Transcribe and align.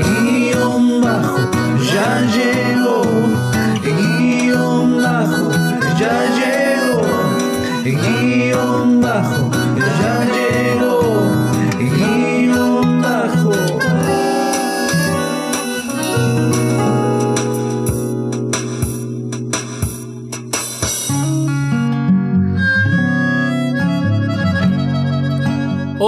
guion 0.00 1.00
bajo, 1.02 1.50
ya 1.92 2.20
llegó, 2.34 3.02
guion 3.82 5.02
bajo, 5.02 5.50
ya 6.00 6.16
llegó, 6.36 7.02
guion 7.84 9.00
bajo, 9.00 9.41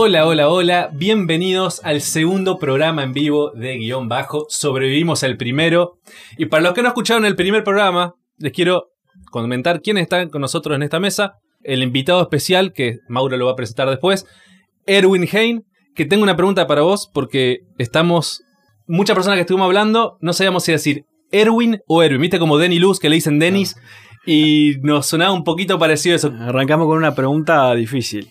Hola, 0.07 0.27
hola, 0.27 0.51
hola, 0.51 0.91
bienvenidos 0.93 1.81
al 1.83 2.03
segundo 2.03 2.59
programa 2.59 3.03
en 3.03 3.15
vivo 3.15 3.53
de 3.53 3.79
Guión 3.79 4.07
Bajo. 4.07 4.45
Sobrevivimos 4.51 5.23
el 5.23 5.39
primero. 5.39 5.97
Y 6.37 6.45
para 6.45 6.63
los 6.63 6.75
que 6.75 6.83
no 6.83 6.89
escucharon 6.89 7.25
el 7.25 7.37
primer 7.37 7.65
programa, 7.65 8.13
les 8.37 8.53
quiero 8.53 8.91
comentar 9.31 9.81
quiénes 9.81 10.03
están 10.03 10.29
con 10.29 10.43
nosotros 10.43 10.77
en 10.77 10.83
esta 10.83 11.01
mesa. 11.01 11.37
El 11.63 11.83
invitado 11.83 12.21
especial, 12.21 12.75
que 12.75 12.99
Mauro 13.09 13.39
lo 13.39 13.47
va 13.47 13.53
a 13.53 13.57
presentar 13.57 13.89
después, 13.89 14.27
Erwin 14.85 15.27
Hein, 15.33 15.65
que 15.95 16.05
tengo 16.05 16.23
una 16.23 16.37
pregunta 16.37 16.67
para 16.67 16.83
vos, 16.83 17.11
porque 17.11 17.61
estamos. 17.79 18.43
Muchas 18.87 19.15
personas 19.15 19.39
que 19.39 19.41
estuvimos 19.41 19.65
hablando, 19.65 20.19
no 20.21 20.35
sabíamos 20.35 20.65
si 20.65 20.73
decir 20.73 21.07
Erwin 21.33 21.79
o 21.87 22.03
Erwin. 22.03 22.21
¿Viste 22.21 22.39
como 22.39 22.59
Denny 22.59 22.79
Luz, 22.79 23.01
que 23.01 23.09
le 23.09 23.15
dicen 23.15 23.39
Dennis? 23.39 23.75
Y 24.27 24.75
nos 24.83 25.07
sonaba 25.07 25.33
un 25.33 25.45
poquito 25.45 25.79
parecido 25.79 26.15
eso. 26.15 26.31
Arrancamos 26.41 26.89
con 26.89 26.99
una 26.99 27.15
pregunta 27.15 27.75
difícil. 27.75 28.29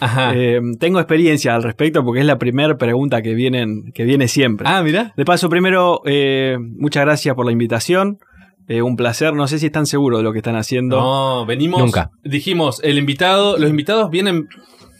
Ajá. 0.00 0.32
Eh, 0.34 0.60
tengo 0.80 0.98
experiencia 1.00 1.54
al 1.54 1.62
respecto 1.62 2.04
porque 2.04 2.20
es 2.20 2.26
la 2.26 2.38
primera 2.38 2.76
pregunta 2.76 3.22
que, 3.22 3.34
vienen, 3.34 3.92
que 3.94 4.04
viene 4.04 4.28
siempre. 4.28 4.66
ah, 4.68 4.82
mira. 4.82 5.12
De 5.16 5.24
paso, 5.24 5.48
primero, 5.48 6.00
eh, 6.04 6.56
muchas 6.60 7.04
gracias 7.04 7.34
por 7.34 7.46
la 7.46 7.52
invitación. 7.52 8.18
Eh, 8.66 8.80
un 8.80 8.96
placer. 8.96 9.34
No 9.34 9.46
sé 9.46 9.58
si 9.58 9.66
están 9.66 9.84
seguros 9.86 10.20
de 10.20 10.24
lo 10.24 10.32
que 10.32 10.38
están 10.38 10.56
haciendo. 10.56 10.96
No, 10.98 11.44
venimos. 11.46 11.80
Nunca. 11.80 12.10
Dijimos, 12.24 12.80
el 12.82 12.96
invitado, 12.98 13.58
los 13.58 13.68
invitados 13.68 14.08
vienen 14.10 14.46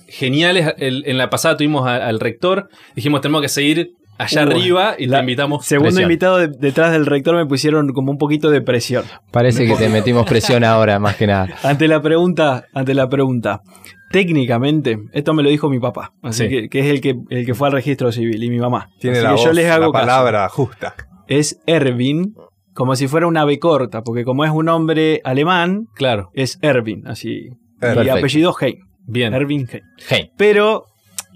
geniales. 0.09 0.75
El- 0.79 1.03
en 1.07 1.19
la 1.19 1.31
pasada 1.31 1.57
tuvimos 1.57 1.87
a- 1.87 1.97
al 2.07 2.21
rector. 2.21 2.69
Dijimos, 2.95 3.21
tenemos 3.21 3.43
que 3.43 3.49
seguir 3.49 3.93
allá 4.19 4.45
Uh, 4.45 4.51
arriba 4.51 4.95
y 4.99 5.07
la- 5.07 5.17
te 5.19 5.23
invitamos. 5.23 5.65
Segundo 5.65 5.89
Presión. 5.89 6.03
invitado 6.11 6.39
de- 6.39 6.49
detrás 6.49 6.93
del 6.93 7.07
rector 7.07 7.37
me 7.37 7.47
pusieron 7.47 7.89
como 7.93 8.13
un 8.13 8.19
poquito 8.19 8.51
de 8.51 8.61
presión. 8.61 9.05
Parece 9.31 9.67
que 9.67 9.75
te 9.77 9.89
metimos 9.89 10.27
presión 10.27 10.63
ahora, 10.63 10.99
más 10.99 11.17
que 11.17 11.27
nada. 11.27 11.49
Ante 11.63 11.89
la 11.89 12.01
pregunta, 12.03 12.67
ante 12.75 12.95
la 12.95 13.09
pregunta. 13.09 13.63
Técnicamente, 14.15 14.97
esto 15.13 15.35
me 15.35 15.43
lo 15.43 15.51
dijo 15.51 15.69
mi 15.69 15.81
papá, 15.81 16.13
así 16.23 16.45
Sí. 16.45 16.49
que, 16.49 16.69
que 16.69 16.79
es 16.81 16.87
el 16.87 17.01
que, 17.01 17.17
el 17.31 17.45
que 17.45 17.53
fue 17.55 17.67
al 17.67 17.73
registro 17.75 18.13
civil 18.13 18.43
y 18.45 18.49
mi 18.49 18.59
mamá. 18.59 18.89
Tiene 19.01 19.17
Así 19.19 19.25
la 19.25 19.29
que 19.31 19.35
voz, 19.35 19.45
yo 19.45 19.53
les 19.53 19.67
hago 19.69 19.87
la 19.87 19.93
caso. 19.93 20.07
palabra 20.07 20.49
justa. 20.49 20.95
Es 21.27 21.61
Erwin, 21.67 22.35
como 22.75 22.95
si 22.95 23.09
fuera 23.09 23.27
una 23.27 23.45
B 23.45 23.59
corta, 23.59 24.03
porque 24.03 24.25
como 24.25 24.45
es 24.45 24.53
un 24.53 24.69
hombre 24.69 25.21
alemán, 25.25 25.89
Claro, 25.95 26.31
es 26.33 26.59
Erwin, 26.63 27.07
así. 27.09 27.49
Y 27.83 28.09
apellido 28.09 28.55
Hein. 28.61 28.79
bien. 29.05 29.35
Erwin 29.35 29.69
Hein. 30.11 30.31
Pero, 30.37 30.85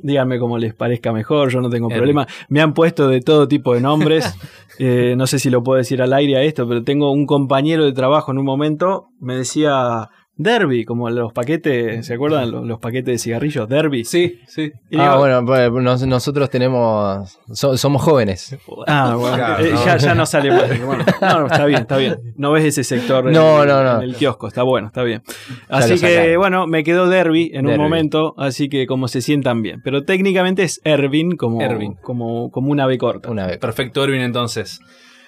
díganme 0.00 0.38
cómo 0.38 0.56
les 0.56 0.72
parezca 0.72 1.12
mejor, 1.12 1.50
yo 1.50 1.60
no 1.60 1.68
tengo 1.70 1.88
problema. 1.88 2.28
Me 2.48 2.60
han 2.60 2.74
puesto 2.74 3.08
de 3.08 3.20
todo 3.22 3.48
tipo 3.48 3.74
de 3.74 3.80
nombres. 3.80 4.34
Eh, 4.80 5.16
no 5.16 5.26
sé 5.26 5.40
si 5.40 5.50
lo 5.50 5.64
puedo 5.64 5.76
decir 5.78 6.00
al 6.02 6.12
aire 6.12 6.36
a 6.36 6.42
esto, 6.44 6.68
pero 6.68 6.84
tengo 6.84 7.10
un 7.10 7.26
compañero 7.26 7.84
de 7.84 7.92
trabajo 7.92 8.30
en 8.30 8.38
un 8.38 8.44
momento, 8.44 9.08
me 9.18 9.34
decía 9.34 10.08
Derby, 10.40 10.84
como 10.84 11.10
los 11.10 11.32
paquetes, 11.32 12.06
¿se 12.06 12.14
acuerdan? 12.14 12.50
Los, 12.52 12.64
los 12.64 12.78
paquetes 12.78 13.06
de 13.14 13.18
cigarrillos, 13.18 13.68
Derby. 13.68 14.04
Sí, 14.04 14.38
sí. 14.46 14.70
Y 14.88 14.96
Ah, 14.96 15.02
digo, 15.08 15.18
bueno, 15.18 15.44
pues, 15.44 15.70
nos- 15.82 16.06
nosotros 16.06 16.48
tenemos. 16.48 17.38
so- 17.52 17.76
somos 17.76 18.00
jóvenes. 18.02 18.56
Ah, 18.86 19.16
bueno, 19.18 19.36
Claro, 19.36 19.64
eh, 19.64 19.70
no. 19.72 19.84
ya, 19.84 19.96
ya 19.96 20.14
no 20.14 20.24
sale 20.26 20.50
más. 20.52 20.68
Bueno, 20.86 21.04
no, 21.20 21.40
no, 21.40 21.46
está 21.46 21.66
bien, 21.66 21.80
está 21.80 21.96
bien. 21.96 22.16
No 22.36 22.52
ves 22.52 22.64
ese 22.66 22.84
sector 22.84 23.26
en, 23.26 23.32
No, 23.34 23.66
no, 23.66 23.82
no. 23.82 23.96
en 23.96 24.02
el 24.10 24.14
kiosco, 24.14 24.46
está 24.46 24.62
bueno, 24.62 24.86
está 24.86 25.02
bien. 25.02 25.22
Así 25.68 25.98
que, 25.98 26.36
bueno, 26.36 26.68
me 26.68 26.84
quedó 26.84 27.08
Derby 27.08 27.50
en 27.52 27.66
un 27.66 27.76
momento, 27.76 28.34
así 28.38 28.68
que 28.68 28.86
como 28.86 29.08
se 29.08 29.20
sientan 29.22 29.60
bien. 29.60 29.80
Pero 29.82 30.04
técnicamente 30.04 30.62
es 30.62 30.80
Ervin 30.84 31.36
como, 31.36 31.60
Erwin. 31.62 31.94
como, 32.00 32.50
como 32.52 32.70
una 32.70 32.86
B 32.86 32.96
corta. 32.96 33.28
Una 33.28 33.46
vez. 33.48 33.58
Perfecto, 33.58 34.04
Erwin, 34.04 34.20
entonces. 34.20 34.78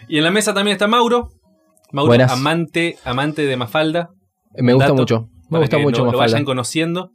Y 0.09 0.19
en 0.19 0.25
la 0.25 0.31
mesa 0.31 0.55
también 0.55 0.77
está 0.77 0.87
Mauro. 0.87 1.31
Mauro, 1.93 2.11
Buenas. 2.11 2.31
amante, 2.31 2.97
amante 3.05 3.45
de 3.45 3.57
Mafalda. 3.57 4.11
Me 4.57 4.73
gusta 4.73 4.89
dato 4.89 4.95
mucho. 5.01 5.29
Me 5.49 5.59
gusta 5.59 5.77
que 5.79 5.83
mucho 5.83 6.05
lo, 6.05 6.13
lo 6.13 6.19
vayan 6.19 6.45
conociendo. 6.45 7.11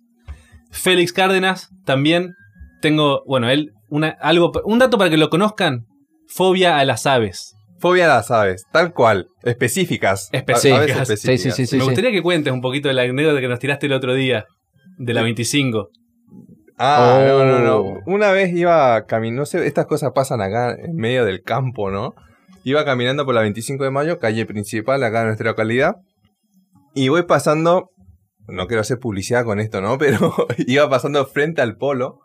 Félix 0.71 1.13
Cárdenas, 1.13 1.69
también. 1.85 2.33
Tengo, 2.81 3.23
bueno, 3.25 3.49
él, 3.49 3.71
una, 3.89 4.09
algo, 4.21 4.51
un 4.65 4.79
dato 4.79 4.97
para 4.97 5.09
que 5.09 5.17
lo 5.17 5.29
conozcan. 5.29 5.85
Fobia 6.27 6.79
a 6.79 6.85
las 6.85 7.05
aves. 7.05 7.55
Fobia 7.79 8.05
a 8.05 8.17
las 8.17 8.31
aves, 8.31 8.65
tal 8.71 8.93
cual, 8.93 9.27
específicas. 9.43 10.29
Específicas. 10.31 11.09
Aves 11.09 11.19
Sí, 11.21 11.37
sí, 11.37 11.49
específicas. 11.49 11.55
sí, 11.55 11.65
sí. 11.67 11.75
Me 11.77 11.81
sí. 11.81 11.85
gustaría 11.87 12.11
que 12.11 12.21
cuentes 12.21 12.51
un 12.53 12.61
poquito 12.61 12.87
de 12.87 12.93
la 12.93 13.03
anécdota 13.03 13.39
que 13.41 13.47
nos 13.47 13.59
tiraste 13.59 13.85
el 13.85 13.93
otro 13.93 14.13
día. 14.13 14.45
De 14.97 15.13
la 15.13 15.21
25. 15.23 15.89
Ah, 16.77 17.19
Oh. 17.21 17.43
no, 17.43 17.45
no, 17.45 17.59
no. 17.59 17.99
Una 18.05 18.31
vez 18.31 18.53
iba 18.53 19.05
caminando, 19.05 19.41
no 19.41 19.45
sé, 19.45 19.65
estas 19.65 19.85
cosas 19.85 20.11
pasan 20.13 20.41
acá 20.41 20.73
en 20.77 20.95
medio 20.95 21.25
del 21.25 21.41
campo, 21.41 21.89
¿no? 21.91 22.13
Iba 22.63 22.83
caminando 22.85 23.25
por 23.25 23.35
la 23.35 23.41
25 23.41 23.83
de 23.83 23.91
mayo, 23.91 24.19
calle 24.19 24.45
principal 24.45 25.03
acá 25.03 25.21
en 25.21 25.27
nuestra 25.27 25.49
localidad. 25.51 25.95
Y 26.95 27.09
voy 27.09 27.23
pasando, 27.23 27.91
no 28.47 28.67
quiero 28.67 28.79
hacer 28.79 28.99
publicidad 28.99 29.43
con 29.43 29.59
esto, 29.59 29.81
¿no? 29.81 29.97
Pero 29.99 30.33
iba 30.65 30.89
pasando 30.89 31.25
frente 31.25 31.61
al 31.61 31.75
polo 31.75 32.21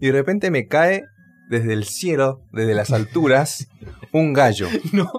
y 0.00 0.06
de 0.06 0.12
repente 0.12 0.50
me 0.50 0.66
cae 0.66 1.04
desde 1.50 1.74
el 1.74 1.84
cielo, 1.84 2.40
desde 2.50 2.74
las 2.74 2.90
alturas, 2.90 3.68
un 4.12 4.32
gallo. 4.32 4.68
No. 4.92 5.12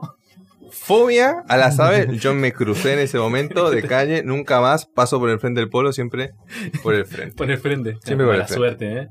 Fobia 0.71 1.43
a 1.47 1.55
las 1.55 1.79
aves, 1.79 2.19
yo 2.19 2.33
me 2.33 2.51
crucé 2.51 2.93
en 2.93 2.99
ese 2.99 3.19
momento 3.19 3.69
de 3.69 3.83
calle, 3.83 4.23
nunca 4.23 4.59
más 4.59 4.88
paso 4.88 5.19
por 5.19 5.29
el 5.29 5.39
frente 5.39 5.61
del 5.61 5.69
polo, 5.69 5.93
siempre 5.93 6.31
por 6.81 6.95
el 6.95 7.05
frente. 7.05 7.35
Por 7.35 7.51
el 7.51 7.59
frente. 7.59 7.97
Siempre 8.03 8.25
por 8.25 8.35
el 8.35 8.41
frente. 8.41 8.53
suerte, 8.55 8.97
¿eh? 8.97 9.09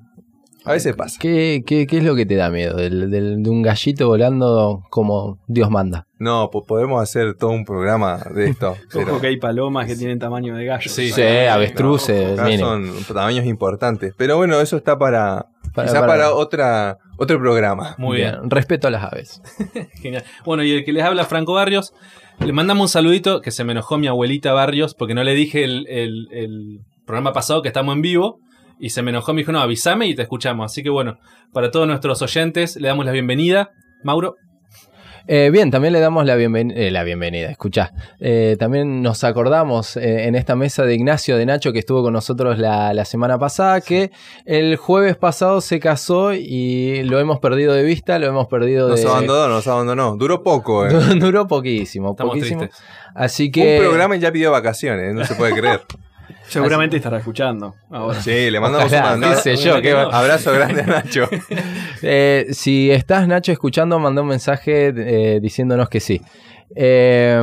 A 0.64 0.72
veces 0.72 0.96
pasa. 0.96 1.18
¿Qué, 1.20 1.62
qué, 1.66 1.86
qué 1.86 1.98
es 1.98 2.04
lo 2.04 2.14
que 2.16 2.24
te 2.24 2.36
da 2.36 2.48
miedo? 2.50 2.76
Del- 2.76 3.10
del- 3.10 3.42
de 3.42 3.50
un 3.50 3.60
gallito 3.62 4.08
volando 4.08 4.82
como 4.90 5.38
Dios 5.46 5.70
manda. 5.70 6.06
No, 6.18 6.48
pues 6.50 6.64
podemos 6.66 7.02
hacer 7.02 7.34
todo 7.34 7.50
un 7.50 7.64
programa 7.64 8.18
de 8.34 8.48
esto. 8.50 8.74
pero 8.92 9.12
Ojo 9.12 9.20
que 9.20 9.26
hay 9.26 9.36
palomas 9.36 9.86
que 9.86 9.94
tienen 9.96 10.18
tamaño 10.18 10.56
de 10.56 10.64
gallo. 10.64 10.90
Sí. 10.90 11.10
Sí, 11.10 11.22
avestruces, 11.22 12.40
miren. 12.42 12.60
son 12.60 12.90
tamaños 13.14 13.44
importantes. 13.46 14.14
Pero 14.16 14.36
bueno, 14.36 14.60
eso 14.60 14.76
está 14.76 14.98
para, 14.98 15.46
Para- 15.74 15.88
quizá 15.88 16.00
para- 16.00 16.12
para, 16.12 16.34
otra, 16.34 16.98
otro 17.18 17.38
programa. 17.38 17.94
Muy 17.98 18.18
bien. 18.18 18.48
Respeto 18.50 18.88
a 18.88 18.90
las 18.90 19.04
aves. 19.04 19.42
Genial. 20.00 20.24
Bueno, 20.44 20.62
y 20.64 20.72
el 20.72 20.84
que 20.84 20.92
les 20.92 21.04
habla, 21.04 21.24
Franco 21.24 21.54
Barrios, 21.54 21.92
le 22.40 22.52
mandamos 22.52 22.82
un 22.84 22.88
saludito 22.88 23.40
que 23.40 23.50
se 23.50 23.64
me 23.64 23.72
enojó 23.72 23.98
mi 23.98 24.06
abuelita 24.06 24.52
Barrios 24.52 24.94
porque 24.94 25.14
no 25.14 25.24
le 25.24 25.34
dije 25.34 25.62
el, 25.64 25.86
el- 25.88 26.28
el 26.32 26.78
programa 27.06 27.32
pasado 27.34 27.60
que 27.60 27.68
estamos 27.68 27.94
en 27.94 28.00
vivo 28.02 28.38
y 28.78 28.90
se 28.90 29.02
me 29.02 29.10
enojó, 29.10 29.32
me 29.34 29.40
dijo, 29.42 29.52
no, 29.52 29.60
avísame 29.60 30.06
y 30.06 30.14
te 30.14 30.22
escuchamos. 30.22 30.70
Así 30.72 30.82
que 30.82 30.90
bueno, 30.90 31.18
para 31.52 31.70
todos 31.70 31.86
nuestros 31.86 32.20
oyentes 32.22 32.76
le 32.76 32.88
damos 32.88 33.04
la 33.06 33.12
bienvenida. 33.12 33.70
Mauro, 34.02 34.36
Eh, 35.26 35.48
bien, 35.50 35.70
también 35.70 35.94
le 35.94 36.00
damos 36.00 36.26
la, 36.26 36.36
bienven- 36.36 36.70
eh, 36.76 36.90
la 36.90 37.02
bienvenida, 37.02 37.48
escuchá. 37.50 37.92
Eh, 38.20 38.56
también 38.58 39.00
nos 39.00 39.24
acordamos 39.24 39.96
eh, 39.96 40.26
en 40.26 40.34
esta 40.34 40.54
mesa 40.54 40.84
de 40.84 40.94
Ignacio 40.94 41.38
de 41.38 41.46
Nacho 41.46 41.72
que 41.72 41.78
estuvo 41.78 42.02
con 42.02 42.12
nosotros 42.12 42.58
la, 42.58 42.92
la 42.92 43.06
semana 43.06 43.38
pasada 43.38 43.80
que 43.80 44.10
el 44.44 44.76
jueves 44.76 45.16
pasado 45.16 45.62
se 45.62 45.80
casó 45.80 46.34
y 46.34 47.02
lo 47.04 47.18
hemos 47.20 47.38
perdido 47.38 47.72
de 47.72 47.84
vista, 47.84 48.18
lo 48.18 48.26
hemos 48.26 48.48
perdido 48.48 48.90
Nos 48.90 49.00
de... 49.00 49.08
abandonó, 49.08 49.48
nos 49.48 49.66
abandonó. 49.66 50.16
Duró 50.18 50.42
poco. 50.42 50.86
eh. 50.86 50.90
Duró 51.18 51.46
poquísimo, 51.46 52.10
estamos 52.10 52.34
poquísimo. 52.34 52.60
tristes. 52.60 52.82
Así 53.14 53.50
que... 53.50 53.78
Un 53.78 53.84
programa 53.86 54.16
y 54.16 54.18
ya 54.20 54.30
pidió 54.30 54.50
vacaciones, 54.50 55.14
no 55.14 55.24
se 55.24 55.34
puede 55.36 55.54
creer. 55.54 55.80
Seguramente 56.46 56.96
estará 56.96 57.18
escuchando 57.18 57.74
ahora. 57.90 58.20
Sí, 58.20 58.50
le 58.50 58.60
mandamos 58.60 58.92
Ojalá, 58.92 59.14
un 59.14 59.20
qué 59.22 59.36
sé 59.36 59.56
yo, 59.56 59.80
que 59.80 59.92
abrazo 59.92 60.52
grande 60.52 60.82
a 60.82 60.86
Nacho. 60.86 61.28
Eh, 62.06 62.48
si 62.52 62.90
estás, 62.90 63.26
Nacho, 63.26 63.50
escuchando, 63.50 63.98
manda 63.98 64.20
un 64.20 64.28
mensaje 64.28 64.88
eh, 64.94 65.40
diciéndonos 65.40 65.88
que 65.88 66.00
sí. 66.00 66.20
Eh, 66.76 67.40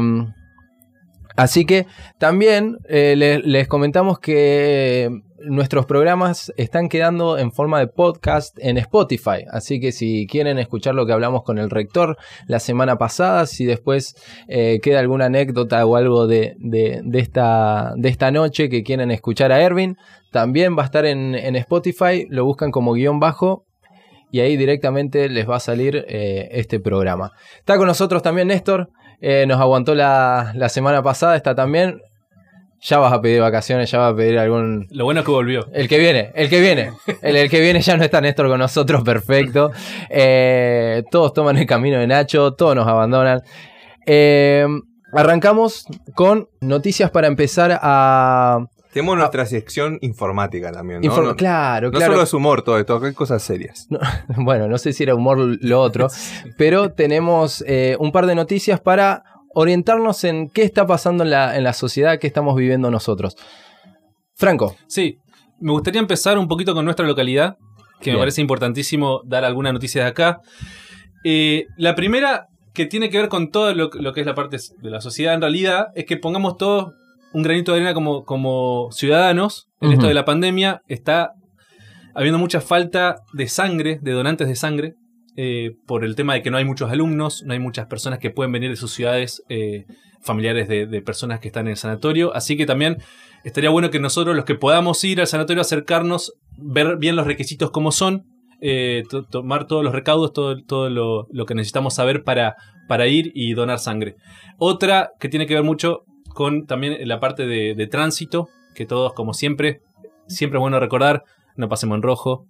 así 1.36 1.66
que 1.66 1.88
también 2.20 2.78
eh, 2.88 3.16
le- 3.18 3.40
les 3.40 3.68
comentamos 3.68 4.20
que 4.20 5.10
nuestros 5.46 5.86
programas 5.86 6.54
están 6.58 6.90
quedando 6.90 7.38
en 7.38 7.52
forma 7.52 7.80
de 7.80 7.88
podcast 7.88 8.58
en 8.60 8.78
Spotify. 8.78 9.46
Así 9.52 9.80
que 9.80 9.92
si 9.92 10.28
quieren 10.28 10.60
escuchar 10.60 10.96
lo 10.96 11.06
que 11.06 11.14
hablamos 11.14 11.44
con 11.44 11.58
el 11.58 11.70
rector 11.70 12.18
la 12.48 12.60
semana 12.60 12.98
pasada, 12.98 13.46
si 13.46 13.66
después 13.66 14.16
eh, 14.48 14.80
queda 14.82 15.00
alguna 15.00 15.26
anécdota 15.26 15.86
o 15.86 15.96
algo 15.96 16.28
de, 16.28 16.56
de- 16.60 17.02
de 17.04 17.20
esta, 17.20 17.94
de 17.96 18.10
esta 18.10 18.32
noche 18.32 18.70
que 18.70 18.84
quieren 18.84 19.12
escuchar 19.12 19.52
a 19.52 19.62
Ervin, 19.62 19.98
también 20.32 20.78
va 20.78 20.84
a 20.84 20.86
estar 20.86 21.06
en, 21.06 21.36
en 21.36 21.56
Spotify. 21.56 22.26
Lo 22.30 22.46
buscan 22.46 22.72
como 22.72 22.94
guion 22.94 23.20
bajo 23.20 23.66
y 24.32 24.40
ahí 24.40 24.56
directamente 24.58 25.28
les 25.30 25.50
va 25.50 25.58
a 25.58 25.60
salir 25.60 26.06
eh, 26.08 26.48
este 26.52 26.80
programa. 26.80 27.32
Está 27.60 27.78
con 27.78 27.88
nosotros 27.88 28.22
también 28.24 28.48
Néstor, 28.48 28.90
eh, 29.20 29.46
nos 29.46 29.60
aguantó 29.60 29.94
la, 29.94 30.52
la 30.56 30.70
semana 30.70 31.04
pasada, 31.04 31.36
está 31.36 31.54
también. 31.54 32.02
Ya 32.82 32.98
vas 32.98 33.14
a 33.14 33.22
pedir 33.22 33.40
vacaciones, 33.42 33.92
ya 33.92 34.00
vas 34.00 34.14
a 34.14 34.16
pedir 34.16 34.40
algún... 34.40 34.88
Lo 34.90 35.06
bueno 35.06 35.20
es 35.20 35.26
que 35.26 35.32
volvió. 35.32 35.68
El 35.72 35.88
que 35.88 36.00
viene, 36.00 36.32
el 36.34 36.50
que 36.50 36.60
viene. 36.60 36.92
El, 37.22 37.36
el 37.36 37.50
que 37.50 37.60
viene 37.62 37.80
ya 37.82 37.96
no 37.96 38.04
está 38.04 38.20
Néstor 38.22 38.48
con 38.48 38.58
nosotros, 38.60 39.04
perfecto. 39.04 39.72
Eh, 40.10 41.04
todos 41.12 41.34
toman 41.34 41.58
el 41.58 41.66
camino 41.68 42.00
de 42.00 42.08
Nacho, 42.08 42.54
todos 42.54 42.76
nos 42.76 42.88
abandonan. 42.88 43.44
Eh, 44.06 44.66
arrancamos 45.14 45.86
con 46.16 46.50
noticias 46.60 47.12
para 47.12 47.28
empezar 47.28 47.78
a... 47.82 48.66
Tenemos 48.94 49.18
nuestra 49.18 49.46
sección 49.46 50.00
informática 50.02 50.70
también, 50.72 51.00
¿no? 51.02 51.08
inform- 51.10 51.28
no, 51.28 51.36
claro, 51.38 51.92
no 51.92 51.98
claro. 51.98 52.12
solo 52.12 52.24
es 52.24 52.34
humor 52.34 52.62
todo 52.62 52.78
esto, 52.78 53.00
hay 53.02 53.14
cosas 53.14 53.42
serias. 53.42 53.88
No, 53.90 54.00
bueno, 54.44 54.68
no 54.68 54.78
sé 54.78 54.92
si 54.92 55.04
era 55.04 55.16
humor 55.16 55.38
lo 55.38 55.80
otro, 55.80 56.08
pero 56.58 56.92
tenemos 56.92 57.64
eh, 57.68 57.96
un 58.00 58.12
par 58.12 58.26
de 58.26 58.36
noticias 58.36 58.82
para 58.82 59.24
orientarnos 59.54 60.24
en 60.24 60.50
qué 60.50 60.64
está 60.64 60.86
pasando 60.86 61.24
en 61.24 61.32
la, 61.32 61.58
en 61.58 61.64
la 61.64 61.74
sociedad, 61.74 62.20
qué 62.20 62.28
estamos 62.28 62.56
viviendo 62.56 62.92
nosotros. 62.92 63.36
Franco, 64.36 64.76
Sí, 64.88 65.18
me 65.60 65.72
gustaría 65.72 66.02
empezar 66.02 66.38
un 66.38 66.48
poquito 66.48 66.74
con 66.74 66.86
nuestra 66.86 67.06
localidad, 67.06 67.58
que 68.00 68.12
me 68.12 68.18
parece 68.18 68.42
importantísimo 68.42 69.22
dar 69.26 69.46
algunas 69.46 69.74
noticias 69.74 70.06
de 70.06 70.10
acá. 70.10 70.40
Eh, 71.24 71.66
la 71.78 71.94
primera, 71.94 72.48
que 72.74 72.88
tiene 72.88 73.10
que 73.10 73.20
ver 73.20 73.30
con 73.30 73.52
todo 73.52 73.74
lo, 73.76 73.90
lo 73.94 74.14
que 74.14 74.22
es 74.22 74.26
la 74.26 74.34
parte 74.34 74.58
de 74.58 74.90
la 74.90 75.02
sociedad 75.02 75.36
en 75.36 75.42
realidad, 75.42 75.88
es 75.94 76.06
que 76.06 76.18
pongamos 76.18 76.58
todos 76.58 76.94
un 77.34 77.44
granito 77.44 77.72
de 77.72 77.78
arena 77.78 77.94
como, 77.94 78.24
como 78.24 78.90
ciudadanos 78.92 79.68
en 79.80 79.94
esto 79.94 80.08
de 80.08 80.14
la 80.14 80.26
pandemia. 80.26 80.82
Está 80.88 81.32
habiendo 82.14 82.40
mucha 82.40 82.62
falta 82.62 83.18
de 83.34 83.48
sangre, 83.48 84.00
de 84.02 84.12
donantes 84.12 84.48
de 84.48 84.56
sangre, 84.56 84.96
eh, 85.38 85.72
por 85.88 86.04
el 86.04 86.16
tema 86.16 86.34
de 86.34 86.42
que 86.42 86.52
no 86.52 86.58
hay 86.58 86.66
muchos 86.66 86.92
alumnos, 86.92 87.44
no 87.46 87.54
hay 87.54 87.60
muchas 87.60 87.88
personas 87.88 88.20
que 88.20 88.30
pueden 88.30 88.52
venir 88.52 88.70
de 88.70 88.76
sus 88.76 88.92
ciudades, 88.92 89.44
eh, 89.50 89.86
familiares 90.22 90.68
de, 90.68 91.02
personas 91.02 91.40
que 91.40 91.48
están 91.48 91.66
en 91.68 91.72
el 91.72 91.78
sanatorio. 91.78 92.34
Así 92.36 92.56
que 92.58 92.66
también 92.66 92.98
estaría 93.44 93.70
bueno 93.70 93.90
que 93.90 94.00
nosotros, 94.00 94.36
los 94.36 94.46
que 94.46 94.56
podamos 94.56 95.04
ir 95.04 95.20
al 95.20 95.28
sanatorio, 95.28 95.62
acercarnos, 95.62 96.34
ver 96.58 96.98
bien 96.98 97.16
los 97.16 97.26
requisitos 97.26 97.72
como 97.72 97.92
son, 97.92 98.24
eh, 98.62 99.04
to- 99.10 99.24
tomar 99.26 99.66
todos 99.66 99.84
los 99.84 99.94
recaudos, 99.94 100.32
todo, 100.34 100.62
todo 100.64 100.90
lo, 100.90 101.28
lo 101.32 101.46
que 101.46 101.56
necesitamos 101.56 101.96
saber 101.96 102.24
para, 102.24 102.56
para 102.88 103.08
ir 103.08 103.32
y 103.34 103.54
donar 103.54 103.80
sangre. 103.80 104.16
Otra 104.60 105.10
que 105.20 105.30
tiene 105.30 105.48
que 105.48 105.56
ver 105.56 105.64
mucho 105.64 106.04
con 106.36 106.66
también 106.68 106.98
la 107.08 107.20
parte 107.20 107.48
de, 107.48 107.74
de 107.74 107.88
tránsito, 107.88 108.48
que 108.76 108.86
todos, 108.86 109.14
como 109.14 109.34
siempre, 109.34 109.80
siempre 110.28 110.60
es 110.60 110.62
bueno 110.62 110.80
recordar, 110.80 111.24
no 111.56 111.68
pasemos 111.68 111.96
en 111.96 112.04
rojo, 112.04 112.46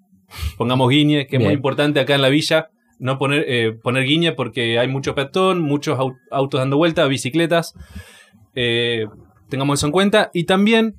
pongamos 0.57 0.89
guiñe, 0.89 1.28
que 1.28 1.36
es 1.38 1.42
muy 1.42 1.54
importante 1.54 2.00
acá 2.00 2.16
en 2.16 2.22
la 2.22 2.30
villa, 2.30 2.69
no 3.00 3.18
poner, 3.18 3.45
eh, 3.48 3.74
poner 3.74 4.04
guiñe 4.04 4.31
porque 4.33 4.78
hay 4.80 4.88
mucho 4.88 5.16
peatón, 5.16 5.62
muchos 5.62 5.98
au- 5.98 6.18
autos 6.30 6.60
dando 6.60 6.78
vuelta, 6.78 7.06
bicicletas. 7.07 7.74
Eh, 8.56 9.06
tengamos 9.50 9.80
eso 9.80 9.88
en 9.88 9.92
cuenta. 9.92 10.30
Y 10.33 10.44
también, 10.44 10.95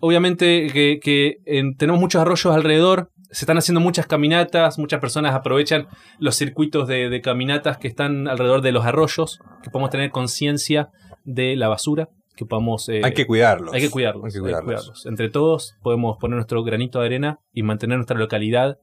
obviamente, 0.00 0.68
que, 0.72 0.98
que, 1.02 1.36
en- 1.46 1.76
tenemos 1.76 2.00
muchos 2.00 2.20
arroyos 2.20 2.54
alrededor. 2.54 3.10
Se 3.30 3.44
están 3.44 3.58
haciendo 3.58 3.80
muchas 3.80 4.06
caminatas, 4.06 4.78
muchas 4.78 5.00
personas 5.00 5.34
aprovechan 5.34 5.88
los 6.20 6.36
circuitos 6.36 6.86
de, 6.86 7.08
de 7.08 7.20
caminatas 7.20 7.78
que 7.78 7.88
están 7.88 8.28
alrededor 8.28 8.60
de 8.60 8.70
los 8.72 8.84
arroyos, 8.84 9.40
que 9.62 9.70
podamos 9.70 9.90
tener 9.90 10.10
conciencia 10.10 10.88
de 11.24 11.56
la 11.56 11.68
basura, 11.68 12.08
que 12.36 12.44
podamos... 12.46 12.88
eh, 12.88 13.00
hay 13.04 13.12
que 13.14 13.26
cuidarlos. 13.26 13.72
hay 13.74 13.80
que 13.80 13.90
cuidarlos, 13.90 14.24
Hay 14.24 14.30
que 14.30 14.36
hay 14.36 14.38
que 14.38 14.42
cuidarlos. 14.42 14.64
cuidarlos. 14.82 15.06
Entre 15.06 15.28
todos 15.30 15.76
podemos 15.82 16.16
poner 16.18 16.36
nuestro 16.36 16.62
granito 16.64 17.00
de 17.00 17.06
arena 17.06 17.38
y 17.52 17.62
mantener 17.62 17.96
nuestra 17.98 18.18
localidad 18.18 18.78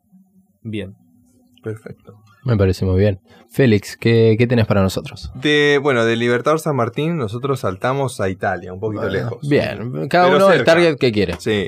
bien. 0.61 0.95
Perfecto. 1.63 2.15
me 2.43 2.57
parece 2.57 2.85
muy 2.85 2.99
bien. 2.99 3.19
Félix, 3.51 3.95
¿qué, 3.95 4.35
qué 4.37 4.47
tenés 4.47 4.65
para 4.65 4.81
nosotros? 4.81 5.31
De, 5.35 5.79
bueno, 5.81 6.05
de 6.05 6.15
Libertador 6.15 6.59
San 6.59 6.75
Martín 6.75 7.17
nosotros 7.17 7.59
saltamos 7.59 8.19
a 8.19 8.29
Italia, 8.29 8.73
un 8.73 8.79
poquito 8.79 9.07
lejos. 9.09 9.47
Bien, 9.47 10.07
cada 10.07 10.25
Pero 10.25 10.37
uno 10.37 10.47
del 10.47 10.57
cerca. 10.59 10.73
target 10.73 10.97
que 10.97 11.11
quiere. 11.11 11.35
Sí. 11.39 11.67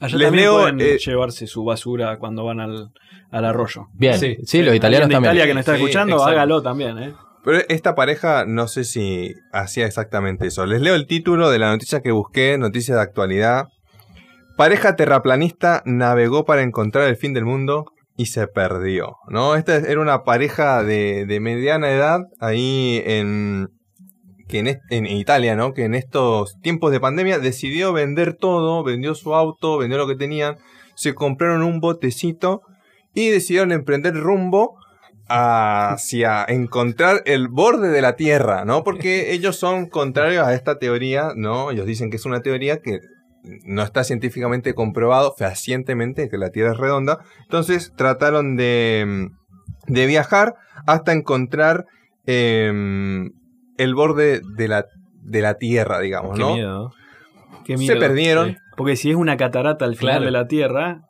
Allá 0.00 0.16
Les 0.18 0.26
también 0.26 0.44
leo, 0.44 0.58
pueden 0.60 0.80
eh, 0.80 0.98
llevarse 0.98 1.46
su 1.46 1.64
basura 1.64 2.18
cuando 2.18 2.44
van 2.44 2.58
al, 2.60 2.90
al 3.30 3.44
arroyo. 3.44 3.86
Bien, 3.94 4.18
sí, 4.18 4.36
Sí, 4.44 4.60
los 4.62 4.72
sí. 4.72 4.76
italianos 4.76 5.04
Alguien 5.04 5.08
de 5.08 5.14
también. 5.14 5.34
Italia 5.34 5.46
que 5.46 5.54
nos 5.54 5.60
está 5.60 5.76
Sí, 5.76 5.80
escuchando, 5.82 6.16
exacto. 6.16 6.32
hágalo 6.32 6.62
también, 6.62 6.98
¿eh? 6.98 7.14
Pero 7.44 7.58
esta 7.68 7.94
pareja 7.94 8.44
no 8.46 8.68
sé 8.68 8.84
si 8.84 9.34
hacía 9.52 9.86
exactamente 9.86 10.46
eso. 10.46 10.64
Les 10.64 10.80
leo 10.80 10.94
el 10.94 11.06
título 11.06 11.50
de 11.50 11.58
la 11.58 11.70
noticia 11.70 12.00
que 12.00 12.12
busqué, 12.12 12.56
noticia 12.56 12.94
de 12.94 13.00
actualidad. 13.00 13.66
Pareja 14.56 14.94
terraplanista 14.94 15.82
navegó 15.84 16.44
para 16.44 16.62
encontrar 16.62 17.08
el 17.08 17.16
fin 17.16 17.34
del 17.34 17.44
mundo 17.44 17.86
y 18.16 18.26
se 18.26 18.46
perdió. 18.46 19.16
¿no? 19.28 19.56
Esta 19.56 19.76
era 19.76 20.00
una 20.00 20.22
pareja 20.22 20.84
de, 20.84 21.26
de 21.26 21.40
mediana 21.40 21.90
edad 21.90 22.20
ahí 22.38 23.02
en, 23.04 23.70
que 24.48 24.60
en, 24.60 24.80
en 24.90 25.06
Italia, 25.06 25.56
¿no? 25.56 25.72
que 25.72 25.84
en 25.84 25.94
estos 25.94 26.60
tiempos 26.60 26.92
de 26.92 27.00
pandemia 27.00 27.40
decidió 27.40 27.92
vender 27.92 28.34
todo, 28.34 28.84
vendió 28.84 29.14
su 29.16 29.34
auto, 29.34 29.78
vendió 29.78 29.98
lo 29.98 30.06
que 30.06 30.16
tenían, 30.16 30.58
se 30.94 31.14
compraron 31.14 31.64
un 31.64 31.80
botecito 31.80 32.62
y 33.14 33.30
decidieron 33.30 33.72
emprender 33.72 34.14
rumbo 34.14 34.76
hacia 35.28 36.44
encontrar 36.44 37.22
el 37.26 37.48
borde 37.48 37.88
de 37.88 38.02
la 38.02 38.16
Tierra, 38.16 38.64
¿no? 38.64 38.84
Porque 38.84 39.32
ellos 39.32 39.56
son 39.56 39.86
contrarios 39.86 40.46
a 40.46 40.54
esta 40.54 40.78
teoría, 40.78 41.32
¿no? 41.36 41.70
Ellos 41.70 41.86
dicen 41.86 42.10
que 42.10 42.16
es 42.16 42.26
una 42.26 42.40
teoría 42.40 42.80
que 42.80 43.00
no 43.64 43.82
está 43.82 44.04
científicamente 44.04 44.74
comprobado 44.74 45.34
fehacientemente 45.36 46.28
que 46.28 46.38
la 46.38 46.50
Tierra 46.50 46.72
es 46.72 46.78
redonda. 46.78 47.18
Entonces 47.42 47.92
trataron 47.96 48.56
de, 48.56 49.30
de 49.88 50.06
viajar 50.06 50.54
hasta 50.86 51.12
encontrar 51.12 51.86
em, 52.26 53.32
el 53.78 53.94
borde 53.94 54.42
de 54.56 54.68
la, 54.68 54.86
de 55.22 55.40
la 55.42 55.54
Tierra, 55.54 55.98
digamos, 56.00 56.36
Qué 56.36 56.40
¿no? 56.40 56.54
miedo. 56.54 56.92
Qué 57.64 57.72
Se 57.76 57.78
miedo. 57.78 57.98
perdieron. 58.00 58.50
Sí. 58.50 58.56
Porque 58.76 58.96
si 58.96 59.10
es 59.10 59.16
una 59.16 59.36
catarata 59.36 59.84
al 59.84 59.96
final 59.96 60.14
Claro. 60.18 60.24
de 60.26 60.30
la 60.30 60.46
Tierra, 60.46 61.02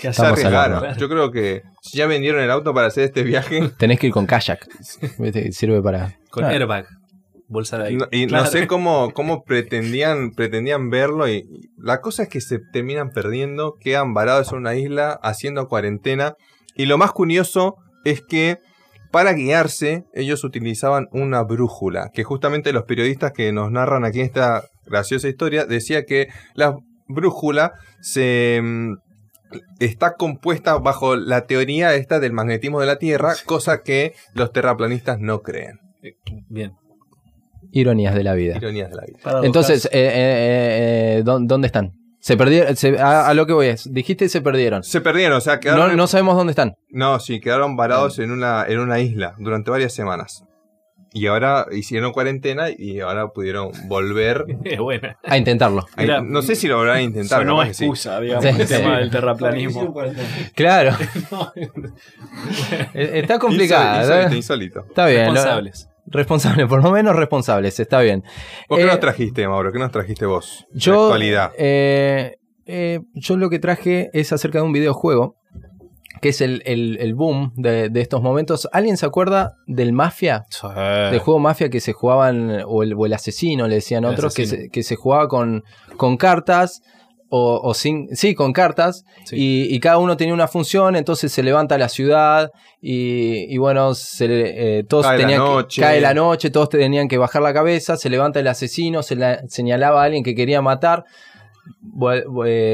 ¿qué 0.00 0.12
Se 0.12 0.22
arriesgaron. 0.24 0.96
Yo 0.96 1.08
creo 1.08 1.30
que 1.30 1.62
si 1.82 1.98
ya 1.98 2.06
vendieron 2.06 2.40
el 2.42 2.50
auto 2.50 2.72
para 2.74 2.88
hacer 2.88 3.04
este 3.04 3.22
viaje, 3.22 3.70
Tenés 3.78 3.98
que 3.98 4.06
ir 4.08 4.12
con 4.12 4.26
kayak. 4.26 4.66
Sirve 5.52 5.82
para. 5.82 6.16
Con 6.30 6.44
Ah, 6.44 6.50
airbag. 6.50 6.86
Bolsa 7.48 7.78
de 7.78 7.84
aire. 7.84 7.96
No- 7.98 8.06
y 8.10 8.26
no 8.26 8.44
sé 8.46 8.66
cómo, 8.66 9.12
cómo 9.12 9.44
pretendían, 9.44 10.32
pretendían 10.32 10.90
verlo. 10.90 11.28
Y, 11.28 11.36
y 11.36 11.68
la 11.78 12.00
cosa 12.00 12.24
es 12.24 12.28
que 12.28 12.40
se 12.40 12.58
terminan 12.72 13.10
perdiendo, 13.10 13.74
quedan 13.80 14.14
varados 14.14 14.50
en 14.52 14.58
una 14.58 14.74
isla 14.74 15.18
haciendo 15.22 15.68
cuarentena. 15.68 16.34
Y 16.74 16.86
lo 16.86 16.98
más 16.98 17.12
curioso 17.12 17.76
es 18.04 18.20
que 18.20 18.58
para 19.12 19.32
guiarse, 19.32 20.04
ellos 20.12 20.42
utilizaban 20.44 21.06
una 21.12 21.42
brújula. 21.42 22.10
Que 22.12 22.24
justamente 22.24 22.72
los 22.72 22.82
periodistas 22.82 23.30
que 23.32 23.52
nos 23.52 23.70
narran 23.70 24.04
aquí 24.04 24.20
esta 24.20 24.64
graciosa 24.84 25.28
historia 25.28 25.64
decía 25.64 26.04
que 26.04 26.26
la 26.54 26.74
brújula 27.08 27.72
se. 28.00 28.60
Está 29.78 30.14
compuesta 30.16 30.76
bajo 30.78 31.16
la 31.16 31.46
teoría 31.46 31.94
esta 31.94 32.18
del 32.20 32.32
magnetismo 32.32 32.80
de 32.80 32.86
la 32.86 32.98
Tierra, 32.98 33.34
cosa 33.44 33.82
que 33.82 34.14
los 34.34 34.52
terraplanistas 34.52 35.18
no 35.20 35.42
creen. 35.42 35.78
Eh, 36.02 36.16
Bien. 36.48 36.72
Ironías 37.72 38.14
de 38.14 38.22
la 38.24 38.34
vida. 38.34 38.56
Ironías 38.56 38.90
de 38.90 38.96
la 38.96 39.02
vida. 39.06 39.18
Paradojas. 39.22 39.46
Entonces, 39.46 39.84
eh, 39.86 39.90
eh, 39.92 41.16
eh, 41.18 41.22
¿dó- 41.24 41.40
¿dónde 41.40 41.66
están? 41.66 41.92
Se 42.20 42.36
perdieron. 42.36 42.74
se- 42.76 42.98
a, 42.98 43.28
a 43.28 43.34
lo 43.34 43.46
que 43.46 43.52
voy 43.52 43.66
es. 43.68 43.92
Dijiste 43.92 44.28
se 44.28 44.40
perdieron. 44.40 44.82
Se 44.82 45.00
perdieron, 45.00 45.36
o 45.38 45.40
sea, 45.40 45.54
No, 45.54 45.60
quedaron. 45.60 45.96
no 45.96 46.06
sabemos 46.06 46.36
dónde 46.36 46.50
están. 46.52 46.74
No, 46.90 47.18
sí, 47.20 47.40
quedaron 47.40 47.76
varados 47.76 48.18
en 48.18 48.30
una, 48.32 48.64
en 48.66 48.78
una 48.80 48.98
isla 49.00 49.34
durante 49.38 49.70
varias 49.70 49.92
semanas. 49.92 50.44
Y 51.18 51.28
ahora 51.28 51.64
hicieron 51.72 52.12
cuarentena 52.12 52.66
y 52.76 53.00
ahora 53.00 53.28
pudieron 53.28 53.70
volver. 53.88 54.44
Buena. 54.78 55.18
A 55.24 55.38
intentarlo. 55.38 55.86
a- 55.96 56.02
Mira, 56.02 56.20
no 56.20 56.42
sé 56.42 56.54
si 56.54 56.68
lo 56.68 56.76
volverán 56.76 56.98
a 56.98 57.02
intentar. 57.02 57.38
Sonó 57.40 57.62
sí. 57.62 57.68
excusa, 57.68 58.20
digamos, 58.20 58.44
Sí, 58.44 58.50
el 58.50 58.68
sí. 58.68 58.74
tema 58.74 58.98
del 58.98 59.10
terraplanismo. 59.10 59.94
Claro. 60.54 60.94
Eh, 62.94 63.10
Está 63.20 63.38
complicado. 63.38 64.00
Insólito, 64.02 64.32
¿eh? 64.32 64.36
insólito. 64.36 64.80
Está 64.88 65.06
bien. 65.06 65.26
lo- 65.26 65.32
Responsables. 65.32 65.88
Responsable, 66.08 66.66
por 66.66 66.82
lo 66.84 66.90
menos 66.92 67.16
responsables, 67.16 67.80
está 67.80 68.00
bien. 68.00 68.22
¿Vos 68.68 68.78
qué 68.78 68.84
Eh, 68.84 68.88
nos 68.88 69.00
trajiste, 69.00 69.48
Mauro? 69.48 69.72
¿Qué 69.72 69.78
nos 69.78 69.90
trajiste 69.90 70.24
vos? 70.26 70.66
Yo, 70.72 71.04
actualidad. 71.04 71.50
eh, 71.58 72.36
eh, 72.66 73.00
yo 73.14 73.36
lo 73.36 73.50
que 73.50 73.58
traje 73.58 74.10
es 74.12 74.32
acerca 74.32 74.58
de 74.58 74.64
un 74.64 74.72
videojuego, 74.72 75.36
que 76.20 76.30
es 76.30 76.40
el, 76.40 76.62
el- 76.66 76.98
el 77.00 77.14
boom 77.14 77.52
de, 77.56 77.88
de 77.88 78.00
estos 78.00 78.22
momentos. 78.22 78.68
¿Alguien 78.72 78.96
se 78.96 79.06
acuerda 79.06 79.56
del 79.66 79.92
Mafia? 79.92 80.44
Del 81.10 81.20
juego 81.20 81.38
Mafia 81.40 81.68
que 81.70 81.80
se 81.80 81.92
jugaban, 81.92 82.62
o 82.66 82.82
el, 82.82 82.94
o 82.94 83.06
el 83.06 83.12
asesino, 83.12 83.66
le 83.68 83.76
decían 83.76 84.04
otros, 84.04 84.34
que 84.34 84.46
se, 84.46 84.68
que 84.70 84.82
se 84.82 84.96
jugaba 84.96 85.28
con, 85.28 85.62
con 85.96 86.16
cartas. 86.16 86.82
O, 87.28 87.60
o 87.60 87.74
sin, 87.74 88.14
sí, 88.14 88.36
con 88.36 88.52
cartas, 88.52 89.04
Sí. 89.24 89.34
y, 89.68 89.74
y 89.74 89.80
cada 89.80 89.98
uno 89.98 90.16
tenía 90.16 90.32
una 90.32 90.46
función, 90.46 90.94
entonces 90.94 91.32
se 91.32 91.42
levanta 91.42 91.76
la 91.76 91.88
ciudad, 91.88 92.52
y, 92.80 93.52
y 93.52 93.58
bueno, 93.58 93.94
se, 93.96 94.28
le- 94.28 94.78
eh, 94.78 94.84
todos 94.84 95.04
Cae 95.06 95.16
la 95.18 95.20
tenían 95.22 95.40
que- 95.42 95.48
noche. 95.48 95.82
cae 95.82 96.00
la 96.00 96.14
noche, 96.14 96.50
todos 96.50 96.68
tenían 96.68 97.08
que 97.08 97.18
bajar 97.18 97.42
la 97.42 97.52
cabeza, 97.52 97.96
se 97.96 98.10
levanta 98.10 98.38
el 98.38 98.46
asesino, 98.46 99.02
se 99.02 99.16
la- 99.16 99.40
señalaba 99.48 100.02
a 100.02 100.04
alguien 100.04 100.22
que 100.22 100.36
quería 100.36 100.62
matar, 100.62 101.04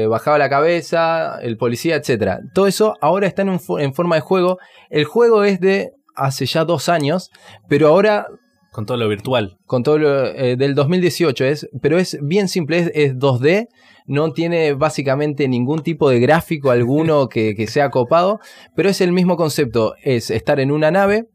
bajaba 0.09 0.37
la 0.37 0.49
cabeza, 0.49 1.39
el 1.41 1.57
policía, 1.57 1.95
etcétera. 1.95 2.39
Todo 2.53 2.67
eso 2.67 2.95
ahora 3.01 3.27
está 3.27 3.41
en, 3.41 3.49
un 3.49 3.59
fo- 3.59 3.81
en 3.81 3.93
forma 3.93 4.15
de 4.15 4.21
juego. 4.21 4.57
El 4.89 5.05
juego 5.05 5.43
es 5.43 5.59
de 5.59 5.91
hace 6.15 6.45
ya 6.45 6.65
dos 6.65 6.89
años, 6.89 7.29
pero 7.67 7.87
ahora 7.87 8.27
Con 8.71 8.85
todo 8.85 8.97
lo 8.97 9.07
virtual. 9.07 9.57
con 9.65 9.83
todo 9.83 9.97
lo 9.97 10.25
eh, 10.25 10.55
del 10.57 10.75
2018 10.75 11.45
es, 11.45 11.67
pero 11.81 11.97
es 11.97 12.17
bien 12.21 12.47
simple, 12.47 12.77
es, 12.79 12.91
es 12.93 13.15
2D, 13.15 13.67
no 14.05 14.31
tiene 14.33 14.73
básicamente 14.73 15.47
ningún 15.47 15.81
tipo 15.81 16.09
de 16.09 16.19
gráfico 16.19 16.69
alguno 16.71 17.27
que, 17.29 17.55
que 17.55 17.67
sea 17.67 17.89
copado, 17.89 18.39
pero 18.75 18.89
es 18.89 19.01
el 19.01 19.11
mismo 19.11 19.37
concepto, 19.37 19.95
es 20.03 20.29
estar 20.29 20.59
en 20.59 20.71
una 20.71 20.91
nave, 20.91 21.25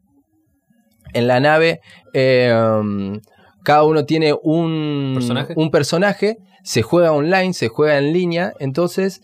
en 1.13 1.27
la 1.27 1.39
nave 1.39 1.79
eh, 2.13 2.53
um, 2.53 3.19
cada 3.63 3.83
uno 3.83 4.05
tiene 4.05 4.33
un 4.43 5.11
¿Personaje? 5.15 5.53
un 5.57 5.71
personaje, 5.71 6.37
se 6.63 6.81
juega 6.81 7.11
online, 7.11 7.53
se 7.53 7.67
juega 7.67 7.97
en 7.97 8.13
línea, 8.13 8.53
entonces 8.59 9.21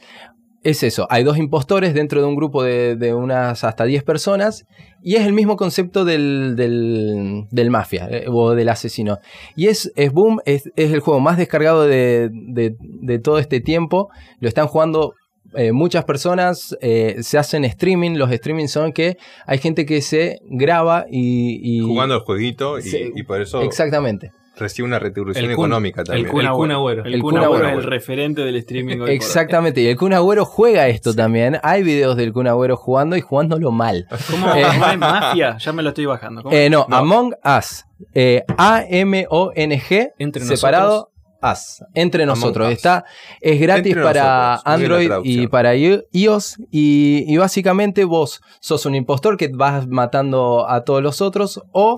es 0.63 0.81
eso, 0.81 1.05
hay 1.11 1.23
dos 1.23 1.37
impostores 1.37 1.93
dentro 1.93 2.21
de 2.21 2.27
un 2.27 2.35
grupo 2.35 2.63
de, 2.63 2.95
de 2.95 3.13
unas 3.13 3.63
hasta 3.63 3.83
10 3.85 4.01
personas 4.03 4.65
y 5.03 5.13
es 5.15 5.21
el 5.27 5.33
mismo 5.33 5.57
concepto 5.57 6.05
del, 6.05 6.55
del, 6.55 7.43
del 7.51 7.69
mafia 7.69 8.07
eh, 8.09 8.25
o 8.27 8.55
del 8.55 8.69
asesino. 8.69 9.19
Y 9.55 9.67
es, 9.67 9.91
es 9.95 10.11
Boom, 10.11 10.41
es, 10.45 10.71
es 10.75 10.91
el 10.91 11.01
juego 11.01 11.19
más 11.19 11.37
descargado 11.37 11.83
de, 11.85 12.29
de- 12.31 12.75
de 12.79 13.19
todo 13.19 13.37
este 13.37 13.59
tiempo, 13.61 14.09
lo 14.39 14.47
están 14.47 14.65
jugando 14.65 15.13
eh, 15.53 15.71
muchas 15.71 16.03
personas, 16.03 16.75
eh, 16.81 17.17
se 17.21 17.37
hacen 17.37 17.63
streaming, 17.65 18.15
los 18.17 18.31
streaming 18.31 18.65
son 18.65 18.91
que 18.91 19.17
hay 19.45 19.59
gente 19.59 19.85
que 19.85 20.01
se 20.01 20.39
graba 20.49 21.05
y... 21.11 21.59
y- 21.61 21.81
Jugando 21.81 22.15
el 22.15 22.21
jueguito 22.21 22.77
y 22.79 23.21
por 23.21 23.39
eso 23.39 23.61
Exactamente. 23.61 24.31
Recibe 24.57 24.87
una 24.87 24.99
retribución 24.99 25.51
económica 25.51 26.01
el 26.01 26.07
también. 26.07 26.25
El 26.25 26.31
Kun 26.31 26.71
Agüero. 26.71 27.03
El, 27.05 27.21
Kun 27.21 27.37
Agüero 27.37 27.65
Agüero. 27.65 27.79
es 27.79 27.85
el 27.85 27.91
referente 27.91 28.41
del 28.41 28.55
streaming. 28.57 28.99
hoy. 28.99 29.11
Exactamente, 29.11 29.81
y 29.81 29.87
el 29.87 29.97
Kun 29.97 30.13
Agüero 30.13 30.45
juega 30.45 30.87
esto 30.87 31.13
también. 31.13 31.57
Hay 31.63 31.83
videos 31.83 32.15
del 32.17 32.33
Kun 32.33 32.47
Agüero 32.47 32.77
jugando 32.77 33.15
y 33.17 33.21
jugándolo 33.21 33.71
mal. 33.71 34.07
¿Cómo, 34.31 34.53
Eh, 34.55 34.61
es 34.61 34.97
mafia? 34.97 35.57
Ya 35.57 35.73
me 35.73 35.83
lo 35.83 35.89
estoy 35.89 36.05
bajando. 36.05 36.43
¿Cómo? 36.43 36.55
Eh, 36.55 36.69
no, 36.69 36.85
No. 36.87 36.95
Among 36.97 37.35
Us. 37.43 37.85
Eh, 38.13 38.43
A-M-O-N-G. 38.57 40.11
Entre 40.17 40.43
separado. 40.43 41.11
Us. 41.41 41.83
Entre 41.93 42.25
nosotros. 42.25 42.67
Us. 42.67 42.73
Está, 42.73 43.05
es 43.39 43.59
gratis 43.59 43.87
Entre 43.91 44.03
para 44.03 44.51
nosotros. 44.65 44.73
Android 44.73 45.11
y 45.23 45.47
para 45.47 45.75
iOS. 45.75 46.57
Y, 46.71 47.23
y 47.27 47.37
básicamente 47.37 48.03
vos 48.03 48.41
sos 48.59 48.85
un 48.85 48.95
impostor 48.95 49.37
que 49.37 49.49
vas 49.49 49.87
matando 49.87 50.67
a 50.67 50.83
todos 50.83 51.03
los 51.03 51.21
otros. 51.21 51.61
O 51.71 51.97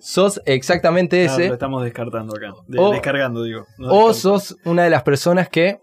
sos 0.00 0.40
exactamente 0.46 1.20
Ah, 1.22 1.24
ese. 1.26 1.48
lo 1.48 1.54
estamos 1.54 1.82
descartando 1.84 2.34
acá. 2.36 2.52
De- 2.66 2.78
O- 2.78 2.90
descargando, 2.92 3.42
digo. 3.42 3.66
No 3.78 3.92
o 3.92 4.14
sos 4.14 4.56
una 4.64 4.84
de 4.84 4.90
las 4.90 5.02
personas 5.02 5.48
que 5.48 5.80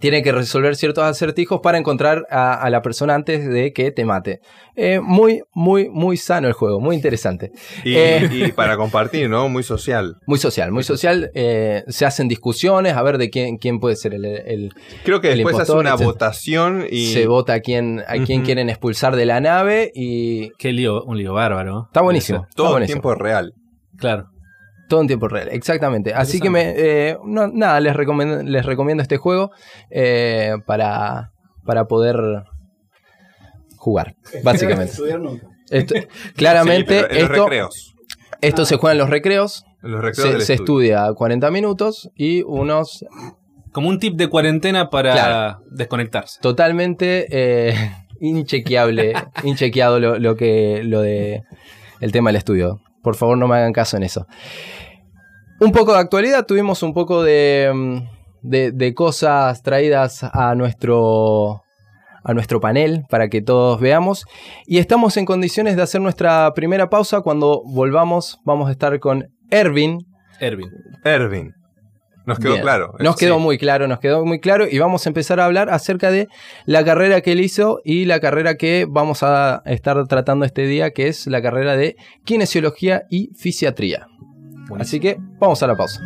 tiene 0.00 0.22
que 0.22 0.32
resolver 0.32 0.76
ciertos 0.76 1.04
acertijos 1.04 1.60
para 1.62 1.78
encontrar 1.78 2.26
a, 2.30 2.54
a 2.54 2.70
la 2.70 2.82
persona 2.82 3.14
antes 3.14 3.48
de 3.48 3.72
que 3.72 3.90
te 3.90 4.04
mate. 4.04 4.40
Eh, 4.76 5.00
muy, 5.00 5.42
muy, 5.54 5.88
muy 5.88 6.16
sano 6.16 6.48
el 6.48 6.52
juego, 6.54 6.80
muy 6.80 6.96
interesante. 6.96 7.52
Y, 7.84 7.94
Eh. 7.96 8.28
y 8.32 8.52
para 8.52 8.76
compartir, 8.76 9.28
¿no? 9.30 9.48
Muy 9.48 9.62
social. 9.62 10.16
Muy 10.26 10.38
social, 10.38 10.72
muy 10.72 10.82
social. 10.82 11.30
eh, 11.34 11.84
se 11.88 12.04
hacen 12.06 12.28
discusiones 12.28 12.94
a 12.94 13.02
ver 13.02 13.18
de 13.18 13.30
quién, 13.30 13.56
quién 13.58 13.78
puede 13.80 13.96
ser 13.96 14.14
el, 14.14 14.24
el- 14.24 14.72
Creo 15.04 15.20
que 15.20 15.30
El 15.32 15.38
después 15.38 15.58
hace 15.60 15.72
una 15.72 15.94
votación 15.94 16.86
y 16.90 17.12
se 17.12 17.26
vota 17.26 17.54
a 17.54 17.60
quién, 17.60 18.02
a 18.08 18.14
quién 18.24 18.42
quieren 18.42 18.68
expulsar 18.68 19.16
de 19.16 19.26
la 19.26 19.40
nave 19.40 19.92
y 19.94 20.50
Qué 20.58 20.72
lío, 20.72 21.04
un 21.04 21.18
lío 21.18 21.32
bárbaro. 21.34 21.84
está 21.86 22.00
buenísimo. 22.02 22.40
está 22.48 22.56
todo 22.56 22.78
en 22.78 22.86
tiempo 22.86 23.14
real. 23.14 23.52
Claro. 23.96 24.26
Todo 24.94 25.00
en 25.00 25.08
tiempo 25.08 25.26
real, 25.26 25.48
exactamente. 25.50 26.14
Así 26.14 26.38
que 26.40 26.50
me, 26.50 26.72
eh, 26.76 27.18
no, 27.24 27.48
nada, 27.48 27.80
les 27.80 27.96
recomiendo, 27.96 28.42
les 28.44 28.64
recomiendo 28.64 29.02
este 29.02 29.16
juego 29.16 29.50
eh, 29.90 30.52
para, 30.66 31.32
para 31.64 31.86
poder 31.86 32.16
jugar, 33.76 34.14
básicamente. 34.44 34.92
Esto- 35.70 35.94
claramente, 36.36 36.98
Sí, 37.00 37.06
los 37.10 37.22
esto, 37.22 37.42
recreos. 37.44 37.94
esto 38.40 38.64
se 38.66 38.76
juega 38.76 38.92
en 38.92 38.98
los 38.98 39.10
recreos, 39.10 39.64
En 39.82 39.90
los 39.90 40.00
recreos 40.00 40.44
se, 40.44 40.54
estudia 40.54 41.12
40 41.12 41.50
minutos 41.50 42.10
y 42.14 42.42
unos 42.42 43.04
Como 43.72 43.88
un 43.88 43.98
tip 43.98 44.14
de 44.16 44.28
cuarentena 44.28 44.90
para 44.90 45.12
Claro. 45.12 45.62
desconectarse. 45.70 46.38
totalmente 46.40 47.26
eh, 47.30 47.74
inchequeable, 48.20 49.14
inchequeado 49.42 49.98
lo, 49.98 50.18
lo 50.20 50.36
que 50.36 50.82
lo 50.84 51.00
de 51.00 51.42
el 52.00 52.12
tema 52.12 52.28
del 52.30 52.36
estudio. 52.36 52.80
Por 53.02 53.16
favor, 53.16 53.36
no 53.36 53.46
me 53.48 53.56
hagan 53.56 53.72
caso 53.74 53.96
en 53.98 54.02
eso. 54.02 54.26
Un 55.60 55.72
poco 55.72 55.92
de 55.92 55.98
actualidad, 55.98 56.46
tuvimos 56.46 56.82
un 56.82 56.92
poco 56.94 57.22
de, 57.22 57.70
mm, 57.72 57.98
de, 58.42 58.72
de 58.72 58.94
cosas 58.94 59.62
traídas 59.62 60.22
a 60.24 60.54
nuestro 60.54 61.60
a 62.26 62.32
nuestro 62.32 62.58
panel 62.58 63.04
para 63.10 63.28
que 63.28 63.42
todos 63.42 63.78
veamos 63.80 64.24
y 64.66 64.78
estamos 64.78 65.18
en 65.18 65.26
condiciones 65.26 65.76
de 65.76 65.82
hacer 65.82 66.00
nuestra 66.00 66.50
primera 66.54 66.88
pausa 66.88 67.20
cuando 67.20 67.62
volvamos 67.66 68.38
vamos 68.46 68.68
a 68.70 68.72
estar 68.72 68.98
con 68.98 69.28
Ervin 69.50 69.98
Ervin. 70.40 70.70
Ervin. 71.04 71.52
Nos 72.26 72.38
quedó 72.38 72.52
Bien. 72.52 72.62
claro. 72.62 72.94
Nos 72.98 73.16
Sí. 73.16 73.26
quedó 73.26 73.38
muy 73.38 73.58
claro, 73.58 73.86
nos 73.88 74.00
quedó 74.00 74.24
muy 74.24 74.40
claro 74.40 74.66
y 74.66 74.78
vamos 74.78 75.04
a 75.04 75.10
empezar 75.10 75.38
a 75.38 75.44
hablar 75.44 75.68
acerca 75.68 76.10
de 76.10 76.28
la 76.64 76.82
carrera 76.82 77.20
que 77.20 77.32
él 77.32 77.40
hizo 77.40 77.80
y 77.84 78.06
la 78.06 78.18
carrera 78.20 78.54
que 78.54 78.86
vamos 78.88 79.22
a 79.22 79.60
estar 79.66 80.06
tratando 80.08 80.46
este 80.46 80.62
día, 80.66 80.92
que 80.92 81.08
es 81.08 81.26
la 81.26 81.42
carrera 81.42 81.76
de 81.76 81.96
kinesiología 82.24 83.02
y 83.10 83.28
fisiatría. 83.36 84.06
Así 84.78 85.00
que 85.00 85.18
vamos 85.38 85.62
a 85.62 85.66
la 85.66 85.76
pausa. 85.76 86.00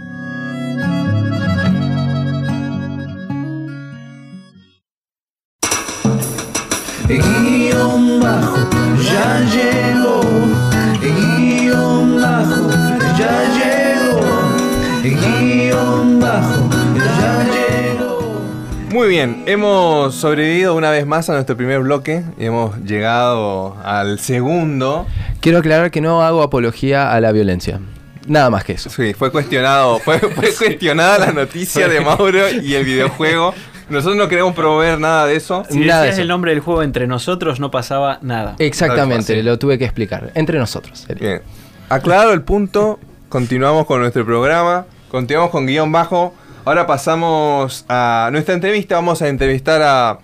Guión 7.09 8.21
bajo, 8.21 8.69
ya 9.03 9.41
llegó. 9.41 10.21
Guión 11.00 12.21
bajo, 12.21 12.69
ya 13.19 13.45
llegó. 13.57 14.21
Guión 15.03 16.21
bajo, 16.21 16.69
ya 17.19 17.45
llegó. 17.45 18.43
Muy 18.91 19.09
bien, 19.09 19.43
hemos 19.47 20.15
sobrevivido 20.17 20.75
una 20.75 20.91
vez 20.91 21.07
más 21.07 21.31
a 21.31 21.33
nuestro 21.33 21.57
primer 21.57 21.81
bloque 21.81 22.25
y 22.38 22.45
hemos 22.45 22.77
llegado 22.85 23.77
al 23.83 24.19
segundo. 24.19 25.07
Quiero 25.41 25.59
aclarar 25.59 25.91
que 25.91 26.03
no 26.03 26.23
hago 26.23 26.43
apología 26.43 27.11
a 27.12 27.21
la 27.23 27.33
violencia. 27.33 27.81
Nada 28.29 28.51
más 28.51 28.65
que 28.65 28.73
eso. 28.75 28.91
Sí, 28.91 29.15
fue 29.15 29.31
cuestionado, 29.33 29.99
fue, 29.99 30.19
fue 30.19 30.53
cuestionada 30.59 31.19
la 31.19 31.33
noticia 31.33 31.89
de 31.89 32.01
Mauro 32.01 32.49
y 32.51 32.75
el 32.75 32.85
videojuego. 32.85 33.55
Nosotros 33.89 34.17
no 34.19 34.29
queremos 34.29 34.55
promover 34.55 35.01
nada 35.01 35.27
de 35.27 35.37
eso. 35.37 35.65
Si 35.71 35.79
Nada 35.81 36.03
de 36.03 36.07
decías 36.09 36.15
eso. 36.17 36.23
el 36.23 36.29
nombre 36.29 36.51
del 36.53 36.61
juego 36.61 36.83
entre 36.83 37.07
nosotros, 37.07 37.59
no 37.59 37.71
pasaba 37.71 38.19
nada. 38.21 38.55
Exactamente, 38.59 39.43
lo 39.43 39.59
tuve 39.59 39.79
que 39.79 39.85
explicar. 39.87 40.31
Entre 40.35 40.59
nosotros. 40.59 40.99
sería. 41.07 41.29
Bien. 41.29 41.43
Aclarado 41.89 42.35
el 42.35 42.43
punto, 42.43 43.01
continuamos 43.31 43.87
con 43.87 44.01
nuestro 44.01 44.27
programa, 44.27 44.85
continuamos 45.11 45.51
con 45.51 45.65
guion 45.67 45.91
bajo. 45.91 46.35
Ahora 46.67 46.87
pasamos 46.87 47.87
a 47.89 48.29
nuestra 48.31 48.55
entrevista. 48.55 48.97
Vamos 48.97 49.23
a 49.23 49.29
entrevistar 49.29 49.81
a, 49.81 50.19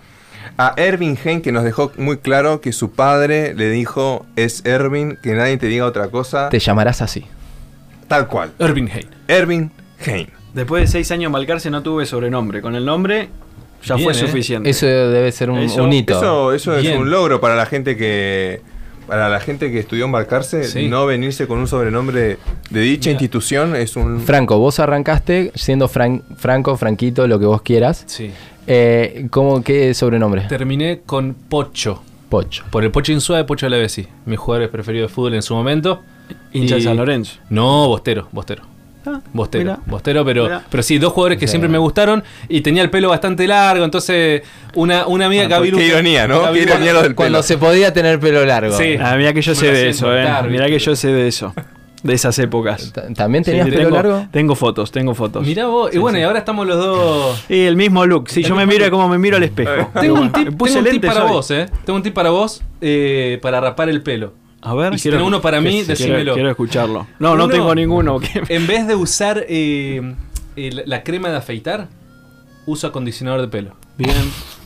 a 0.59 0.73
Ervin 0.77 1.17
Hein, 1.25 1.41
que 1.41 1.51
nos 1.51 1.63
dejó 1.63 1.91
muy 1.97 2.17
claro 2.17 2.61
que 2.61 2.71
su 2.71 2.91
padre 2.91 3.55
le 3.55 3.71
dijo: 3.71 4.27
Es 4.35 4.63
Ervin, 4.63 5.17
que 5.23 5.33
nadie 5.33 5.57
te 5.57 5.65
diga 5.65 5.87
otra 5.87 6.09
cosa. 6.09 6.49
Te 6.49 6.59
llamarás 6.59 7.01
así. 7.01 7.25
Tal 8.07 8.27
cual. 8.27 8.51
Ervin 8.59 8.89
Hein. 8.89 9.05
Ervin 9.27 9.71
Hein. 10.05 10.27
Después 10.53 10.83
de 10.83 10.87
seis 10.87 11.11
años 11.11 11.25
en 11.27 11.31
Balcarce 11.33 11.69
no 11.69 11.81
tuve 11.83 12.05
sobrenombre. 12.05 12.61
Con 12.61 12.75
el 12.75 12.85
nombre 12.85 13.29
ya 13.83 13.95
Bien, 13.95 14.05
fue 14.05 14.13
eh. 14.13 14.27
suficiente. 14.27 14.69
Eso 14.69 14.85
debe 14.85 15.31
ser 15.31 15.49
un, 15.49 15.59
Eso- 15.59 15.83
un 15.83 15.91
hito. 15.93 16.13
Eso, 16.17 16.53
eso 16.53 16.75
es 16.77 16.95
un 16.97 17.09
logro 17.09 17.39
para 17.41 17.55
la 17.55 17.65
gente 17.65 17.95
que. 17.97 18.61
Para 19.07 19.29
la 19.29 19.39
gente 19.39 19.71
que 19.71 19.77
estudió 19.77 20.05
embarcarse, 20.05 20.63
Sí. 20.63 20.87
no 20.87 21.05
venirse 21.05 21.45
con 21.45 21.59
un 21.59 21.67
sobrenombre 21.67 22.39
de 22.71 22.79
dicha 22.79 23.09
Mira. 23.09 23.11
institución 23.11 23.75
es 23.75 23.95
un. 23.95 24.19
Franco, 24.21 24.57
vos 24.57 24.79
arrancaste 24.79 25.51
siendo 25.53 25.87
Fran- 25.87 26.23
Franco, 26.37 26.75
Franquito, 26.75 27.27
lo 27.27 27.37
que 27.37 27.45
vos 27.45 27.61
quieras. 27.61 28.03
Sí. 28.07 28.31
Eh, 28.65 29.27
¿Cómo 29.29 29.61
qué 29.63 29.93
sobrenombre? 29.93 30.45
Terminé 30.49 31.01
con 31.05 31.35
Pocho. 31.35 32.01
Pocho. 32.29 32.63
Por 32.71 32.83
el 32.83 32.89
Pocho 32.89 33.11
Insúa 33.11 33.37
de 33.37 33.43
Pocho 33.43 33.69
Levesi. 33.69 34.07
Mi 34.25 34.37
jugador 34.37 34.71
preferido 34.71 35.05
de 35.05 35.13
fútbol 35.13 35.35
en 35.35 35.43
su 35.43 35.53
momento. 35.53 36.01
Hincha 36.53 36.75
de 36.75 36.81
San 36.81 36.97
Lorenzo. 36.97 37.39
No, 37.49 37.87
Bostero, 37.87 38.27
Bostero. 38.31 38.63
Ah, 39.07 39.19
Bostero, 39.33 39.63
mira. 39.65 39.79
Bostero, 39.85 40.25
pero, 40.25 40.61
pero 40.69 40.81
sí, 40.81 40.97
dos 40.97 41.13
jugadores 41.13 41.37
que 41.37 41.45
Sí. 41.45 41.51
siempre 41.51 41.69
me 41.69 41.77
gustaron 41.77 42.23
y 42.49 42.61
tenía 42.61 42.81
el 42.81 42.89
pelo 42.89 43.09
bastante 43.09 43.45
largo, 43.47 43.85
entonces 43.85 44.41
una, 44.73 45.05
una 45.05 45.27
amiga 45.27 45.43
Ah, 45.43 45.47
Gabiru... 45.47 45.77
qué 45.77 45.87
ironía, 45.87 46.27
¿no? 46.27 46.51
Qué 46.51 46.61
ironía 46.63 46.91
lo 46.93 47.03
del 47.03 47.13
Cuando 47.13 47.37
pelo. 47.37 47.43
se 47.43 47.57
podía 47.59 47.93
tener 47.93 48.19
pelo 48.19 48.43
largo. 48.45 48.75
Sí. 48.75 48.95
Ah, 48.99 49.15
mira 49.15 49.31
que 49.33 49.43
yo 49.43 49.51
Me 49.51 49.55
sé 49.55 49.71
de 49.71 49.89
eso, 49.89 50.07
eh. 50.17 50.27
que 50.67 50.79
yo 50.79 50.95
sé 50.95 51.09
de 51.09 51.27
eso. 51.27 51.53
De 52.01 52.13
esas 52.13 52.37
épocas. 52.39 52.93
Ta- 52.93 53.11
¿También 53.13 53.43
tenías 53.43 53.65
sí, 53.65 53.71
pelo 53.71 53.83
tengo, 53.83 53.95
largo? 53.95 54.27
Tengo 54.31 54.55
fotos, 54.55 54.91
tengo 54.91 55.13
fotos. 55.15 55.45
Mirá 55.45 55.67
vos, 55.67 55.93
y 55.93 55.97
bueno, 55.99 56.17
sí. 56.17 56.21
y 56.21 56.23
ahora 56.25 56.39
estamos 56.39 56.65
los 56.67 56.77
dos... 56.77 57.45
Y 57.49 57.61
el 57.61 57.75
mismo 57.75 58.05
look. 58.07 58.29
Si 58.29 58.41
yo 58.43 58.55
me 58.55 58.65
miro 58.65 58.85
look. 58.85 58.91
como 58.91 59.07
me 59.09 59.17
miro 59.19 59.37
al 59.37 59.43
espejo. 59.43 59.89
Tengo 59.99 60.19
un 60.21 60.31
tip, 60.31 60.45
tengo 60.49 60.79
un 60.91 61.01
para 61.01 61.25
hoy. 61.25 61.31
vos, 61.31 61.51
eh. 61.51 61.67
Tengo 61.83 61.97
un 61.97 62.03
tip 62.03 62.13
para 62.13 62.29
vos 62.31 62.63
eh, 62.81 63.39
para 63.41 63.59
rapar 63.61 63.89
el 63.89 64.01
pelo. 64.01 64.33
A 64.65 64.73
ver, 64.73 64.93
Y 64.95 64.97
si 64.97 65.09
tenés 65.09 65.25
uno 65.25 65.41
para 65.41 65.61
mí, 65.61 65.83
decímelo. 65.83 66.33
Quiero 66.33 66.49
escucharlo. 66.49 67.07
No, 67.19 67.35
no 67.35 67.47
tengo 67.47 67.73
ninguno. 67.75 68.19
En 68.49 68.67
vez 68.67 68.87
de 68.87 68.95
usar 68.95 69.45
eh, 69.47 70.13
el- 70.55 70.83
la 70.85 71.03
crema 71.03 71.29
de 71.29 71.37
afeitar, 71.37 71.87
uso 72.65 72.87
acondicionador 72.87 73.41
de 73.41 73.47
pelo. 73.47 73.75
Bien. 73.97 74.15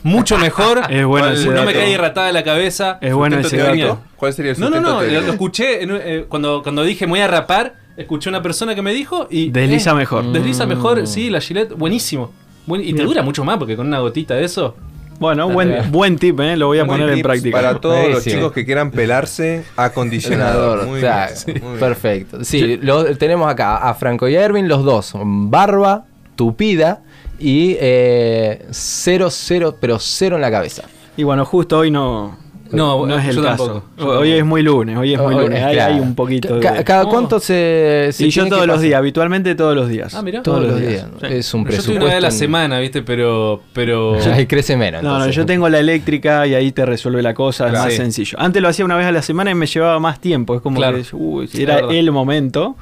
Mucho 0.02 0.38
mejor. 0.38 0.80
Es 0.90 1.04
bueno 1.04 1.26
no 1.28 1.32
ese 1.34 1.48
me 1.48 1.54
dato. 1.54 1.72
cae 1.72 1.90
irratada 1.92 2.32
la 2.32 2.42
cabeza. 2.42 2.98
Es 3.00 3.12
bueno 3.14 3.40
¿Sustento 3.42 3.70
ese 3.70 3.82
dato. 3.82 4.00
¿Cuál 4.16 4.32
sería 4.32 4.52
el 4.52 4.58
No, 4.60 4.70
no, 4.70 4.80
no, 4.80 5.02
lo, 5.02 5.32
escuché 5.32 5.82
eh, 5.82 6.24
cuando, 6.28 6.62
cuando 6.62 6.82
dije 6.82 7.06
me 7.06 7.10
voy 7.12 7.20
a 7.20 7.28
rapar. 7.28 7.74
escuché 7.96 8.28
una 8.30 8.42
persona 8.42 8.74
que 8.74 8.82
me 8.82 8.92
dijo 8.92 9.28
y. 9.30 9.50
Desliza 9.52 9.90
eh, 9.90 9.94
mejor. 9.94 10.32
Desliza 10.32 10.64
Mm. 10.64 10.68
mejor, 10.70 11.06
sí, 11.06 11.28
la 11.30 11.40
Gillette, 11.40 11.74
buenísimo. 11.74 12.32
Buen- 12.66 12.82
y 12.82 12.92
te 12.94 13.02
dura 13.04 13.22
mucho 13.22 13.44
más 13.44 13.58
porque 13.58 13.76
con 13.76 13.86
una 13.86 13.98
gotita 14.00 14.34
de 14.34 14.44
eso. 14.44 14.74
Bueno, 15.20 15.48
buen, 15.50 15.92
buen 15.92 16.16
tip, 16.18 16.40
¿eh? 16.40 16.56
lo 16.56 16.66
voy 16.68 16.78
a 16.78 16.84
Buen 16.84 16.98
poner 17.00 17.14
en 17.16 17.22
práctica. 17.22 17.56
Para 17.56 17.78
todos 17.78 18.08
los 18.08 18.24
chicos 18.24 18.50
que 18.52 18.64
quieran 18.64 18.90
pelarse, 18.90 19.62
acondicionador. 19.76 20.86
Muy 20.86 21.00
Claro, 21.00 21.32
bien, 21.32 21.36
sí, 21.38 21.52
muy 21.62 21.70
bien. 21.72 21.78
perfecto. 21.80 22.42
Sí, 22.44 22.78
lo- 22.78 23.16
tenemos 23.16 23.48
acá 23.48 23.76
a 23.76 23.94
Franco 23.94 24.26
y 24.28 24.34
a 24.36 24.42
Erwin, 24.42 24.66
los 24.66 24.82
dos. 24.82 25.12
Barba, 25.14 26.06
tupida 26.36 27.02
y 27.38 27.76
eh, 27.80 28.64
cero, 28.70 29.28
cero, 29.30 29.76
pero 29.78 29.98
cero 29.98 30.36
en 30.36 30.42
la 30.42 30.50
cabeza. 30.50 30.82
Y 31.18 31.22
bueno, 31.22 31.44
justo 31.44 31.78
hoy 31.78 31.90
no, 31.90 32.38
No, 32.72 33.06
no 33.06 33.18
es 33.18 33.28
el 33.28 33.36
yo 33.36 33.42
caso. 33.42 33.66
tampoco, 33.96 34.12
yo 34.14 34.18
Hoy 34.20 34.32
es 34.32 34.44
muy 34.44 34.62
lunes, 34.62 34.96
hoy 34.96 35.14
es 35.14 35.20
muy 35.20 35.34
lunes. 35.34 35.58
es 35.58 35.64
Hay, 35.64 35.74
claro. 35.74 35.94
hay 35.94 36.00
un 36.00 36.14
poquito 36.14 36.56
de... 36.58 36.84
¿Cada 36.84 37.04
Oh. 37.04 37.08
cuánto 37.08 37.40
se.? 37.40 38.10
se 38.12 38.26
y 38.26 38.30
yo 38.30 38.46
todos 38.48 38.66
los 38.66 38.80
días, 38.80 38.98
habitualmente 38.98 39.54
todos 39.54 39.74
los 39.74 39.88
días. 39.88 40.14
Ah, 40.14 40.22
mira. 40.22 40.42
Todos 40.42 40.62
los 40.64 40.80
días. 40.80 41.06
Sí. 41.20 41.26
Es 41.30 41.54
un 41.54 41.64
Yo 41.64 41.70
estoy 41.70 41.96
presupuesto. 41.96 41.96
una 41.96 42.04
vez 42.06 42.14
a 42.14 42.20
la 42.20 42.28
en- 42.28 42.32
semana, 42.32 42.78
¿viste? 42.80 43.02
Pero. 43.02 43.62
pero 43.72 44.16
Ahí 44.32 44.46
crece 44.46 44.76
menos. 44.76 45.02
No, 45.02 45.18
no, 45.18 45.28
yo 45.30 45.44
tengo 45.46 45.68
la 45.68 45.78
eléctrica 45.80 46.46
y 46.46 46.54
ahí 46.54 46.72
te 46.72 46.84
resuelve 46.86 47.22
la 47.22 47.34
cosa, 47.34 47.66
es 47.66 47.72
más 47.72 47.90
Sí. 47.90 47.96
sencillo. 47.96 48.38
Antes 48.40 48.60
lo 48.62 48.68
hacía 48.68 48.84
una 48.84 48.96
vez 48.96 49.06
a 49.06 49.12
la 49.12 49.22
semana 49.22 49.50
y 49.50 49.54
me 49.54 49.66
llevaba 49.66 49.98
más 49.98 50.20
tiempo, 50.20 50.54
es 50.54 50.60
como 50.60 50.76
Claro. 50.76 50.98
que 50.98 51.04
uy, 51.16 51.48
era 51.54 51.78
el 51.80 52.10
momento. 52.12 52.76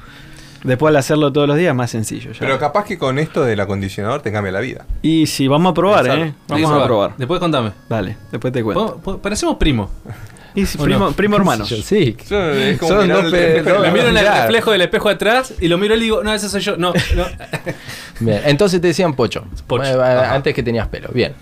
Después 0.63 0.89
al 0.91 0.97
hacerlo 0.97 1.31
todos 1.31 1.47
los 1.47 1.57
días, 1.57 1.73
más 1.73 1.89
sencillo. 1.91 2.31
ya. 2.33 2.39
Pero 2.39 2.59
capaz 2.59 2.83
que 2.85 2.97
con 2.97 3.17
esto 3.19 3.43
del 3.43 3.59
acondicionador 3.59 4.21
te 4.21 4.31
cambia 4.31 4.51
la 4.51 4.59
vida. 4.59 4.85
Y 5.01 5.25
sí, 5.27 5.47
vamos 5.47 5.71
a 5.71 5.73
probar. 5.73 6.07
¿eh? 6.07 6.33
Vamos 6.47 6.71
a 6.71 6.83
probar. 6.85 7.13
Después 7.17 7.39
contame. 7.39 7.71
Dale, 7.87 8.17
después 8.31 8.51
te 8.53 8.63
cuento. 8.63 8.95
Po- 8.97 8.99
po- 9.01 9.17
Parecemos 9.19 9.55
primos. 9.57 9.89
Y 10.55 10.65
sí, 10.65 10.79
¿O 10.81 10.83
primo, 10.83 10.99
no? 11.05 11.11
primo 11.11 11.35
hermanos. 11.37 11.69
Sí. 11.69 12.17
Es 12.19 12.79
como 12.79 12.91
Son 12.91 13.03
mirar 13.03 13.23
dos 13.23 13.31
el 13.33 13.63
Me 13.81 13.91
miro 13.91 14.07
en 14.07 14.17
el 14.17 14.25
reflejo 14.27 14.71
del 14.71 14.81
espejo 14.81 15.07
atrás 15.07 15.53
y 15.61 15.67
lo 15.67 15.77
miro 15.77 15.95
y 15.95 15.99
digo, 15.99 16.23
no, 16.23 16.33
ese 16.33 16.49
soy 16.49 16.61
yo. 16.61 16.75
No, 16.75 16.91
no. 17.15 17.25
Bien, 18.19 18.41
entonces 18.45 18.81
te 18.81 18.87
decían 18.87 19.13
pocho. 19.13 19.45
Pocho. 19.67 19.83
Eh, 19.83 19.93
eh, 19.93 20.25
antes 20.27 20.55
que 20.55 20.63
tenías 20.63 20.87
pelo. 20.87 21.09
Bien. 21.13 21.33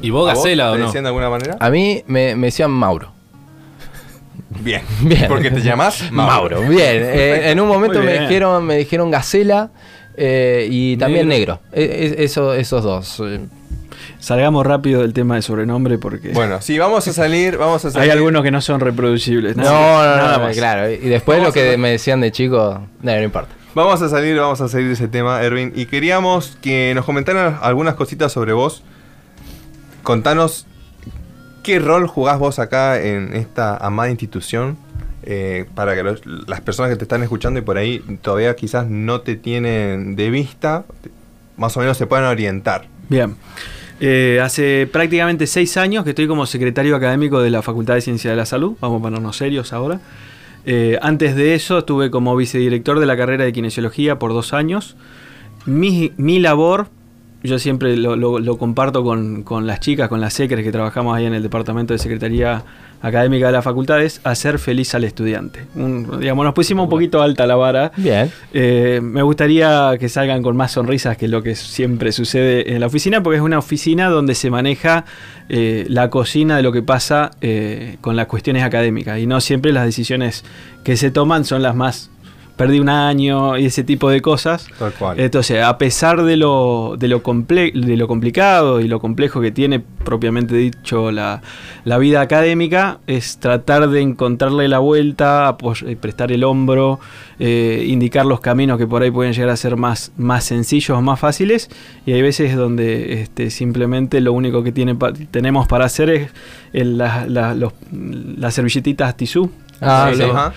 ¿Y 0.00 0.08
vos, 0.08 0.28
¿A 0.30 0.32
vos 0.34 0.42
Gacela 0.42 0.70
o 0.70 0.72
te 0.72 0.78
no? 0.80 0.86
decían 0.86 1.04
de 1.04 1.08
alguna 1.08 1.28
manera? 1.28 1.56
A 1.60 1.68
mí 1.68 2.02
me, 2.06 2.34
me 2.36 2.46
decían 2.46 2.70
Mauro. 2.70 3.12
Bien. 4.60 4.82
Bien. 5.02 5.26
Porque 5.28 5.50
te 5.50 5.60
llamas 5.62 6.04
Mauro. 6.12 6.60
Bien. 6.62 6.80
eh, 6.82 7.50
en 7.50 7.60
un 7.60 7.68
momento 7.68 8.02
me 8.02 8.18
dijeron, 8.20 8.64
me 8.64 8.76
dijeron 8.78 9.10
Gacela 9.10 9.70
eh, 10.16 10.66
y 10.70 10.96
también 10.96 11.28
Negro. 11.28 11.60
negro. 11.72 11.72
Eh, 11.72 12.14
eh, 12.18 12.24
eso- 12.24 12.54
esos 12.54 12.82
dos. 12.84 13.22
Salgamos 14.18 14.66
rápido 14.66 15.00
del 15.00 15.14
tema 15.14 15.36
de 15.36 15.42
sobrenombre 15.42 15.96
porque 15.96 16.30
Bueno, 16.32 16.60
sí, 16.60 16.78
vamos 16.78 17.08
a 17.08 17.12
salir, 17.14 17.56
vamos 17.56 17.84
a 17.86 17.90
salir. 17.90 18.10
hay 18.10 18.16
algunos 18.16 18.42
que 18.42 18.50
no 18.50 18.60
son 18.60 18.80
reproducibles. 18.80 19.56
No, 19.56 19.62
Nada- 19.64 20.16
no, 20.16 20.22
nada 20.22 20.38
no, 20.38 20.44
más. 20.44 20.56
claro. 20.56 20.90
Y 20.90 20.96
después 20.98 21.38
Vamos 21.38 21.54
lo 21.54 21.60
que 21.62 21.76
me 21.78 21.90
decían 21.90 22.20
de 22.20 22.30
chico, 22.30 22.86
no, 23.02 23.12
no 23.16 23.22
importa. 23.22 23.48
Vamos 23.74 24.02
a 24.02 24.08
salir, 24.08 24.36
vamos 24.36 24.60
a 24.60 24.68
salir 24.68 24.88
de 24.88 24.92
ese 24.94 25.08
tema, 25.08 25.40
Erwin. 25.42 25.72
Y 25.74 25.86
queríamos 25.86 26.58
que 26.60 26.92
nos 26.94 27.04
comentaran 27.06 27.58
algunas 27.62 27.94
cositas 27.94 28.30
sobre 28.32 28.52
vos. 28.52 28.82
Contanos 30.02 30.66
qué 31.62 31.78
rol 31.78 32.06
jugás 32.06 32.38
vos 32.38 32.58
acá 32.58 33.00
en 33.00 33.34
esta 33.34 33.76
amada 33.76 34.10
institución. 34.10 34.76
eh, 35.22 35.66
para 35.74 35.94
que 35.94 36.02
las 36.46 36.60
personas 36.60 36.90
que 36.90 36.96
te 36.96 37.04
están 37.04 37.22
escuchando 37.22 37.58
y 37.58 37.62
por 37.62 37.76
ahí 37.76 38.00
todavía 38.22 38.54
quizás 38.56 38.88
no 38.88 39.20
te 39.20 39.36
tienen 39.36 40.16
de 40.16 40.30
vista, 40.30 40.84
más 41.56 41.76
o 41.76 41.80
menos 41.80 41.96
se 41.96 42.06
puedan 42.06 42.24
orientar. 42.26 42.86
Bien. 43.08 43.36
Eh, 44.00 44.40
hace 44.42 44.88
prácticamente 44.90 45.46
seis 45.46 45.76
años 45.76 46.04
que 46.04 46.10
estoy 46.10 46.26
como 46.26 46.46
secretario 46.46 46.96
académico 46.96 47.42
de 47.42 47.50
la 47.50 47.60
Facultad 47.60 47.94
de 47.94 48.00
Ciencia 48.00 48.30
de 48.30 48.36
la 48.36 48.46
Salud. 48.46 48.76
Vamos 48.80 49.00
a 49.00 49.02
ponernos 49.02 49.36
serios 49.36 49.72
ahora. 49.74 50.00
Eh, 50.64 50.98
antes 51.02 51.36
de 51.36 51.54
eso 51.54 51.78
estuve 51.78 52.10
como 52.10 52.34
vicedirector 52.34 52.98
de 52.98 53.06
la 53.06 53.16
carrera 53.16 53.44
de 53.44 53.52
kinesiología 53.52 54.18
por 54.18 54.32
dos 54.32 54.54
años. 54.54 54.96
Mi, 55.66 56.12
mi 56.16 56.38
labor, 56.38 56.88
yo 57.42 57.58
siempre 57.58 57.96
lo, 57.96 58.16
lo- 58.16 58.38
lo 58.38 58.58
comparto 58.58 59.02
con, 59.02 59.42
con 59.42 59.66
las 59.66 59.80
chicas, 59.80 60.08
con 60.08 60.20
las 60.20 60.34
secres 60.34 60.64
que 60.64 60.72
trabajamos 60.72 61.16
ahí 61.16 61.24
en 61.26 61.34
el 61.34 61.42
departamento 61.42 61.94
de 61.94 61.98
Secretaría 61.98 62.62
Académica 63.02 63.46
de 63.46 63.52
la 63.52 63.62
Facultad, 63.62 64.02
es 64.02 64.20
hacer 64.24 64.58
feliz 64.58 64.94
al 64.94 65.04
estudiante. 65.04 65.64
Un- 65.74 66.20
digamos, 66.20 66.44
nos 66.44 66.52
pusimos 66.52 66.84
un 66.84 66.90
poquito 66.90 67.22
alta 67.22 67.46
la 67.46 67.56
vara. 67.56 67.92
Bien. 67.96 68.30
Eh, 68.52 69.00
me 69.02 69.22
gustaría 69.22 69.92
que 69.98 70.10
salgan 70.10 70.42
con 70.42 70.54
más 70.54 70.72
sonrisas 70.72 71.16
que 71.16 71.26
lo 71.28 71.42
que 71.42 71.54
siempre 71.54 72.12
sucede 72.12 72.74
en 72.74 72.80
la 72.80 72.86
oficina, 72.88 73.22
porque 73.22 73.36
es 73.38 73.42
una 73.42 73.58
oficina 73.58 74.08
donde 74.10 74.34
se 74.34 74.50
maneja 74.50 75.06
eh, 75.48 75.86
la 75.88 76.10
cocina 76.10 76.58
de 76.58 76.62
lo 76.62 76.72
que 76.72 76.82
pasa 76.82 77.30
eh, 77.40 77.96
con 78.02 78.16
las 78.16 78.26
cuestiones 78.26 78.64
académicas 78.64 79.18
y 79.18 79.26
no 79.26 79.40
siempre 79.40 79.72
las 79.72 79.86
decisiones 79.86 80.44
que 80.84 80.96
se 80.98 81.10
toman 81.10 81.46
son 81.46 81.62
las 81.62 81.74
más 81.74 82.10
perdí 82.60 82.78
un 82.80 82.88
año 82.88 83.56
y 83.58 83.66
ese 83.66 83.82
tipo 83.84 84.10
de 84.10 84.20
cosas. 84.20 84.68
Tal 84.78 84.92
cual. 84.92 85.18
Entonces, 85.18 85.62
a 85.62 85.76
pesar 85.78 86.22
de 86.22 86.36
lo, 86.36 86.94
de 86.98 87.08
lo, 87.08 87.22
comple- 87.22 87.72
de 87.72 87.96
lo 87.96 88.06
complicado 88.06 88.80
y 88.80 88.88
lo 88.88 89.00
complejo 89.00 89.40
que 89.40 89.50
tiene 89.50 89.80
propiamente 89.80 90.54
dicho 90.54 91.10
la, 91.10 91.42
la 91.84 91.98
vida 91.98 92.20
académica, 92.20 92.98
es 93.06 93.38
tratar 93.38 93.88
de 93.88 94.00
encontrarle 94.00 94.68
la 94.68 94.78
vuelta, 94.78 95.56
eh, 95.86 95.96
prestar 96.00 96.32
el 96.32 96.44
hombro, 96.44 97.00
eh, 97.38 97.84
indicar 97.88 98.26
los 98.26 98.40
caminos 98.40 98.78
que 98.78 98.86
por 98.86 99.02
ahí 99.02 99.10
pueden 99.10 99.32
llegar 99.32 99.50
a 99.50 99.56
ser 99.56 99.76
más, 99.76 100.12
más 100.16 100.44
sencillos 100.44 101.02
más 101.02 101.18
fáciles. 101.18 101.70
Y 102.06 102.12
hay 102.12 102.22
veces 102.22 102.54
donde 102.56 103.22
este, 103.22 103.50
simplemente 103.50 104.20
lo 104.20 104.32
único 104.32 104.62
que 104.62 104.72
tiene 104.72 104.94
pa- 104.94 105.12
tenemos 105.30 105.66
para 105.66 105.86
hacer 105.86 106.10
es 106.10 106.30
el- 106.72 106.98
la- 106.98 107.24
la- 107.26 107.54
los- 107.54 107.72
las 108.36 108.54
servilletitas 108.54 109.16
tisú. 109.16 109.50
Ah, 109.80 110.10
sí. 110.12 110.18
lo- 110.20 110.32
Ajá. 110.36 110.52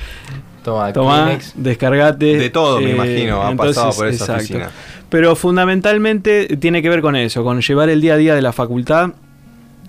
Toma, 0.64 0.94
Tomá, 0.94 1.24
Kleenex. 1.26 1.54
descargate. 1.56 2.38
De 2.38 2.50
todo, 2.50 2.80
me 2.80 2.92
eh, 2.92 2.96
imagino, 2.96 3.44
ha 3.44 3.52
entonces, 3.52 3.76
pasado 3.76 3.96
por 3.96 4.08
esa 4.08 4.24
exacto. 4.24 4.42
oficina. 4.44 4.72
Pero 5.10 5.36
fundamentalmente 5.36 6.58
tiene 6.58 6.82
que 6.82 6.90
ver 6.90 7.02
con 7.02 7.16
eso, 7.16 7.44
con 7.44 7.62
llevar 7.62 7.90
el 7.90 8.02
día 8.02 8.14
a 8.14 8.18
día 8.18 8.34
de 8.36 8.42
la 8.42 8.52
facultad, 8.54 9.12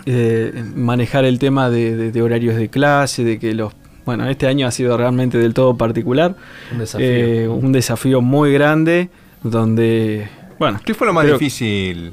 eh, 0.06 0.64
manejar 0.74 1.24
el 1.24 1.38
tema 1.38 1.70
de, 1.70 1.96
de- 1.96 2.12
de 2.12 2.22
horarios 2.22 2.56
de 2.56 2.68
clase, 2.68 3.24
de 3.24 3.38
que 3.38 3.54
los... 3.54 3.72
Bueno, 4.04 4.28
este 4.28 4.46
año 4.46 4.66
ha 4.66 4.70
sido 4.70 4.96
realmente 4.98 5.38
del 5.38 5.54
todo 5.54 5.78
particular, 5.78 6.34
Un 6.72 6.78
desafío. 6.80 7.06
eh, 7.08 7.48
un 7.48 7.72
desafío 7.72 8.20
muy 8.20 8.52
grande, 8.52 9.08
donde... 9.42 10.28
Bueno, 10.58 10.78
¿Qué 10.84 10.92
fue 10.92 11.06
lo 11.06 11.14
más 11.14 11.24
Pero- 11.24 11.38
difícil 11.38 12.12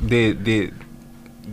de, 0.00 0.32
de, 0.34 0.72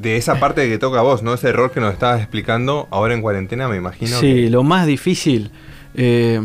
de 0.01 0.15
esa 0.15 0.39
parte 0.39 0.67
que 0.69 0.77
toca 0.77 0.99
a 0.99 1.01
vos, 1.01 1.23
¿no? 1.23 1.33
Ese 1.33 1.49
error 1.49 1.71
que 1.71 1.81
nos 1.81 1.91
estabas 1.91 2.21
explicando 2.21 2.87
ahora 2.89 3.13
en 3.13 3.21
cuarentena, 3.21 3.67
me 3.67 3.75
imagino. 3.75 4.17
Sí, 4.17 4.33
que- 4.33 4.49
lo 4.49 4.63
más 4.63 4.87
difícil 4.87 5.51
eh, 5.97 6.41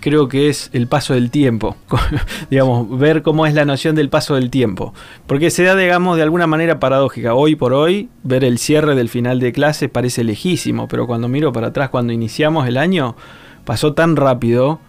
creo 0.00 0.28
que 0.28 0.48
es 0.48 0.70
el 0.72 0.86
paso 0.86 1.14
del 1.14 1.30
tiempo. 1.30 1.76
digamos, 2.50 2.98
ver 2.98 3.22
cómo 3.22 3.46
es 3.46 3.54
la 3.54 3.64
noción 3.64 3.94
del 3.96 4.08
paso 4.08 4.34
del 4.34 4.50
tiempo. 4.50 4.94
Porque 5.26 5.50
se 5.50 5.62
da, 5.64 5.76
digamos, 5.76 6.16
de 6.16 6.22
alguna 6.22 6.46
manera 6.46 6.78
paradójica. 6.80 7.34
Hoy 7.34 7.54
por 7.56 7.72
hoy, 7.74 8.08
ver 8.22 8.44
el 8.44 8.58
cierre 8.58 8.94
del 8.94 9.08
final 9.08 9.40
de 9.40 9.52
clase 9.52 9.88
parece 9.88 10.24
lejísimo, 10.24 10.88
pero 10.88 11.06
cuando 11.06 11.28
miro 11.28 11.52
para 11.52 11.68
atrás, 11.68 11.90
cuando 11.90 12.12
iniciamos 12.12 12.66
el 12.66 12.76
año, 12.76 13.16
pasó 13.64 13.92
tan 13.92 14.16
rápido. 14.16 14.80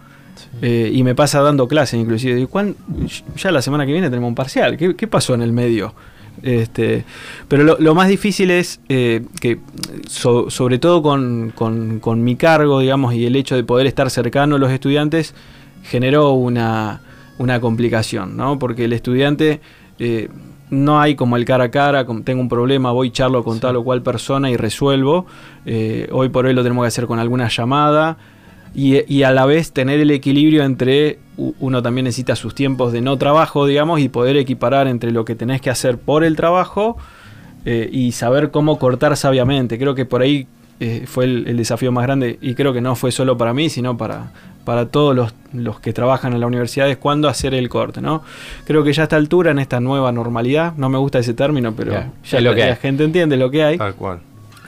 eh, 0.62 0.90
y 0.92 1.02
me 1.04 1.14
pasa 1.14 1.40
dando 1.42 1.68
clases 1.68 2.00
inclusive. 2.00 2.34
Digo, 2.34 2.48
¿cuán- 2.48 2.74
ya 3.36 3.50
la 3.52 3.60
semana 3.62 3.84
que 3.86 3.92
viene 3.92 4.08
tenemos 4.08 4.28
un 4.28 4.34
parcial. 4.34 4.76
¿Qué, 4.78 4.96
qué 4.96 5.06
pasó 5.06 5.34
en 5.34 5.42
el 5.42 5.52
medio? 5.52 5.94
Este, 6.42 7.04
pero 7.48 7.62
lo, 7.62 7.76
lo 7.78 7.94
más 7.94 8.08
difícil 8.08 8.50
es 8.50 8.80
eh, 8.88 9.22
que, 9.40 9.58
so- 10.08 10.50
sobre 10.50 10.78
todo 10.78 11.02
con, 11.02 11.52
con- 11.54 12.00
con 12.00 12.24
mi 12.24 12.36
cargo, 12.36 12.80
digamos, 12.80 13.14
y 13.14 13.26
el 13.26 13.36
hecho 13.36 13.54
de 13.54 13.64
poder 13.64 13.86
estar 13.86 14.10
cercano 14.10 14.56
a 14.56 14.58
los 14.58 14.70
estudiantes, 14.70 15.34
generó 15.84 16.32
una, 16.32 17.00
una 17.38 17.60
complicación, 17.60 18.36
¿no? 18.36 18.58
Porque 18.58 18.84
el 18.86 18.92
estudiante 18.92 19.60
eh, 19.98 20.28
no 20.70 21.00
hay 21.00 21.14
como 21.16 21.36
el 21.36 21.44
cara 21.44 21.64
a 21.64 21.70
cara, 21.70 22.06
tengo 22.24 22.40
un 22.40 22.48
problema, 22.48 22.92
voy 22.92 23.10
charlo 23.10 23.44
con 23.44 23.60
tal 23.60 23.76
o 23.76 23.84
cual 23.84 24.02
persona 24.02 24.50
y 24.50 24.56
resuelvo. 24.56 25.26
Eh, 25.66 26.08
hoy 26.12 26.28
por 26.30 26.46
hoy 26.46 26.54
lo 26.54 26.62
tenemos 26.62 26.82
que 26.84 26.88
hacer 26.88 27.06
con 27.06 27.18
alguna 27.18 27.48
llamada. 27.48 28.16
Y, 28.74 29.04
y 29.12 29.22
a 29.24 29.32
la 29.32 29.44
vez 29.44 29.72
tener 29.72 30.00
el 30.00 30.10
equilibrio 30.10 30.64
entre 30.64 31.18
uno 31.36 31.82
también 31.82 32.04
necesita 32.04 32.36
sus 32.36 32.54
tiempos 32.54 32.92
de 32.92 33.00
no 33.00 33.16
trabajo, 33.18 33.66
digamos, 33.66 34.00
y 34.00 34.08
poder 34.08 34.36
equiparar 34.36 34.86
entre 34.86 35.10
lo 35.12 35.24
que 35.24 35.34
tenés 35.34 35.60
que 35.60 35.70
hacer 35.70 35.98
por 35.98 36.24
el 36.24 36.36
trabajo 36.36 36.96
eh, 37.64 37.88
y 37.92 38.12
saber 38.12 38.50
cómo 38.50 38.78
cortar 38.78 39.16
sabiamente. 39.16 39.78
Creo 39.78 39.94
que 39.94 40.04
por 40.04 40.22
ahí 40.22 40.46
eh, 40.80 41.04
fue 41.06 41.24
el, 41.24 41.46
el 41.48 41.56
desafío 41.56 41.92
más 41.92 42.04
grande 42.04 42.38
y 42.40 42.54
creo 42.54 42.72
que 42.72 42.80
no 42.80 42.96
fue 42.96 43.12
solo 43.12 43.36
para 43.36 43.52
mí, 43.54 43.68
sino 43.70 43.96
para, 43.96 44.32
para 44.64 44.86
todos 44.86 45.14
los, 45.14 45.34
los 45.52 45.80
que 45.80 45.92
trabajan 45.92 46.32
en 46.32 46.40
la 46.40 46.46
universidad, 46.46 46.88
es 46.88 46.96
cuándo 46.96 47.28
hacer 47.28 47.54
el 47.54 47.68
corte, 47.68 48.00
¿no? 48.00 48.22
Creo 48.66 48.82
que 48.84 48.92
ya 48.92 49.02
a 49.02 49.04
esta 49.04 49.16
altura, 49.16 49.50
en 49.50 49.58
esta 49.58 49.80
nueva 49.80 50.12
normalidad, 50.12 50.74
no 50.76 50.88
me 50.88 50.98
gusta 50.98 51.18
ese 51.18 51.34
término, 51.34 51.74
pero 51.74 51.92
Ya, 51.92 52.10
ya 52.24 52.38
es 52.38 52.44
lo 52.44 52.50
la, 52.50 52.56
que 52.56 52.62
hay. 52.62 52.68
la 52.70 52.76
gente 52.76 53.04
entiende 53.04 53.36
lo 53.36 53.50
que 53.50 53.64
hay 53.64 53.78
Tal 53.78 53.94
cual. 53.94 54.20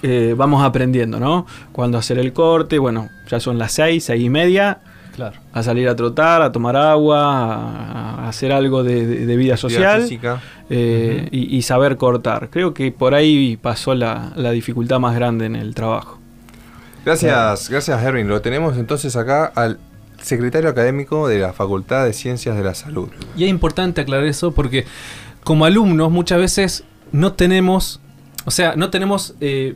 Eh, 0.07 0.35
vamos 0.37 0.63
aprendiendo, 0.63 1.19
¿no? 1.19 1.47
Cuándo 1.73 1.97
hacer 1.99 2.19
el 2.19 2.33
corte, 2.35 2.79
bueno, 2.79 3.09
ya 3.31 3.41
son 3.41 3.57
las 3.59 3.73
seis, 3.73 4.05
seis 4.05 4.23
y 4.23 4.29
media, 4.29 4.79
Claro. 5.17 5.39
a 5.53 5.63
salir 5.63 5.89
a 5.89 5.97
trotar, 5.97 6.43
a 6.43 6.51
tomar 6.53 6.77
agua, 6.77 7.21
a, 7.25 8.25
a 8.25 8.29
hacer 8.29 8.53
algo 8.53 8.83
de, 8.85 9.07
de- 9.07 9.27
de 9.27 9.37
vida 9.37 9.57
social 9.57 10.03
física. 10.03 10.41
eh, 10.71 11.29
y, 11.31 11.57
y 11.57 11.63
saber 11.63 11.97
cortar. 11.97 12.51
Creo 12.51 12.75
que 12.75 12.91
por 12.93 13.15
ahí 13.15 13.57
pasó 13.57 13.95
la, 13.95 14.33
la 14.37 14.51
dificultad 14.51 14.99
más 14.99 15.15
grande 15.15 15.47
en 15.47 15.55
el 15.57 15.75
trabajo. 15.75 16.19
Gracias, 17.05 17.69
gracias 17.71 18.03
Herwin. 18.03 18.29
Lo 18.29 18.41
tenemos 18.41 18.77
entonces 18.77 19.15
acá 19.17 19.45
al 19.55 19.79
secretario 20.23 20.71
académico 20.71 21.29
de 21.29 21.39
la 21.39 21.53
Facultad 21.53 22.05
de 22.05 22.13
Ciencias 22.13 22.57
de 22.57 22.65
la 22.65 22.75
Salud. 22.75 23.09
Y 23.37 23.45
es 23.45 23.51
importante 23.51 24.01
aclarar 24.01 24.27
eso 24.27 24.53
porque 24.53 24.85
como 25.45 25.65
alumnos 25.67 26.11
muchas 26.11 26.39
veces 26.39 26.85
no 27.13 27.35
tenemos, 27.35 28.01
o 28.47 28.51
sea, 28.51 28.75
no 28.77 28.89
tenemos 28.91 29.35
eh, 29.41 29.75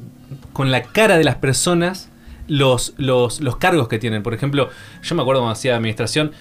con 0.59 0.73
la 0.73 0.83
cara 0.83 1.17
de 1.19 1.23
las 1.23 1.37
personas 1.37 2.09
los, 2.49 2.95
los, 2.97 3.41
los 3.41 3.59
cargos 3.59 3.87
que 3.87 4.01
tienen. 4.01 4.25
Por 4.25 4.35
ejemplo, 4.35 4.71
yo 5.05 5.15
me 5.15 5.23
acuerdo 5.23 5.43
cuando 5.43 5.53
hacía 5.53 5.77
administración, 5.77 6.33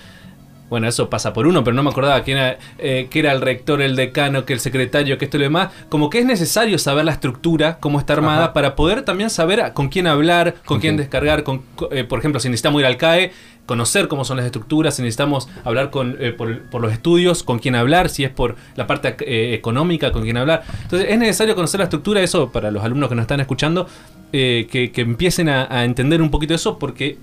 bueno, 0.69 0.87
eso 0.87 1.09
pasa 1.09 1.31
por 1.33 1.47
uno, 1.47 1.63
pero 1.63 1.73
no 1.75 1.83
me 1.83 1.89
acordaba 1.89 2.21
quién 2.23 2.37
era, 2.37 2.57
eh, 2.77 3.07
que 3.09 3.19
era 3.19 3.31
el 3.31 3.41
rector, 3.41 3.81
el 3.81 3.95
decano, 3.95 4.43
que 4.45 4.53
el 4.53 4.59
secretario, 4.59 5.17
que 5.17 5.25
esto 5.25 5.37
y 5.37 5.39
lo 5.39 5.43
demás. 5.45 5.69
Como 5.89 6.09
que 6.09 6.19
es 6.19 6.25
necesario 6.25 6.77
saber 6.77 7.05
la 7.05 7.13
estructura, 7.13 7.77
cómo 7.79 7.99
está 7.99 8.13
armada, 8.13 8.45
Ajá. 8.45 8.53
para 8.53 8.75
poder 8.75 9.03
también 9.03 9.29
saber 9.29 9.71
con 9.73 9.87
quién 9.89 10.07
hablar, 10.07 10.55
con 10.65 10.79
quién 10.79 10.97
descargar. 10.97 11.43
Con, 11.43 11.59
co- 11.75 11.89
eh, 11.91 12.03
por 12.03 12.19
ejemplo, 12.19 12.39
si 12.41 12.49
necesitamos 12.49 12.81
ir 12.81 12.85
al 12.85 12.97
CAE, 12.97 13.31
conocer 13.65 14.07
cómo 14.07 14.23
son 14.25 14.37
las 14.37 14.45
estructuras, 14.45 14.95
si 14.95 15.01
necesitamos 15.01 15.49
hablar 15.65 15.89
con, 15.89 16.15
eh, 16.19 16.31
por, 16.31 16.61
por 16.69 16.81
los 16.81 16.91
estudios, 16.93 17.43
con 17.43 17.59
quién 17.59 17.75
hablar, 17.75 18.09
si 18.09 18.23
es 18.23 18.29
por 18.29 18.55
la 18.75 18.87
parte 18.87 19.15
eh, 19.21 19.53
económica, 19.53 20.11
con 20.11 20.23
quién 20.23 20.37
hablar. 20.37 20.63
Entonces 20.83 21.09
es 21.09 21.17
necesario 21.17 21.53
conocer 21.55 21.79
la 21.79 21.85
estructura, 21.85 22.21
eso 22.21 22.49
para 22.51 22.71
los 22.71 22.83
alumnos 22.83 23.09
que 23.09 23.15
nos 23.15 23.23
están 23.23 23.39
escuchando, 23.41 23.87
eh, 24.33 24.67
que, 24.71 24.91
que 24.91 25.01
empiecen 25.01 25.47
a, 25.49 25.67
a 25.69 25.85
entender 25.85 26.21
un 26.21 26.29
poquito 26.31 26.53
eso, 26.53 26.77
porque 26.79 27.17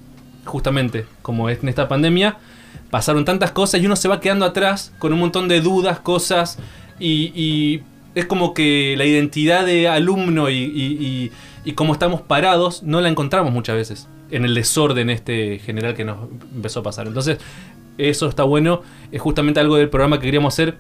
justamente 0.45 1.07
como 1.23 1.49
es 1.49 1.63
en 1.63 1.69
esta 1.71 1.89
pandemia, 1.89 2.37
pasaron 2.95 3.25
tantas 3.25 3.51
cosas 3.51 3.83
y 3.83 3.87
uno 3.87 3.97
se 3.97 4.07
va 4.07 4.21
quedando 4.21 4.45
atrás 4.45 4.93
con 5.01 5.13
un 5.13 5.19
montón 5.19 5.49
de 5.49 5.61
dudas, 5.61 5.99
cosas, 5.99 6.61
y, 7.01 7.33
y 7.35 7.83
es 8.15 8.25
como 8.25 8.55
que 8.55 8.95
la 8.97 9.05
identidad 9.05 9.67
de 9.67 9.89
alumno 9.89 10.49
y, 10.49 11.33
y- 11.65 11.73
cómo 11.73 11.93
estamos 11.93 12.21
parados 12.21 12.85
no 12.85 13.01
la 13.01 13.09
encontramos 13.09 13.53
muchas 13.53 13.75
veces 13.75 14.07
en 14.31 14.45
el 14.45 14.55
desorden 14.55 15.11
este 15.11 15.59
general 15.59 15.97
que 15.97 16.05
nos 16.05 16.29
empezó 16.55 16.81
a 16.81 16.83
pasar. 16.85 17.09
Entonces, 17.09 17.39
eso 17.99 18.29
está 18.29 18.45
bueno, 18.45 18.83
es 19.11 19.21
justamente 19.21 19.59
algo 19.59 19.75
del 19.75 19.89
programa 19.89 20.21
que 20.21 20.27
queríamos 20.27 20.55
hacer, 20.55 20.77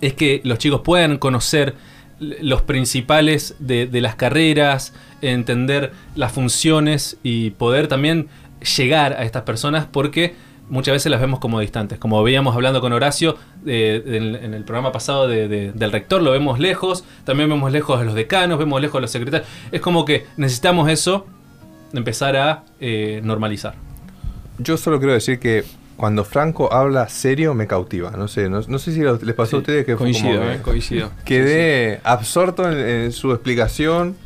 es 0.00 0.12
que 0.14 0.40
los 0.44 0.58
chicos 0.58 0.82
puedan 0.82 1.18
conocer 1.18 1.74
los 2.20 2.62
principales 2.62 3.56
de, 3.58 3.86
de 3.88 4.00
las 4.00 4.14
carreras, 4.14 4.92
entender 5.20 5.90
las 6.14 6.30
funciones 6.30 7.16
y 7.24 7.50
poder 7.50 7.88
también 7.88 8.28
llegar 8.76 9.14
a 9.14 9.24
estas 9.24 9.42
personas 9.42 9.86
porque 9.90 10.36
muchas 10.68 10.92
veces 10.94 11.10
las 11.10 11.20
vemos 11.20 11.40
como 11.40 11.60
distantes. 11.60 11.98
Como 11.98 12.22
veíamos 12.22 12.54
hablando 12.54 12.80
con 12.80 12.92
Horacio 12.92 13.36
eh, 13.66 14.02
en, 14.06 14.34
en 14.34 14.54
el 14.54 14.64
programa 14.64 14.92
pasado 14.92 15.28
de- 15.28 15.48
de- 15.48 15.72
del 15.72 15.92
rector, 15.92 16.22
lo 16.22 16.30
vemos 16.30 16.58
lejos, 16.58 17.04
también 17.24 17.48
vemos 17.48 17.70
lejos 17.72 18.00
a 18.00 18.04
los 18.04 18.14
decanos, 18.14 18.58
vemos 18.58 18.80
lejos 18.80 18.98
a 18.98 19.00
los 19.02 19.10
secretarios. 19.10 19.48
Es 19.72 19.80
como 19.80 20.04
que 20.04 20.26
necesitamos 20.36 20.88
eso, 20.90 21.26
empezar 21.92 22.36
a 22.36 22.64
eh, 22.80 23.20
normalizar. 23.24 23.74
Yo 24.58 24.76
solo 24.76 24.98
quiero 24.98 25.12
decir 25.14 25.38
que 25.38 25.64
cuando 25.96 26.24
Franco 26.24 26.72
habla 26.72 27.08
serio 27.08 27.54
me 27.54 27.66
cautiva. 27.68 28.10
No 28.12 28.26
sé, 28.26 28.48
no, 28.48 28.60
no 28.66 28.78
sé 28.78 28.92
si 28.92 29.00
lo- 29.00 29.16
les 29.22 29.34
pasó 29.34 29.56
a 29.56 29.58
ustedes 29.60 29.84
que 29.86 29.96
fue 29.96 30.06
Coincido, 30.06 30.38
como 30.40 30.50
eh, 30.50 30.60
coincido. 30.62 31.10
quedé 31.24 32.00
absorto 32.04 32.70
en, 32.70 32.78
en 32.78 33.12
su 33.12 33.32
explicación. 33.32 34.16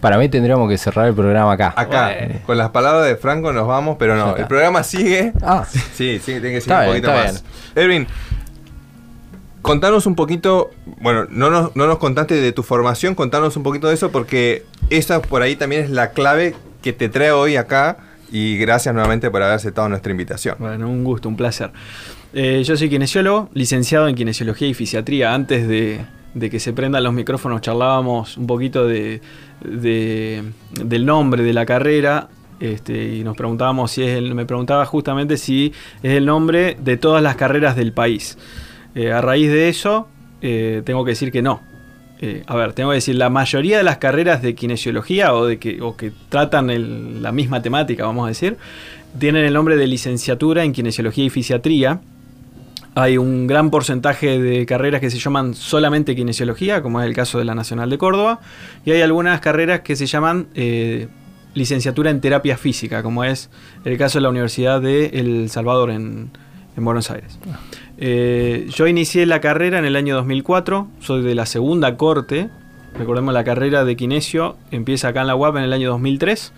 Para 0.00 0.18
mí 0.18 0.28
tendríamos 0.28 0.68
que 0.68 0.78
cerrar 0.78 1.06
el 1.08 1.14
programa 1.14 1.52
acá. 1.52 1.72
Acá, 1.76 2.14
Bueno. 2.18 2.40
con 2.46 2.58
las 2.58 2.70
palabras 2.70 3.06
de 3.06 3.16
Franco 3.16 3.52
nos 3.52 3.66
vamos, 3.66 3.96
pero 3.98 4.16
no, 4.16 4.36
el 4.36 4.46
programa 4.46 4.82
sigue. 4.82 5.32
Ah, 5.42 5.64
Sí, 5.70 6.18
sí, 6.18 6.32
tiene 6.40 6.40
que 6.52 6.60
seguir 6.60 6.72
Está 6.72 6.78
un 6.80 6.84
bien, 6.92 7.02
poquito 7.02 7.10
más. 7.12 7.44
Edwin, 7.74 8.06
contanos 9.62 10.06
un 10.06 10.14
poquito, 10.14 10.70
bueno, 11.00 11.26
no 11.30 11.50
nos, 11.50 11.74
no 11.76 11.86
nos 11.86 11.98
contaste 11.98 12.34
de 12.34 12.52
tu 12.52 12.62
formación, 12.62 13.14
contanos 13.14 13.56
un 13.56 13.62
poquito 13.62 13.88
de 13.88 13.94
eso 13.94 14.10
porque 14.10 14.64
esa 14.90 15.20
por 15.20 15.42
ahí 15.42 15.56
también 15.56 15.82
es 15.84 15.90
la 15.90 16.10
clave 16.10 16.54
que 16.82 16.92
te 16.92 17.08
trae 17.08 17.32
hoy 17.32 17.56
acá 17.56 17.98
y 18.30 18.56
gracias 18.58 18.94
nuevamente 18.94 19.30
por 19.30 19.42
haber 19.42 19.54
aceptado 19.56 19.88
nuestra 19.88 20.10
invitación. 20.12 20.56
Bueno, 20.58 20.88
un 20.88 21.02
gusto, 21.04 21.28
un 21.28 21.36
placer. 21.36 21.70
Eh, 22.34 22.62
yo 22.64 22.76
soy 22.76 22.88
kinesiólogo, 22.90 23.48
licenciado 23.54 24.06
en 24.08 24.14
kinesiología 24.14 24.68
y 24.68 24.74
fisiatría. 24.74 25.32
Antes 25.34 25.66
de, 25.66 26.04
de 26.34 26.50
que 26.50 26.60
se 26.60 26.72
prendan 26.74 27.02
los 27.04 27.12
micrófonos 27.14 27.62
charlábamos 27.62 28.36
un 28.36 28.46
poquito 28.46 28.86
de, 28.86 29.22
de- 29.64 30.42
del 30.84 31.06
nombre 31.06 31.42
de 31.42 31.52
la 31.52 31.66
carrera. 31.66 32.28
Este, 32.60 33.14
y 33.16 33.22
nos 33.24 33.36
preguntábamos 33.36 33.92
si 33.92 34.02
es 34.02 34.16
el, 34.18 34.34
me 34.34 34.44
preguntaba 34.44 34.84
justamente 34.84 35.36
si 35.36 35.72
es 36.02 36.12
el 36.14 36.26
nombre 36.26 36.76
de 36.80 36.96
todas 36.96 37.22
las 37.22 37.36
carreras 37.36 37.76
del 37.76 37.92
país. 37.92 38.36
Eh, 38.94 39.12
a 39.12 39.20
raíz 39.20 39.48
de 39.48 39.68
eso, 39.68 40.08
eh, 40.42 40.82
tengo 40.84 41.04
que 41.04 41.12
decir 41.12 41.30
que 41.30 41.40
no. 41.42 41.60
Eh, 42.20 42.42
a 42.48 42.56
ver, 42.56 42.72
tengo 42.72 42.90
que 42.90 42.96
decir, 42.96 43.14
la 43.14 43.30
mayoría 43.30 43.78
de 43.78 43.84
las 43.84 43.98
carreras 43.98 44.42
de 44.42 44.56
kinesiología 44.56 45.34
o, 45.34 45.46
de 45.46 45.58
que, 45.60 45.80
o 45.80 45.96
que 45.96 46.10
tratan 46.30 47.22
la 47.22 47.30
misma 47.30 47.62
temática, 47.62 48.04
vamos 48.06 48.24
a 48.24 48.28
decir, 48.28 48.56
tienen 49.20 49.44
el 49.44 49.54
nombre 49.54 49.76
de 49.76 49.86
licenciatura 49.86 50.64
en 50.64 50.72
kinesiología 50.72 51.26
y 51.26 51.30
fisiatría. 51.30 52.00
Hay 52.98 53.16
un 53.16 53.46
gran 53.46 53.70
porcentaje 53.70 54.40
de 54.40 54.66
carreras 54.66 55.00
que 55.00 55.08
se 55.08 55.20
llaman 55.20 55.54
solamente 55.54 56.16
kinesiología, 56.16 56.82
como 56.82 57.00
es 57.00 57.06
el 57.06 57.14
caso 57.14 57.38
de 57.38 57.44
la 57.44 57.54
Nacional 57.54 57.90
de 57.90 57.96
Córdoba, 57.96 58.40
y 58.84 58.90
hay 58.90 59.02
algunas 59.02 59.40
carreras 59.40 59.82
que 59.82 59.94
se 59.94 60.06
llaman 60.06 60.48
eh, 60.56 61.06
licenciatura 61.54 62.10
en 62.10 62.20
terapia 62.20 62.56
física, 62.56 63.04
como 63.04 63.22
es 63.22 63.50
el 63.84 63.96
caso 63.98 64.18
de 64.18 64.22
la 64.22 64.30
Universidad 64.30 64.80
de 64.80 65.06
El 65.14 65.48
Salvador 65.48 65.92
en, 65.92 66.32
en 66.76 66.84
Buenos 66.84 67.12
Aires. 67.12 67.38
Eh, 67.98 68.66
yo 68.74 68.88
inicié 68.88 69.26
la 69.26 69.40
carrera 69.40 69.78
en 69.78 69.84
el 69.84 69.94
año 69.94 70.16
2004, 70.16 70.88
soy 70.98 71.22
de 71.22 71.36
la 71.36 71.46
segunda 71.46 71.96
corte, 71.96 72.50
recordemos 72.98 73.32
la 73.32 73.44
carrera 73.44 73.84
de 73.84 73.94
kinesio 73.94 74.56
empieza 74.72 75.06
acá 75.06 75.20
en 75.20 75.28
la 75.28 75.36
UAP 75.36 75.58
en 75.58 75.62
el 75.62 75.72
año 75.72 75.90
2003, 75.90 76.52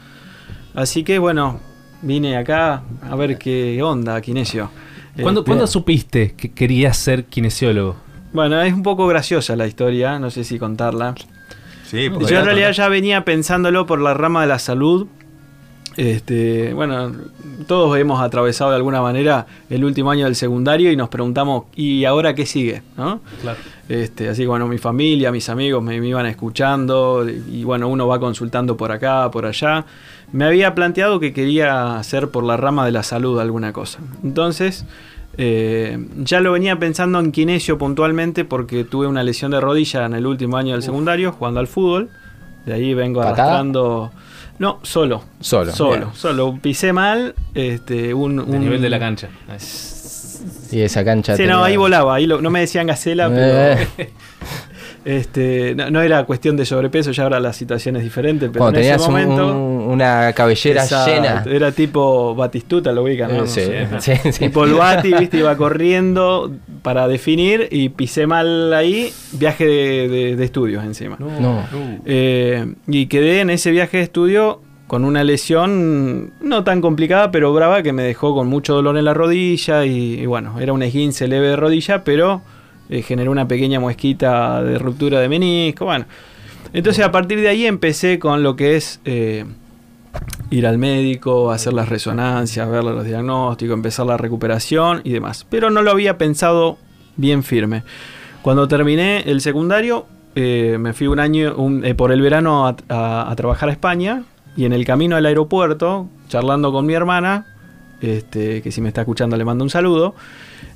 así 0.74 1.04
que 1.04 1.18
bueno, 1.18 1.60
vine 2.00 2.38
acá 2.38 2.82
a 3.02 3.14
ver 3.14 3.36
qué 3.36 3.82
onda 3.82 4.18
kinesio. 4.22 4.70
¿Cuándo, 5.20 5.40
Este, 5.40 5.48
¿cuándo 5.50 5.66
supiste 5.66 6.34
que 6.36 6.52
querías 6.52 6.96
ser 6.96 7.24
kinesiólogo? 7.24 7.96
Bueno, 8.32 8.60
es 8.62 8.72
un 8.72 8.82
poco 8.82 9.06
graciosa 9.06 9.56
la 9.56 9.66
historia, 9.66 10.18
no 10.18 10.30
sé 10.30 10.44
si 10.44 10.58
contarla. 10.58 11.14
Sí, 11.86 12.08
Yo 12.08 12.38
en 12.38 12.44
realidad 12.44 12.70
ya 12.72 12.88
venía 12.88 13.24
pensándolo 13.24 13.86
por 13.86 14.00
la 14.00 14.14
rama 14.14 14.42
de 14.42 14.46
la 14.46 14.60
salud. 14.60 15.08
Este, 15.96 16.72
bueno, 16.72 17.12
todos 17.66 17.98
hemos 17.98 18.20
atravesado 18.22 18.70
de 18.70 18.76
alguna 18.76 19.02
manera 19.02 19.46
el 19.68 19.84
último 19.84 20.12
año 20.12 20.24
del 20.26 20.36
secundario 20.36 20.92
y 20.92 20.96
nos 20.96 21.08
preguntamos, 21.08 21.64
¿y 21.74 22.04
ahora 22.04 22.34
qué 22.34 22.46
sigue? 22.46 22.82
¿No? 22.96 23.20
Claro. 23.42 23.58
Este, 23.88 24.28
así 24.28 24.42
que 24.42 24.48
bueno, 24.48 24.68
mi 24.68 24.78
familia, 24.78 25.32
mis 25.32 25.48
amigos 25.48 25.82
me, 25.82 26.00
me 26.00 26.06
iban 26.06 26.26
escuchando 26.26 27.28
y 27.28 27.64
bueno, 27.64 27.88
uno 27.88 28.06
va 28.06 28.20
consultando 28.20 28.76
por 28.76 28.92
acá, 28.92 29.28
por 29.32 29.46
allá. 29.46 29.84
Me 30.32 30.44
había 30.44 30.74
planteado 30.74 31.18
que 31.20 31.32
quería 31.32 31.96
hacer 31.98 32.28
por 32.30 32.44
la 32.44 32.56
rama 32.56 32.84
de 32.86 32.92
la 32.92 33.02
salud 33.02 33.40
alguna 33.40 33.72
cosa. 33.72 33.98
Entonces, 34.22 34.84
eh, 35.38 35.98
ya 36.18 36.40
lo 36.40 36.52
venía 36.52 36.78
pensando 36.78 37.18
en 37.18 37.32
kinesio 37.32 37.78
puntualmente 37.78 38.44
porque 38.44 38.84
tuve 38.84 39.06
una 39.06 39.22
lesión 39.22 39.50
de 39.50 39.60
rodilla 39.60 40.06
en 40.06 40.14
el 40.14 40.26
último 40.26 40.56
año 40.56 40.72
del 40.74 40.82
secundario 40.82 41.32
jugando 41.32 41.60
al 41.60 41.66
fútbol. 41.66 42.10
De 42.66 42.74
ahí 42.74 42.94
vengo 42.94 43.20
¿Patada? 43.20 43.42
arrastrando... 43.44 44.12
No, 44.58 44.78
solo. 44.82 45.24
Solo, 45.40 45.72
Solo, 45.72 45.96
bien. 45.96 46.08
solo. 46.14 46.58
Pisé 46.60 46.92
mal. 46.92 47.34
Este, 47.54 48.12
un, 48.12 48.38
un- 48.38 48.60
nivel 48.60 48.82
de 48.82 48.90
la 48.90 48.98
cancha. 48.98 49.28
y 50.70 50.80
esa 50.82 51.02
cancha. 51.04 51.34
Sí, 51.36 51.46
no, 51.46 51.64
ahí 51.64 51.76
volaba. 51.78 52.14
Ahí 52.16 52.26
lo- 52.26 52.42
no 52.42 52.50
me 52.50 52.60
decían 52.60 52.86
gacela, 52.86 53.30
Eh. 53.32 53.88
pero... 53.96 54.10
Este, 55.04 55.74
no, 55.74 55.90
no 55.90 56.02
era 56.02 56.24
cuestión 56.24 56.56
de 56.56 56.66
sobrepeso, 56.66 57.10
ya 57.12 57.22
ahora 57.22 57.40
la 57.40 57.52
situación 57.54 57.96
es 57.96 58.02
diferente, 58.02 58.48
pero 58.48 58.58
Cuando 58.58 58.80
en 58.80 58.84
ese 58.84 58.92
tenías 58.92 59.08
un- 59.08 59.12
momento 59.14 59.46
un- 59.56 59.92
una 59.92 60.32
cabellera 60.34 60.84
llena. 61.06 61.44
era 61.50 61.72
tipo 61.72 62.34
Batistuta, 62.34 62.92
lo 62.92 63.04
ubican, 63.04 63.34
¿no? 63.36 63.44
Eh, 63.44 63.46
sí, 63.46 63.62
No 63.90 64.00
sí, 64.00 64.12
sé. 64.16 64.32
sí. 64.32 64.44
Tipo 64.46 64.64
el 64.64 64.74
Bati, 64.74 65.12
viste, 65.14 65.38
iba 65.38 65.56
corriendo 65.56 66.52
para 66.82 67.08
definir 67.08 67.68
y 67.70 67.88
pisé 67.90 68.26
mal 68.26 68.72
ahí, 68.74 69.10
viaje 69.32 69.64
de, 69.66 70.08
de- 70.08 70.36
de 70.36 70.44
estudios 70.44 70.84
encima. 70.84 71.16
No. 71.18 71.64
Eh, 72.04 72.74
y 72.86 73.06
quedé 73.06 73.40
en 73.40 73.50
ese 73.50 73.70
viaje 73.70 73.96
de 73.98 74.02
estudio 74.04 74.60
con 74.86 75.04
una 75.04 75.22
lesión 75.24 76.32
no 76.40 76.64
tan 76.64 76.80
complicada, 76.80 77.30
pero 77.30 77.52
brava, 77.52 77.82
que 77.82 77.92
me 77.92 78.02
dejó 78.02 78.34
con 78.34 78.48
mucho 78.48 78.74
dolor 78.74 78.98
en 78.98 79.04
la 79.04 79.14
rodilla. 79.14 79.84
Y, 79.86 80.20
y 80.20 80.26
bueno, 80.26 80.58
era 80.60 80.72
un 80.72 80.82
esguince 80.82 81.28
leve 81.28 81.48
de 81.48 81.56
rodilla, 81.56 82.02
pero 82.04 82.42
eh, 82.90 83.02
generó 83.02 83.30
una 83.30 83.48
pequeña 83.48 83.80
muesquita 83.80 84.62
de 84.62 84.78
ruptura 84.78 85.20
de 85.20 85.28
menisco. 85.28 85.84
Bueno, 85.86 86.06
entonces 86.72 87.04
a 87.04 87.12
partir 87.12 87.40
de 87.40 87.48
ahí 87.48 87.66
empecé 87.66 88.18
con 88.18 88.42
lo 88.42 88.56
que 88.56 88.76
es 88.76 89.00
eh, 89.04 89.44
ir 90.50 90.66
al 90.66 90.76
médico, 90.78 91.50
hacer 91.50 91.72
las 91.72 91.88
resonancias, 91.88 92.68
ver 92.68 92.84
los 92.84 93.04
diagnósticos, 93.04 93.74
empezar 93.74 94.06
la 94.06 94.16
recuperación 94.16 95.00
y 95.04 95.12
demás. 95.12 95.46
Pero 95.48 95.70
no 95.70 95.82
lo 95.82 95.90
había 95.90 96.18
pensado 96.18 96.78
bien 97.16 97.42
firme. 97.42 97.84
Cuando 98.42 98.68
terminé 98.68 99.22
el 99.26 99.40
secundario, 99.40 100.06
eh, 100.34 100.76
me 100.78 100.92
fui 100.92 101.06
un 101.06 101.20
año 101.20 101.54
por 101.96 102.12
el 102.12 102.20
verano 102.20 102.66
a 102.66 103.34
trabajar 103.36 103.68
a 103.68 103.72
España 103.72 104.24
y 104.56 104.64
en 104.64 104.72
el 104.72 104.84
camino 104.84 105.16
al 105.16 105.26
aeropuerto, 105.26 106.08
charlando 106.28 106.72
con 106.72 106.86
mi 106.86 106.94
hermana, 106.94 107.46
este, 108.00 108.62
que 108.62 108.72
si 108.72 108.80
me 108.80 108.88
está 108.88 109.02
escuchando 109.02 109.36
le 109.36 109.44
mando 109.44 109.64
un 109.64 109.70
saludo, 109.70 110.14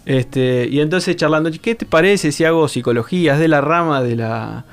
este, 0.07 0.69
y 0.71 0.81
entonces 0.81 1.17
charlando, 1.17 1.51
¿qué 1.62 1.75
te 1.75 1.87
parece 1.87 2.31
si 2.33 2.45
hago 2.45 2.69
psicología? 2.69 3.35
Es 3.35 3.38
de 3.38 3.49
la 3.49 3.61
rama 3.61 4.03
de 4.03 4.17
la, 4.17 4.64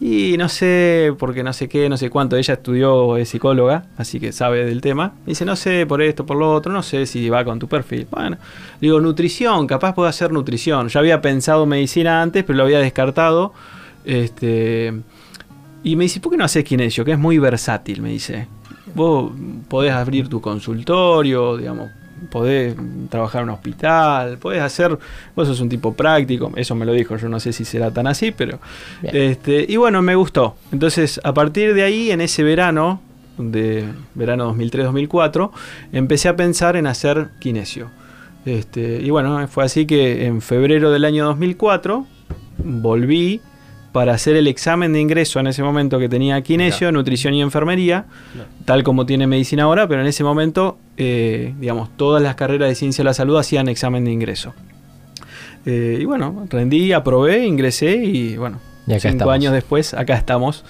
Y 0.00 0.36
no 0.36 0.48
sé, 0.48 1.14
porque 1.18 1.42
no 1.42 1.52
sé 1.52 1.68
qué, 1.68 1.88
no 1.88 1.96
sé 1.96 2.10
cuánto. 2.10 2.36
Ella 2.36 2.54
estudió, 2.54 3.16
es 3.16 3.30
psicóloga, 3.30 3.86
así 3.96 4.20
que 4.20 4.30
sabe 4.32 4.64
del 4.64 4.80
tema. 4.80 5.14
Me 5.24 5.30
dice, 5.30 5.44
no 5.44 5.56
sé, 5.56 5.86
por 5.86 6.02
esto, 6.02 6.26
por 6.26 6.36
lo 6.36 6.52
otro, 6.52 6.72
no 6.72 6.82
sé 6.82 7.06
si 7.06 7.28
va 7.30 7.44
con 7.44 7.58
tu 7.58 7.66
perfil. 7.66 8.06
Bueno, 8.10 8.36
digo, 8.80 9.00
nutrición, 9.00 9.66
capaz 9.66 9.94
puedo 9.94 10.08
hacer 10.08 10.32
nutrición. 10.32 10.88
Ya 10.88 11.00
había 11.00 11.20
pensado 11.22 11.64
medicina 11.66 12.22
antes, 12.22 12.44
pero 12.44 12.58
lo 12.58 12.64
había 12.64 12.78
descartado. 12.78 13.52
Este, 14.04 14.92
y 15.82 15.96
me 15.96 16.04
dice, 16.04 16.20
¿por 16.20 16.32
qué 16.32 16.38
no 16.38 16.44
haces 16.44 16.64
kinesio? 16.64 17.04
Que 17.04 17.12
es 17.12 17.18
muy 17.18 17.38
versátil, 17.38 18.02
me 18.02 18.10
dice. 18.10 18.46
Vos 18.94 19.32
podés 19.68 19.92
abrir 19.92 20.28
tu 20.28 20.40
consultorio, 20.40 21.56
digamos, 21.56 21.90
podés 22.30 22.74
trabajar 23.08 23.42
en 23.42 23.48
un 23.48 23.54
hospital, 23.54 24.38
podés 24.38 24.62
hacer, 24.62 24.98
vos 25.34 25.48
sos 25.48 25.60
un 25.60 25.68
tipo 25.68 25.94
práctico, 25.94 26.52
eso 26.56 26.74
me 26.74 26.84
lo 26.84 26.92
dijo, 26.92 27.16
yo 27.16 27.28
no 27.28 27.40
sé 27.40 27.52
si 27.52 27.64
será 27.64 27.90
tan 27.90 28.06
así, 28.06 28.32
pero 28.32 28.58
Bien. 29.02 29.16
este, 29.16 29.64
y 29.68 29.76
bueno, 29.76 30.02
me 30.02 30.14
gustó. 30.14 30.56
Entonces, 30.72 31.20
a 31.24 31.34
partir 31.34 31.74
de 31.74 31.82
ahí, 31.82 32.10
en 32.10 32.20
ese 32.20 32.42
verano, 32.42 33.00
de 33.38 33.84
verano 34.14 34.54
2003-2004, 34.54 35.50
empecé 35.92 36.28
a 36.28 36.36
pensar 36.36 36.76
en 36.76 36.86
hacer 36.86 37.28
kinesio. 37.40 37.90
Este, 38.44 39.00
y 39.02 39.10
bueno, 39.10 39.46
fue 39.48 39.64
así 39.64 39.86
que 39.86 40.26
en 40.26 40.40
febrero 40.40 40.90
del 40.90 41.04
año 41.04 41.24
2004 41.26 42.06
volví 42.58 43.40
para 43.92 44.12
hacer 44.12 44.36
el 44.36 44.46
examen 44.46 44.92
de 44.92 45.00
ingreso 45.00 45.40
en 45.40 45.46
ese 45.46 45.62
momento 45.62 45.98
que 45.98 46.08
tenía 46.08 46.40
kinesio, 46.42 46.92
nutrición 46.92 47.34
y 47.34 47.42
enfermería, 47.42 48.04
tal 48.64 48.82
como 48.82 49.06
tiene 49.06 49.26
medicina 49.26 49.64
ahora, 49.64 49.88
pero 49.88 50.02
en 50.02 50.06
ese 50.06 50.24
momento, 50.24 50.78
eh, 50.96 51.54
digamos, 51.58 51.96
todas 51.96 52.22
las 52.22 52.34
carreras 52.34 52.68
de 52.68 52.74
ciencia 52.74 53.02
de 53.02 53.06
la 53.06 53.14
salud 53.14 53.36
hacían 53.38 53.68
examen 53.68 54.04
de 54.04 54.12
ingreso. 54.12 54.54
Eh, 55.66 55.98
y 56.00 56.04
bueno, 56.04 56.46
rendí, 56.50 56.92
aprobé, 56.92 57.46
ingresé 57.46 57.96
y 57.96 58.36
bueno, 58.36 58.58
Y 58.86 58.92
cinco 58.92 59.08
estamos. 59.08 59.34
años 59.34 59.52
después, 59.52 59.94
acá 59.94 60.14
estamos. 60.14 60.64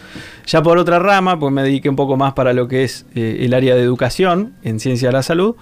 Ya 0.46 0.62
por 0.62 0.78
otra 0.78 0.98
rama, 0.98 1.38
pues 1.38 1.52
me 1.52 1.62
dediqué 1.62 1.88
un 1.88 1.96
poco 1.96 2.16
más 2.16 2.32
para 2.32 2.52
lo 2.52 2.68
que 2.68 2.84
es 2.84 3.06
eh, 3.14 3.38
el 3.40 3.54
área 3.54 3.74
de 3.74 3.82
educación 3.82 4.54
en 4.62 4.80
ciencia 4.80 5.08
de 5.08 5.12
la 5.12 5.22
salud. 5.22 5.56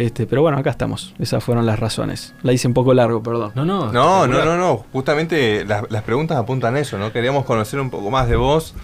Este, 0.00 0.26
pero 0.26 0.40
bueno, 0.40 0.56
acá 0.56 0.70
estamos. 0.70 1.14
Esas 1.18 1.44
fueron 1.44 1.66
las 1.66 1.78
razones. 1.78 2.32
La 2.42 2.54
hice 2.54 2.66
un 2.66 2.72
poco 2.72 2.94
largo, 2.94 3.22
perdón. 3.22 3.52
No, 3.54 3.66
no. 3.66 3.92
No, 3.92 4.26
no, 4.26 4.44
no, 4.46 4.56
no. 4.56 4.86
Justamente 4.94 5.62
las, 5.66 5.90
las 5.90 6.02
preguntas 6.04 6.38
apuntan 6.38 6.74
a 6.76 6.80
eso, 6.80 6.96
¿no? 6.96 7.12
Queríamos 7.12 7.44
conocer 7.44 7.78
un 7.78 7.90
poco 7.90 8.10
más 8.10 8.26
de 8.26 8.36
vos, 8.36 8.74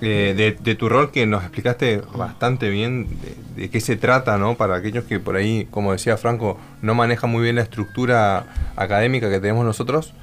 eh, 0.00 0.32
de, 0.34 0.56
de 0.58 0.74
tu 0.74 0.88
rol 0.88 1.10
que 1.10 1.26
nos 1.26 1.42
explicaste 1.42 2.00
bastante 2.16 2.70
bien 2.70 3.06
de, 3.20 3.62
de 3.64 3.68
qué 3.68 3.80
se 3.80 3.96
trata, 3.96 4.38
¿no? 4.38 4.54
Para 4.54 4.76
aquellos 4.76 5.04
que 5.04 5.20
por 5.20 5.36
ahí, 5.36 5.68
como 5.70 5.92
decía 5.92 6.16
Franco, 6.16 6.58
no 6.80 6.94
manejan 6.94 7.28
muy 7.28 7.42
bien 7.42 7.56
la 7.56 7.62
estructura 7.62 8.46
académica 8.74 9.28
que 9.28 9.40
tenemos 9.40 9.66
nosotros. 9.66 10.14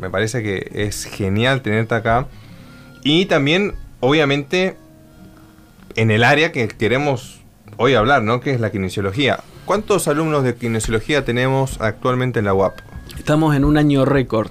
Me 0.00 0.10
parece 0.10 0.42
que 0.42 0.68
es 0.74 1.04
genial 1.04 1.62
tenerte 1.62 1.94
acá. 1.94 2.26
Y 3.04 3.26
también, 3.26 3.74
obviamente, 4.00 4.76
en 5.94 6.10
el 6.10 6.24
área 6.24 6.50
que 6.50 6.66
queremos 6.66 7.40
hoy 7.76 7.94
hablar, 7.94 8.24
¿no? 8.24 8.40
Que 8.40 8.50
es 8.50 8.60
la 8.60 8.72
kinesiología. 8.72 9.38
¿Cuántos 9.64 10.08
alumnos 10.08 10.42
de 10.42 10.56
kinesiología 10.56 11.24
tenemos 11.24 11.80
actualmente 11.80 12.40
en 12.40 12.46
la 12.46 12.54
UAP? 12.54 12.80
Estamos 13.16 13.54
en 13.54 13.64
un 13.64 13.76
año 13.76 14.04
récord 14.04 14.50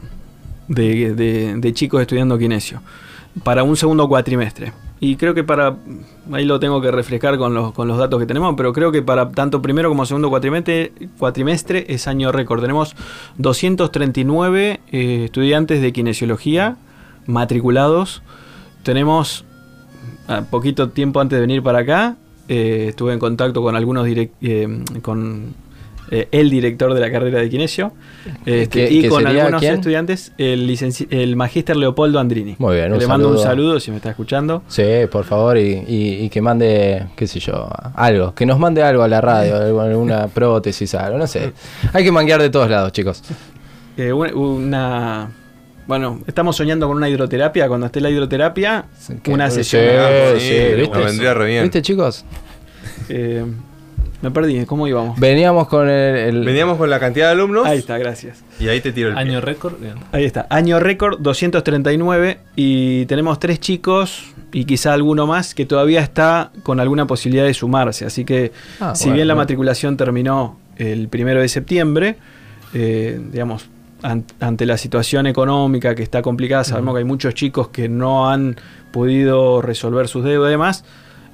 de, 0.69 1.71
chicos 1.73 2.01
estudiando 2.01 2.37
kinesio 2.37 2.81
para 3.43 3.63
un 3.63 3.75
segundo 3.75 4.07
cuatrimestre. 4.07 4.71
Y 5.01 5.17
creo 5.17 5.33
que 5.33 5.43
para, 5.43 5.75
ahí 6.31 6.45
lo 6.45 6.61
tengo 6.61 6.81
que 6.81 6.91
refrescar 6.91 7.37
con 7.37 7.53
los, 7.53 7.97
datos 7.97 8.19
que 8.19 8.25
tenemos, 8.25 8.53
pero 8.55 8.71
creo 8.71 8.91
que 8.93 9.01
para 9.01 9.31
tanto 9.31 9.61
primero 9.61 9.89
como 9.89 10.05
segundo 10.05 10.29
cuatrimestre, 10.29 10.93
cuatrimestre 11.17 11.87
es 11.89 12.07
año 12.07 12.31
récord. 12.31 12.61
Tenemos 12.61 12.95
239 13.37 14.79
eh, 14.91 15.23
estudiantes 15.25 15.81
de 15.81 15.91
kinesiología 15.91 16.77
matriculados. 17.25 18.21
Tenemos, 18.83 19.43
a 20.27 20.43
poquito 20.43 20.89
tiempo 20.89 21.19
antes 21.19 21.35
de 21.35 21.41
venir 21.41 21.63
para 21.63 21.79
acá, 21.79 22.15
eh, 22.51 22.87
estuve 22.89 23.13
en 23.13 23.19
contacto 23.19 23.61
con 23.61 23.75
algunos 23.75 24.05
direc- 24.07 24.31
eh, 24.41 24.67
con 25.01 25.53
eh, 26.13 26.27
el 26.31 26.49
director 26.49 26.93
de 26.93 26.99
la 26.99 27.09
carrera 27.09 27.39
de 27.39 27.49
kinesio 27.49 27.93
este, 28.45 28.87
¿Qué- 28.87 28.91
y 28.93 29.01
qué 29.03 29.07
con 29.09 29.25
algunos 29.25 29.61
quién? 29.61 29.75
estudiantes, 29.75 30.33
el, 30.37 30.69
el 31.09 31.35
magíster 31.37 31.77
Leopoldo 31.77 32.19
Andrini. 32.19 32.55
Muy 32.59 32.75
bien, 32.75 32.91
un 32.91 32.99
Le 32.99 33.07
mando 33.07 33.29
un 33.29 33.37
saludo. 33.39 33.79
si 33.79 33.91
me 33.91 33.97
está 33.97 34.09
escuchando. 34.09 34.61
Sí, 34.67 34.83
por 35.09 35.23
favor, 35.23 35.57
y, 35.57 35.83
y- 35.87 36.25
y 36.25 36.29
que 36.29 36.41
mande, 36.41 37.07
qué 37.15 37.27
sé 37.27 37.39
yo, 37.39 37.69
algo, 37.95 38.35
que 38.35 38.45
nos 38.45 38.59
mande 38.59 38.83
algo 38.83 39.03
a 39.03 39.07
la 39.07 39.21
radio, 39.21 39.79
alguna 39.81 40.27
prótesis, 40.33 40.93
algo, 40.95 41.17
no 41.17 41.27
sé. 41.27 41.53
Hay 41.93 42.03
que 42.03 42.11
manguear 42.11 42.41
de 42.41 42.49
todos 42.49 42.69
lados, 42.69 42.91
chicos. 42.91 43.23
Una- 44.35 45.29
bueno, 45.87 46.19
estamos 46.27 46.55
soñando 46.55 46.87
con 46.87 46.97
una 46.97 47.09
hidroterapia. 47.09 47.67
Cuando 47.67 47.85
esté 47.87 48.01
la 48.01 48.09
hidroterapia, 48.09 48.85
una 49.27 49.49
sesión. 49.49 49.83
Ah, 49.99 50.33
sí, 50.37 50.39
sí, 50.47 50.75
¿viste? 50.75 50.97
me 50.97 51.05
vendría 51.05 51.33
re 51.33 51.45
bien. 51.47 51.63
¿Viste, 51.63 51.81
chicos? 51.81 52.23
Eh, 53.09 53.45
me 54.21 54.29
perdí, 54.29 54.65
¿cómo 54.65 54.87
íbamos? 54.87 55.19
Veníamos 55.19 55.67
con 55.67 55.89
el... 55.89 56.15
el- 56.15 56.45
Veníamos 56.45 56.77
con 56.77 56.89
la 56.89 56.99
cantidad 56.99 57.25
de 57.27 57.31
alumnos 57.31 57.65
Ahí 57.65 57.79
está, 57.79 57.97
gracias. 57.97 58.43
y 58.59 58.67
ahí 58.67 58.79
te 58.79 58.91
tiro 58.91 59.09
el. 59.09 59.17
Año 59.17 59.41
récord. 59.41 59.73
Ahí 60.11 60.25
está. 60.25 60.45
Año 60.51 60.79
récord 60.79 61.19
239 61.19 62.37
y 62.55 63.05
tenemos 63.07 63.39
tres 63.39 63.59
chicos 63.59 64.25
y 64.53 64.65
quizá 64.65 64.93
alguno 64.93 65.25
más 65.25 65.55
que 65.55 65.65
todavía 65.65 66.01
está 66.01 66.51
con 66.63 66.79
alguna 66.79 67.07
posibilidad 67.07 67.45
de 67.45 67.53
sumarse. 67.55 68.05
Así 68.05 68.23
que 68.23 68.51
Ah, 68.79 68.93
si 68.93 69.05
bueno, 69.05 69.15
bien 69.15 69.27
la 69.27 69.33
bueno. 69.33 69.41
matriculación 69.43 69.97
terminó 69.97 70.59
el 70.77 71.07
primero 71.07 71.41
de 71.41 71.49
septiembre, 71.49 72.17
eh, 72.75 73.19
digamos, 73.31 73.69
ante 74.03 74.65
la 74.65 74.77
situación 74.77 75.27
económica 75.27 75.93
que 75.95 76.03
está 76.03 76.21
complicada, 76.21 76.63
sabemos 76.63 76.93
que 76.95 76.99
hay 76.99 77.05
muchos 77.05 77.33
chicos 77.35 77.67
que 77.69 77.87
no 77.89 78.29
han 78.29 78.55
podido 78.91 79.61
resolver 79.61 80.07
sus 80.07 80.23
deudas 80.23 80.49
y 80.49 80.51
demás. 80.51 80.83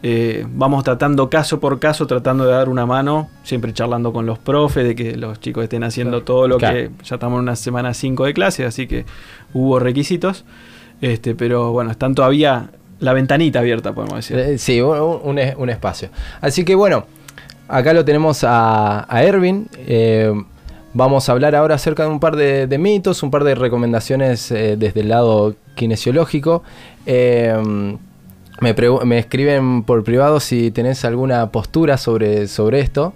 eh, 0.04 0.46
vamos 0.50 0.84
tratando 0.84 1.28
caso 1.28 1.60
por 1.60 1.80
caso, 1.80 2.06
tratando 2.06 2.46
de 2.46 2.52
dar 2.52 2.70
una 2.70 2.86
mano, 2.86 3.30
siempre 3.44 3.74
charlando 3.74 4.14
con 4.14 4.28
los 4.28 4.38
profes, 4.38 4.84
de 4.86 4.94
que 4.94 5.16
los 5.18 5.40
chicos 5.40 5.64
estén 5.64 5.84
haciendo 5.84 6.22
todo 6.22 6.48
lo 6.48 6.58
Claro. 6.60 6.76
que 6.76 6.92
ya 7.04 7.16
estamos 7.16 7.38
en 7.38 7.44
una 7.44 7.56
semana 7.56 7.96
5 7.96 8.26
de 8.26 8.34
clase, 8.36 8.64
así 8.66 8.86
que 8.86 9.06
hubo 9.54 9.80
requisitos. 9.80 10.46
Este, 11.02 11.34
pero 11.34 11.72
bueno, 11.72 11.90
están 11.90 12.14
todavía 12.14 12.70
la 13.00 13.14
ventanita 13.14 13.58
abierta, 13.60 13.94
podemos 13.94 14.18
decir. 14.18 14.38
Eh, 14.38 14.58
Sí, 14.60 14.80
un, 14.82 14.98
un- 15.24 15.40
un 15.58 15.70
espacio. 15.72 16.10
Así 16.42 16.64
que 16.64 16.76
bueno, 16.76 17.06
acá 17.68 17.92
lo 17.94 18.06
tenemos 18.06 18.44
a, 18.44 19.04
a 19.12 19.24
Ervin. 19.24 19.68
eh, 19.80 20.32
vamos 20.98 21.30
a 21.30 21.32
hablar 21.32 21.56
ahora 21.56 21.76
acerca 21.76 22.04
de 22.04 22.10
un 22.10 22.20
par 22.20 22.36
de, 22.36 22.78
mitos, 22.78 23.24
un 23.24 23.32
par 23.32 23.44
de 23.44 23.56
recomendaciones 23.56 24.52
eh, 24.52 24.76
desde 24.78 25.02
el 25.02 25.10
lado 25.10 25.56
kinesiológico. 25.76 26.64
Me, 27.06 28.76
pregu- 28.76 29.04
me 29.04 29.20
escriben 29.20 29.84
por 29.84 30.04
privado 30.04 30.40
si 30.40 30.72
tenés 30.72 31.06
alguna 31.06 31.52
postura 31.52 31.98
sobre, 31.98 32.48
sobre 32.48 32.80
esto. 32.80 33.14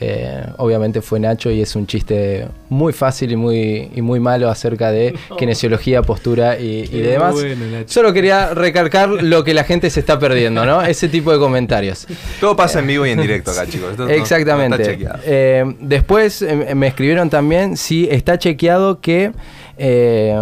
Eh, 0.00 0.44
obviamente 0.58 1.00
fue 1.00 1.18
Nacho 1.18 1.50
y 1.50 1.62
es 1.62 1.74
un 1.74 1.86
chiste 1.86 2.46
muy 2.68 2.92
fácil 2.92 3.32
y 3.32 3.36
muy, 3.36 3.90
y 3.94 4.02
muy 4.02 4.20
malo 4.20 4.50
acerca 4.50 4.90
de 4.90 5.14
kinesiología, 5.38 6.02
postura 6.02 6.58
y, 6.58 6.80
y 6.92 7.00
de 7.00 7.10
demás. 7.12 7.32
Bueno. 7.34 7.64
Solo 7.86 8.12
quería 8.12 8.52
recalcar 8.54 9.08
lo 9.08 9.44
que 9.44 9.54
la 9.54 9.64
gente 9.64 9.88
se 9.90 10.00
está 10.00 10.18
perdiendo, 10.18 10.66
¿no? 10.66 10.82
Ese 10.82 11.08
tipo 11.08 11.32
de 11.32 11.38
comentarios. 11.38 12.06
Todo 12.38 12.54
pasa 12.54 12.80
en 12.80 12.86
vivo 12.86 13.06
y 13.06 13.10
en 13.10 13.20
directo 13.22 13.50
acá, 13.50 13.66
chicos. 13.66 13.92
Esto 13.92 14.02
no- 14.04 14.08
no 14.10 14.14
Exactamente. 14.14 14.98
Eh, 15.24 15.64
después 15.80 16.42
eh, 16.42 16.74
me 16.74 16.86
escribieron 16.88 17.30
también 17.30 17.76
si 17.76 18.08
está 18.10 18.38
chequeado 18.38 19.00
que 19.00 19.32
eh, 19.78 20.36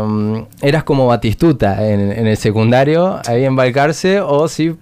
eras 0.62 0.82
como 0.84 1.06
Batistuta 1.06 1.86
en, 1.88 2.10
en 2.12 2.26
el 2.26 2.36
secundario, 2.36 3.20
ahí 3.26 3.44
en 3.44 3.54
Balcarce, 3.54 4.20
o 4.20 4.48
si 4.48 4.74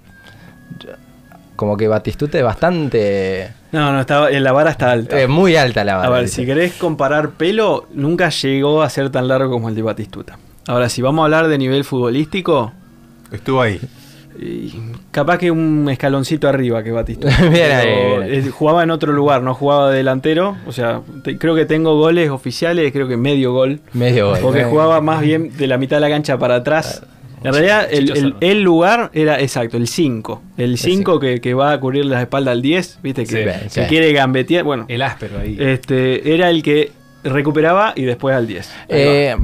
como 1.56 1.76
que 1.76 1.88
Batistuta 1.88 2.38
es 2.38 2.44
bastante... 2.44 3.50
No, 3.72 3.92
no, 3.92 4.00
estaba, 4.00 4.30
la 4.30 4.52
vara 4.52 4.70
está 4.70 4.90
alta. 4.92 5.20
eh, 5.20 5.26
muy 5.28 5.56
alta 5.56 5.82
la 5.84 5.96
vara. 5.96 6.08
A 6.08 6.10
ver, 6.10 6.22
dice. 6.22 6.36
si 6.42 6.46
querés 6.46 6.74
comparar 6.74 7.30
pelo, 7.30 7.86
nunca 7.92 8.28
llegó 8.30 8.82
a 8.82 8.88
ser 8.90 9.10
tan 9.10 9.26
largo 9.28 9.50
como 9.50 9.68
el 9.68 9.74
de 9.74 9.82
Batistuta. 9.82 10.38
Ahora, 10.66 10.88
si 10.88 11.02
vamos 11.02 11.22
a 11.22 11.24
hablar 11.26 11.48
de 11.48 11.58
nivel 11.58 11.84
futbolístico, 11.84 12.72
Estuvo 13.32 13.60
ahí. 13.62 13.80
capaz 15.10 15.38
que 15.38 15.50
un 15.50 15.88
escaloncito 15.90 16.48
arriba 16.48 16.82
que 16.82 16.92
Batistuta. 16.92 17.36
Bien 17.50 17.72
ahí, 17.72 17.86
bien 17.88 18.22
ahí. 18.22 18.32
eh, 18.38 18.50
jugaba 18.50 18.82
en 18.82 18.90
otro 18.90 19.12
lugar, 19.12 19.42
no 19.42 19.54
jugaba 19.54 19.90
de 19.90 19.98
delantero. 19.98 20.56
O 20.66 20.72
sea, 20.72 21.00
te- 21.22 21.36
creo 21.38 21.54
que 21.54 21.64
tengo 21.64 21.96
goles 21.98 22.30
oficiales, 22.30 22.92
creo 22.92 23.08
que 23.08 23.16
medio 23.16 23.52
gol. 23.52 23.80
Medio 23.92 24.28
gol. 24.30 24.38
Porque 24.40 24.60
eh. 24.62 24.64
jugaba 24.64 25.00
más 25.00 25.20
bien 25.20 25.56
de 25.56 25.66
la 25.66 25.78
mitad 25.78 25.96
de 25.96 26.00
la 26.00 26.08
cancha 26.10 26.38
para 26.38 26.56
atrás. 26.56 27.02
En 27.44 27.52
realidad, 27.52 27.86
el, 28.40 28.62
lugar 28.62 29.10
era 29.12 29.40
exacto, 29.40 29.76
el 29.76 29.86
5. 29.86 30.42
El 30.56 30.78
5 30.78 31.20
que, 31.20 31.40
que 31.40 31.54
va 31.54 31.72
a 31.72 31.80
cubrir 31.80 32.06
la 32.06 32.22
espalda 32.22 32.52
al 32.52 32.62
10, 32.62 33.00
¿viste? 33.02 33.24
Que, 33.24 33.28
Sí, 33.28 33.60
que 33.64 33.68
sí. 33.68 33.80
quiere 33.88 34.12
gambetear. 34.12 34.64
Bueno, 34.64 34.86
El 34.88 35.02
áspero 35.02 35.38
ahí. 35.38 35.56
este 35.60 36.34
era 36.34 36.48
el 36.50 36.62
que 36.62 36.90
recuperaba 37.22 37.92
y 37.96 38.02
después 38.04 38.34
al 38.34 38.46
10. 38.46 38.70
Ahí 38.70 38.76
va. 38.88 38.96
Eh, 38.96 39.36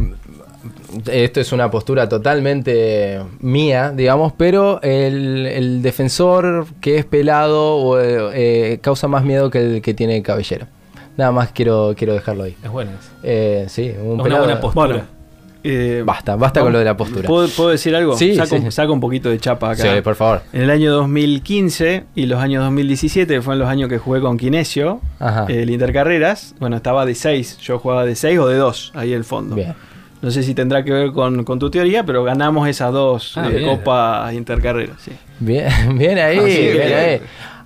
esto 1.12 1.40
es 1.40 1.52
una 1.52 1.70
postura 1.70 2.08
totalmente 2.08 3.20
mía, 3.40 3.92
digamos, 3.94 4.32
pero 4.36 4.80
el, 4.82 5.46
el 5.46 5.82
defensor 5.82 6.66
que 6.80 6.96
es 6.98 7.04
pelado 7.04 7.76
o, 7.76 7.98
eh, 8.00 8.78
causa 8.82 9.08
más 9.08 9.24
miedo 9.24 9.50
que 9.50 9.58
el 9.76 9.82
que 9.82 9.94
tiene 9.94 10.20
cabellera. 10.22 10.66
Nada 11.16 11.32
más 11.32 11.52
quiero, 11.52 11.94
quiero 11.96 12.14
dejarlo 12.14 12.44
ahí. 12.44 12.56
Es 12.62 12.70
bueno. 12.70 12.90
Eh, 13.22 13.66
sí, 13.68 13.90
un 14.00 14.06
Es 14.06 14.14
una 14.14 14.22
pelado- 14.24 14.44
buena 14.44 14.60
postura. 14.60 14.86
Bueno, 14.86 15.02
Eh, 15.62 16.02
Basta, 16.06 16.36
basta 16.36 16.60
con 16.62 16.72
lo 16.72 16.78
de 16.78 16.84
la 16.84 16.96
postura. 16.96 17.26
¿Puedo, 17.26 17.48
puedo 17.48 17.70
decir 17.70 17.94
algo? 17.94 18.16
Sí, 18.16 18.34
saco, 18.34 18.56
sí. 18.56 18.70
saco 18.70 18.92
un 18.92 19.00
poquito 19.00 19.28
de 19.28 19.38
chapa 19.38 19.72
acá. 19.72 19.82
Sí, 19.82 20.00
por 20.02 20.14
favor. 20.14 20.42
En 20.52 20.62
el 20.62 20.70
año 20.70 20.90
2015 20.92 22.04
y 22.14 22.26
los 22.26 22.40
años 22.40 22.64
2017, 22.64 23.34
que 23.34 23.42
fueron 23.42 23.58
los 23.60 23.68
años 23.68 23.88
que 23.88 23.98
jugué 23.98 24.20
con 24.20 24.36
Kinesio, 24.38 25.00
Ajá. 25.18 25.46
el 25.48 25.68
Intercarreras, 25.70 26.54
bueno, 26.60 26.76
estaba 26.76 27.04
de 27.06 27.14
6. 27.14 27.58
Yo 27.58 27.78
jugaba 27.78 28.04
de 28.06 28.14
6 28.14 28.38
o 28.38 28.46
de 28.48 28.56
2, 28.56 28.92
ahí 28.94 29.12
el 29.12 29.24
fondo. 29.24 29.54
Bien. 29.56 29.74
No 30.22 30.30
sé 30.30 30.42
si 30.42 30.54
tendrá 30.54 30.84
que 30.84 30.92
ver 30.92 31.12
con, 31.12 31.44
con 31.44 31.58
tu 31.58 31.70
teoría, 31.70 32.04
pero 32.04 32.22
ganamos 32.24 32.68
esas 32.68 32.92
dos 32.92 33.38
Ah, 33.38 33.48
eh. 33.50 33.62
Copas 33.64 34.34
Intercarreras. 34.34 34.96
Sí. 35.02 35.12
Bien, 35.38 35.68
bien 35.98 36.18
ahí, 36.18 36.38
bien 36.72 36.92
ahí. 36.94 37.20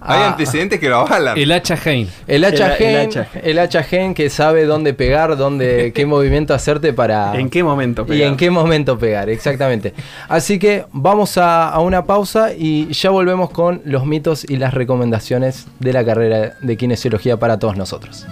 Hay 0.07 0.21
Ah, 0.21 0.29
antecedentes 0.33 0.79
que 0.79 0.89
lo 0.91 0.99
avalan. 0.99 1.39
El 1.39 1.51
hacha 1.51 1.77
Hein. 1.83 2.09
El 2.27 2.45
hacha 2.45 2.67
El- 2.67 2.71
el 2.73 2.77
gen, 2.77 3.09
hacha 3.09 3.25
gen. 3.25 3.43
el 3.45 3.59
hacha 3.59 3.83
gen 3.83 4.13
que 4.15 4.29
sabe 4.29 4.67
dónde 4.67 4.93
pegar, 4.93 5.37
dónde, 5.39 5.93
qué 5.95 6.05
movimiento 6.15 6.53
hacerte 6.53 6.93
para. 6.93 7.35
¿En 7.39 7.49
qué 7.49 7.63
momento? 7.65 8.03
Y 8.03 8.07
pegar? 8.07 8.29
en 8.29 8.37
qué 8.37 8.51
momento 8.51 8.99
pegar, 8.99 9.31
exactamente. 9.31 9.95
Así 10.29 10.59
que 10.59 10.85
vamos 10.93 11.39
a, 11.39 11.71
a 11.71 11.81
una 11.81 12.05
pausa 12.05 12.53
y 12.53 12.93
ya 12.93 13.09
volvemos 13.09 13.49
con 13.51 13.81
los 13.87 14.05
mitos 14.05 14.45
y 14.49 14.57
las 14.59 14.75
recomendaciones 14.75 15.67
de 15.81 15.93
la 15.95 16.05
carrera 16.05 16.53
de 16.61 16.77
kinesiología 16.77 17.39
para 17.39 17.59
todos 17.59 17.77
nosotros. 17.79 18.27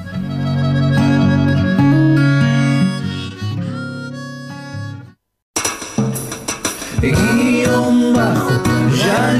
guion 7.01 8.13
bajo, 8.15 8.51
ya 8.95 9.35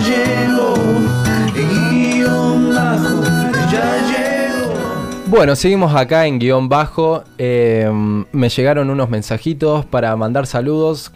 Bueno, 5.33 5.57
seguimos 5.57 5.95
acá 5.95 6.27
en 6.27 6.39
guion 6.39 6.69
bajo. 6.69 7.25
Eh, 7.39 7.91
me 8.33 8.49
llegaron 8.51 8.91
unos 8.91 9.09
mensajitos 9.09 9.87
para 9.87 10.15
mandar 10.15 10.47
saludos 10.47 11.11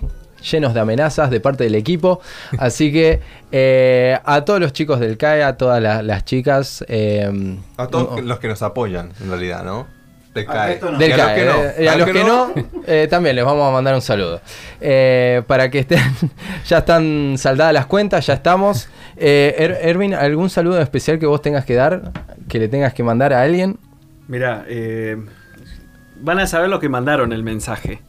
llenos 0.51 0.73
de 0.73 0.81
amenazas 0.81 1.29
de 1.31 1.39
parte 1.39 1.65
del 1.65 1.75
equipo. 1.75 2.21
Así 2.59 2.91
que 2.93 3.21
eh, 3.53 4.19
a 4.25 4.41
todos 4.47 4.59
los 4.59 4.73
chicos 4.73 5.01
del 5.01 5.19
CAE, 5.19 5.43
a 5.43 5.59
todas 5.59 5.83
la- 5.83 6.03
las 6.03 6.25
chicas. 6.25 6.83
eh, 6.89 7.59
A 7.77 7.89
todos 7.89 8.23
los 8.25 8.39
que 8.39 8.49
nos 8.49 8.63
apoyan, 8.63 9.11
en 9.21 9.29
realidad, 9.29 9.65
¿no? 9.65 9.87
Del 10.33 10.47
CAE. 10.47 10.81
no. 10.81 10.97
Del 10.99 11.11
Y 11.11 11.13
a 11.13 11.17
los 11.19 11.27
CAE, 11.27 11.35
que 11.37 11.45
no. 11.45 11.63
eh, 11.65 11.75
y 11.81 11.87
a 11.87 11.97
los 11.97 12.09
que 12.11 12.25
no, 12.25 12.53
eh, 12.87 13.07
también 13.11 13.37
les 13.37 13.45
vamos 13.45 13.69
a 13.69 13.71
mandar 13.71 13.95
un 13.95 14.01
saludo. 14.03 14.41
Eh, 14.81 15.43
para 15.47 15.71
que 15.71 15.81
estén, 15.81 16.01
ya 16.67 16.79
están 16.79 17.35
saldadas 17.37 17.75
las 17.75 17.85
cuentas, 17.87 18.25
ya 18.27 18.33
estamos. 18.35 18.89
Eh, 19.19 19.55
Er- 19.59 19.79
Erwin, 19.83 20.15
¿algún 20.15 20.49
saludo 20.49 20.81
especial 20.81 21.19
que 21.19 21.27
vos 21.27 21.43
tengas 21.43 21.67
que 21.67 21.75
dar, 21.75 22.13
que 22.49 22.59
le 22.59 22.69
tengas 22.69 22.95
que 22.95 23.03
mandar 23.03 23.35
a 23.35 23.43
alguien? 23.43 23.79
Mirá, 24.29 24.65
eh, 24.69 25.17
van 26.21 26.39
a 26.41 26.47
saber 26.47 26.69
lo 26.69 26.81
que 26.81 26.89
mandaron 26.89 27.33
el 27.33 27.43
mensaje. 27.43 28.03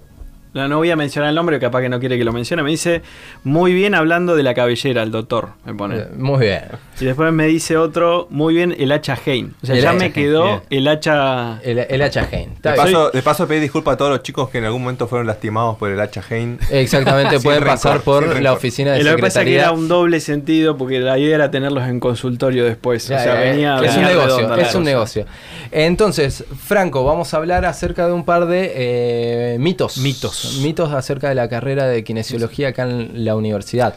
No, 0.57 0.67
no 0.67 0.77
voy 0.77 0.91
a 0.91 0.95
mencionar 0.95 1.29
el 1.29 1.35
nombre, 1.35 1.59
capaz 1.59 1.81
que 1.81 1.89
no 1.89 1.99
quiere 1.99 2.17
que 2.17 2.23
lo 2.23 2.33
mencione. 2.33 2.63
Me 2.63 2.69
dice, 2.71 3.01
muy 3.43 3.73
bien 3.73 3.95
hablando 3.95 4.35
de 4.35 4.43
la 4.43 4.53
cabellera, 4.53 5.03
el 5.03 5.11
doctor, 5.11 5.49
me 5.65 5.73
pone. 5.73 5.97
Eh, 5.97 6.07
Muy 6.17 6.39
bien. 6.39 6.63
Y 6.99 7.05
después 7.05 7.31
me 7.31 7.45
dice 7.45 7.77
otro, 7.77 8.27
muy 8.31 8.53
bien, 8.55 8.75
el 8.77 8.91
hacha 8.91 9.17
Hein. 9.25 9.53
O 9.61 9.65
sea, 9.65 9.75
El 9.75 9.81
ya 9.81 9.93
me 9.93 10.05
Hein, 10.05 10.11
quedó 10.13 10.45
bien. 10.45 10.61
el 10.71 10.87
hacha... 10.87 11.59
El, 11.63 11.79
el 11.79 12.01
hacha. 12.01 12.21
Está 12.23 12.71
De 12.71 12.75
paso, 12.77 13.09
de 13.11 13.21
paso, 13.21 13.47
pedí 13.47 13.59
disculpas 13.59 13.93
a 13.93 13.97
todos 13.97 14.11
los 14.11 14.23
chicos 14.23 14.49
que 14.49 14.57
en 14.57 14.65
algún 14.65 14.81
momento 14.81 15.07
fueron 15.07 15.27
lastimados 15.27 15.77
por 15.77 15.89
el 15.91 15.99
hacha 15.99 16.23
Hein. 16.29 16.59
Exactamente, 16.71 17.39
pueden 17.41 17.61
rencor, 17.61 17.75
pasar 17.75 18.01
por 18.01 18.41
la 18.41 18.53
oficina 18.53 18.93
de 18.93 19.01
Eh, 19.01 19.03
lo 19.03 19.15
que 19.15 19.21
pasa 19.21 19.41
es 19.41 19.45
que 19.45 19.51
secretaría. 19.51 19.61
era 19.61 19.71
un 19.71 19.87
doble 19.87 20.19
sentido 20.19 20.75
porque 20.77 20.99
la 20.99 21.17
idea 21.19 21.35
era 21.35 21.51
tenerlos 21.51 21.87
en 21.87 21.99
consultorio 21.99 22.65
después. 22.65 23.07
Ya, 23.07 23.17
o 23.17 23.19
sea, 23.19 23.33
ya, 23.35 23.39
venía, 23.51 23.75
es 23.83 23.95
un 23.95 24.03
negocio, 24.03 24.37
redonda 24.37 24.55
es 24.61 24.67
un 24.75 24.81
cosa. 24.81 24.89
negocio. 24.91 25.25
Entonces, 25.71 26.43
Franco, 26.65 27.03
vamos 27.03 27.33
a 27.33 27.37
hablar 27.37 27.65
acerca 27.65 28.07
de 28.07 28.13
un 28.13 28.25
par 28.25 28.47
de 28.47 28.71
eh, 28.75 29.57
mitos. 29.59 29.97
Mitos. 29.97 30.46
Mitos 30.61 30.91
acerca 30.93 31.29
de 31.29 31.35
la 31.35 31.47
carrera 31.49 31.85
de 31.87 32.03
kinesiología 32.03 32.69
acá 32.69 32.83
en 32.83 33.25
la 33.25 33.35
universidad. 33.35 33.95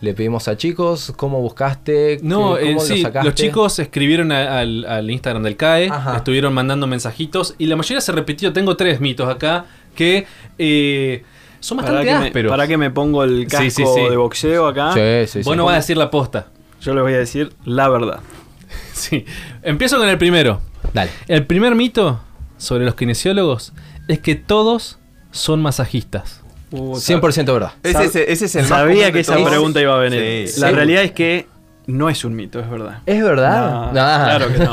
Le 0.00 0.14
pedimos 0.14 0.46
a 0.46 0.56
chicos 0.56 1.12
cómo 1.16 1.40
buscaste, 1.40 2.18
No, 2.22 2.56
eh, 2.56 2.60
cómo 2.62 2.74
lo 2.74 2.80
sí, 2.80 3.02
sacaste. 3.02 3.26
los 3.28 3.34
chicos 3.34 3.78
escribieron 3.80 4.30
a- 4.30 4.60
al, 4.60 4.84
al 4.84 5.10
Instagram 5.10 5.42
del 5.42 5.56
CAE, 5.56 5.88
Ajá. 5.90 6.16
estuvieron 6.18 6.54
mandando 6.54 6.86
mensajitos 6.86 7.54
y 7.58 7.66
la 7.66 7.74
mayoría 7.74 8.00
se 8.00 8.12
repitió. 8.12 8.52
Tengo 8.52 8.76
tres 8.76 9.00
mitos 9.00 9.28
acá 9.28 9.64
que 9.96 10.24
eh, 10.56 11.24
son 11.58 11.78
¿Para 11.78 11.88
bastante 11.90 12.12
que, 12.12 12.18
me, 12.20 12.26
ásperos. 12.26 12.50
para 12.50 12.66
que 12.68 12.76
me 12.78 12.90
pongo 12.92 13.24
el 13.24 13.48
casco 13.48 13.64
Sí, 13.64 13.70
sí, 13.72 13.84
sí. 13.92 14.00
de 14.08 14.16
boxeo 14.16 14.68
acá? 14.68 14.92
Sí, 14.92 15.00
sí, 15.26 15.42
sí. 15.42 15.48
Vos 15.48 15.56
no 15.56 15.64
vas 15.64 15.72
a 15.74 15.76
decir 15.78 15.96
la 15.96 16.10
posta. 16.12 16.46
Yo 16.80 16.94
les 16.94 17.02
voy 17.02 17.14
a 17.14 17.18
decir 17.18 17.52
la 17.64 17.88
verdad. 17.88 18.20
Sí. 18.92 19.24
Empiezo 19.62 19.96
con 19.98 20.08
el 20.08 20.18
primero. 20.18 20.60
Dale. 20.92 21.10
El 21.28 21.44
primer 21.46 21.74
mito 21.74 22.20
sobre 22.56 22.84
los 22.84 22.94
kinesiólogos 22.94 23.72
es 24.08 24.18
que 24.20 24.34
todos 24.34 24.98
son 25.30 25.60
masajistas. 25.62 26.42
Uh, 26.70 26.96
100% 26.96 27.46
verdad. 27.52 27.72
Ese, 27.82 28.04
es- 28.04 28.16
ese 28.16 28.44
es 28.44 28.54
el 28.56 28.66
Sabía 28.66 29.10
que 29.12 29.20
esa 29.20 29.34
todos. 29.36 29.48
pregunta 29.48 29.80
iba 29.80 29.94
a 29.94 29.98
venir. 29.98 30.48
Sí. 30.48 30.60
La 30.60 30.68
Sí. 30.68 30.74
realidad 30.74 31.02
es 31.02 31.12
que 31.12 31.46
no 31.86 32.10
es 32.10 32.22
un 32.26 32.36
mito, 32.36 32.60
es 32.60 32.68
verdad. 32.68 32.98
¿Es 33.06 33.22
verdad? 33.24 33.70
No, 33.70 33.86
No. 33.86 33.92
Claro 33.92 34.48
que 34.52 34.58
no. 34.58 34.72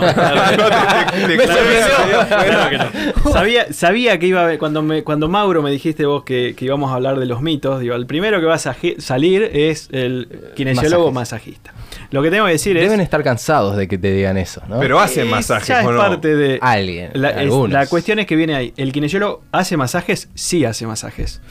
Claro 1.35 2.69
que 2.69 2.77
no. 2.77 3.31
Sabía, 3.31 3.71
sabía 3.73 4.19
que 4.19 4.27
iba 4.27 4.41
a 4.41 4.43
haber- 4.45 4.59
cuando 4.59 4.81
me, 4.81 5.03
cuando 5.03 5.27
Mauro 5.29 5.61
me 5.61 5.71
dijiste 5.71 6.05
vos 6.05 6.23
que, 6.23 6.53
que 6.57 6.65
íbamos 6.65 6.91
a 6.91 6.95
hablar 6.95 7.17
de 7.19 7.25
los 7.25 7.41
mitos, 7.41 7.79
digo, 7.79 7.95
el 7.95 8.05
primero 8.05 8.39
que 8.39 8.45
vas 8.45 8.67
a 8.67 8.75
salir 8.99 9.43
es 9.53 9.89
el 9.91 10.51
kinesiólogo 10.55 11.11
masajista. 11.11 11.73
Lo 12.15 12.23
que 12.23 12.31
tengo 12.31 12.45
que 12.45 12.53
decir 12.53 12.77
es 12.77 12.83
Deben 12.83 13.01
estar 13.01 13.21
cansados 13.23 13.75
de 13.75 13.87
que 13.89 13.97
te 13.97 14.11
digan 14.13 14.37
eso, 14.37 14.61
¿no? 14.69 14.79
Pero 14.79 14.99
hacen 15.01 15.25
es- 15.25 15.31
masajes, 15.31 15.67
ya 15.67 15.81
es 15.81 15.85
¿o 15.85 15.91
no? 15.91 15.97
parte 15.99 16.33
de 16.35 16.59
Alguien, 16.61 17.11
la, 17.13 17.29
es- 17.31 17.37
algunos. 17.37 17.71
la 17.71 17.87
cuestión 17.87 18.19
es 18.19 18.25
que 18.25 18.35
viene 18.37 18.55
ahí. 18.55 18.73
¿El 18.77 18.93
kinesiólogo 18.93 19.43
hace 19.51 19.75
masajes? 19.75 20.29
Sí 20.33 20.63
hace 20.63 20.87
masajes. 20.87 21.41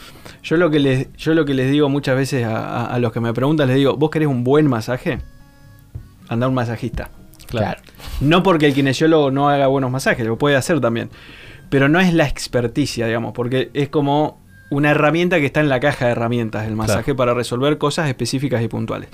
Yo 0.43 0.57
lo 0.57 0.71
que 0.71 0.79
les, 0.81 1.13
yo 1.17 1.35
lo 1.35 1.45
que 1.45 1.53
les 1.53 1.71
digo 1.71 1.89
muchas 1.91 2.17
veces 2.17 2.45
a, 2.47 2.57
a- 2.57 2.87
a 2.87 2.99
los 2.99 3.13
que 3.13 3.21
me 3.21 3.33
preguntan, 3.35 3.69
les 3.69 3.77
digo, 3.77 3.97
¿vos 3.99 4.11
querés 4.11 4.27
un 4.29 4.43
buen 4.43 4.67
masaje? 4.67 5.19
Anda 6.29 6.47
a 6.47 6.49
un 6.49 6.55
masajista. 6.55 7.11
Claro. 7.47 7.81
No 8.21 8.43
porque 8.43 8.67
el 8.67 8.75
kinesiólogo 8.75 9.31
no 9.31 9.51
haga 9.51 9.67
buenos 9.67 9.91
masajes, 9.91 10.27
lo 10.27 10.39
puede 10.39 10.57
hacer 10.57 10.81
también. 10.81 11.11
Pero 11.69 11.89
no 11.91 12.01
es 12.01 12.15
la 12.15 12.27
experticia, 12.27 13.07
digamos, 13.07 13.33
porque 13.35 13.71
es 13.75 13.91
como 13.91 14.41
una 14.71 14.91
herramienta 14.93 15.39
que 15.41 15.47
está 15.47 15.61
en 15.61 15.69
la 15.69 15.79
caja 15.79 16.07
de 16.07 16.13
herramientas, 16.13 16.67
el 16.67 16.75
masaje, 16.75 17.15
para 17.15 17.35
resolver 17.35 17.77
cosas 17.79 18.09
específicas 18.09 18.63
y 18.63 18.69
puntuales. 18.69 19.09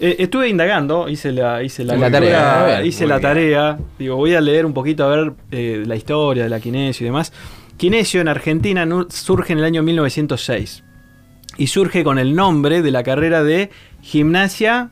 Eh, 0.00 0.16
estuve 0.18 0.48
indagando, 0.48 1.08
hice 1.10 1.30
la, 1.30 1.62
hice 1.62 1.84
la, 1.84 2.10
tarea, 2.10 2.82
hice 2.82 3.06
la 3.06 3.16
bien. 3.16 3.22
tarea. 3.22 3.78
Digo, 3.98 4.16
voy 4.16 4.34
a 4.34 4.40
leer 4.40 4.64
un 4.64 4.72
poquito 4.72 5.04
a 5.04 5.08
ver 5.08 5.32
eh, 5.50 5.84
la 5.86 5.94
historia 5.94 6.44
de 6.44 6.48
la 6.48 6.58
kinesio 6.58 7.04
y 7.04 7.08
demás. 7.08 7.32
Kinesio 7.76 8.22
en 8.22 8.28
Argentina 8.28 8.88
surge 9.10 9.52
en 9.52 9.58
el 9.58 9.64
año 9.64 9.82
1906 9.82 10.84
y 11.58 11.66
surge 11.66 12.02
con 12.02 12.18
el 12.18 12.34
nombre 12.34 12.80
de 12.80 12.90
la 12.90 13.02
carrera 13.02 13.44
de 13.44 13.70
gimnasia 14.00 14.90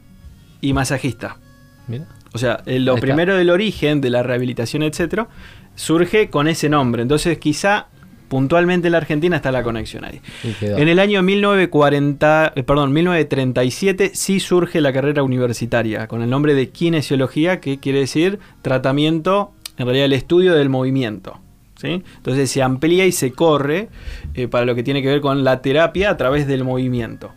y 0.61 0.75
masajista. 0.75 1.39
Mira. 1.87 2.07
O 2.35 2.39
sea, 2.39 2.63
eh, 2.67 2.79
lo 2.79 2.97
primero 2.97 3.35
del 3.35 3.49
origen 3.49 4.03
de 4.03 4.11
la 4.11 4.23
rehabilitación, 4.23 4.83
etcétera, 4.83 5.29
surge 5.75 6.29
con 6.29 6.49
ese 6.49 6.69
nombre. 6.69 7.01
Entonces, 7.01 7.39
quizá 7.39 7.87
puntualmente 8.29 8.89
en 8.89 8.93
la 8.93 8.99
Argentina 8.99 9.37
está 9.37 9.51
la 9.51 9.63
conexión 9.63 10.05
ahí. 10.05 10.21
En 10.61 10.89
el 10.89 10.99
año 10.99 11.23
1940, 11.23 12.53
eh, 12.55 12.63
perdón, 12.63 12.93
1937 12.93 14.13
sí 14.15 14.41
surge 14.41 14.81
la 14.81 14.93
carrera 14.93 15.23
universitaria 15.23 16.07
con 16.07 16.23
el 16.23 16.31
nombre 16.31 16.55
de 16.55 16.69
kinesiología, 16.71 17.61
que 17.61 17.79
quiere 17.79 18.01
decir 18.01 18.39
tratamiento, 18.63 19.53
en 19.77 19.87
realidad 19.87 20.07
el 20.07 20.13
estudio 20.13 20.55
del 20.55 20.69
movimiento. 20.69 21.41
¿sí? 21.77 22.03
Entonces 22.17 22.51
se 22.51 22.63
amplía 22.63 23.07
y 23.07 23.13
se 23.13 23.33
corre 23.33 23.89
eh, 24.35 24.49
para 24.49 24.65
lo 24.65 24.75
que 24.75 24.83
tiene 24.83 25.03
que 25.03 25.09
ver 25.09 25.21
con 25.21 25.45
la 25.45 25.63
terapia 25.63 26.11
a 26.11 26.17
través 26.17 26.47
del 26.47 26.65
movimiento. 26.65 27.33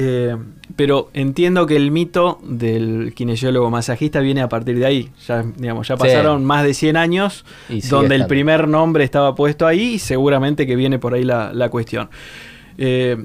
Eh, 0.00 0.36
pero 0.76 1.10
entiendo 1.12 1.66
que 1.66 1.74
el 1.74 1.90
mito 1.90 2.38
del 2.44 3.12
kinesiólogo 3.16 3.68
masajista 3.68 4.20
viene 4.20 4.40
a 4.42 4.48
partir 4.48 4.78
de 4.78 4.86
ahí. 4.86 5.10
Ya, 5.26 5.42
digamos, 5.56 5.88
ya 5.88 5.96
Sí. 5.96 6.02
pasaron 6.04 6.44
más 6.44 6.62
de 6.62 6.72
100 6.72 6.96
años 6.96 7.44
Y 7.68 7.80
donde 7.80 8.14
el 8.14 8.26
primer 8.28 8.68
nombre 8.68 9.02
estaba 9.02 9.34
puesto 9.34 9.66
ahí 9.66 9.94
y 9.94 9.98
seguramente 9.98 10.66
que 10.68 10.76
viene 10.76 10.98
por 11.00 11.14
ahí 11.14 11.24
la, 11.24 11.52
la 11.52 11.68
cuestión. 11.68 12.08
Eh, 12.78 13.16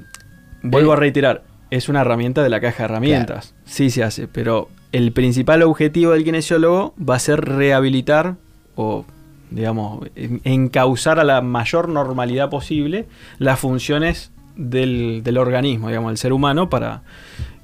vuelvo 0.62 0.92
a 0.92 0.96
reiterar, 0.96 1.44
es 1.70 1.88
una 1.88 2.00
herramienta 2.00 2.42
de 2.42 2.48
la 2.48 2.60
caja 2.60 2.78
de 2.78 2.84
herramientas. 2.86 3.54
Sí 3.64 3.88
se 3.90 4.02
hace, 4.02 4.26
pero 4.26 4.68
el 4.90 5.12
principal 5.12 5.62
objetivo 5.62 6.10
del 6.12 6.24
kinesiólogo 6.24 6.94
va 6.98 7.14
a 7.14 7.18
ser 7.20 7.40
rehabilitar 7.44 8.34
o, 8.74 9.04
digamos, 9.50 10.08
en- 10.16 10.40
encauzar 10.42 11.20
a 11.20 11.24
la 11.24 11.40
mayor 11.40 11.88
normalidad 11.88 12.50
posible 12.50 13.06
las 13.38 13.60
funciones 13.60 14.32
del, 14.56 15.22
del 15.22 15.38
organismo, 15.38 15.88
digamos, 15.88 16.10
del 16.10 16.18
ser 16.18 16.32
humano 16.32 16.68
para... 16.70 17.02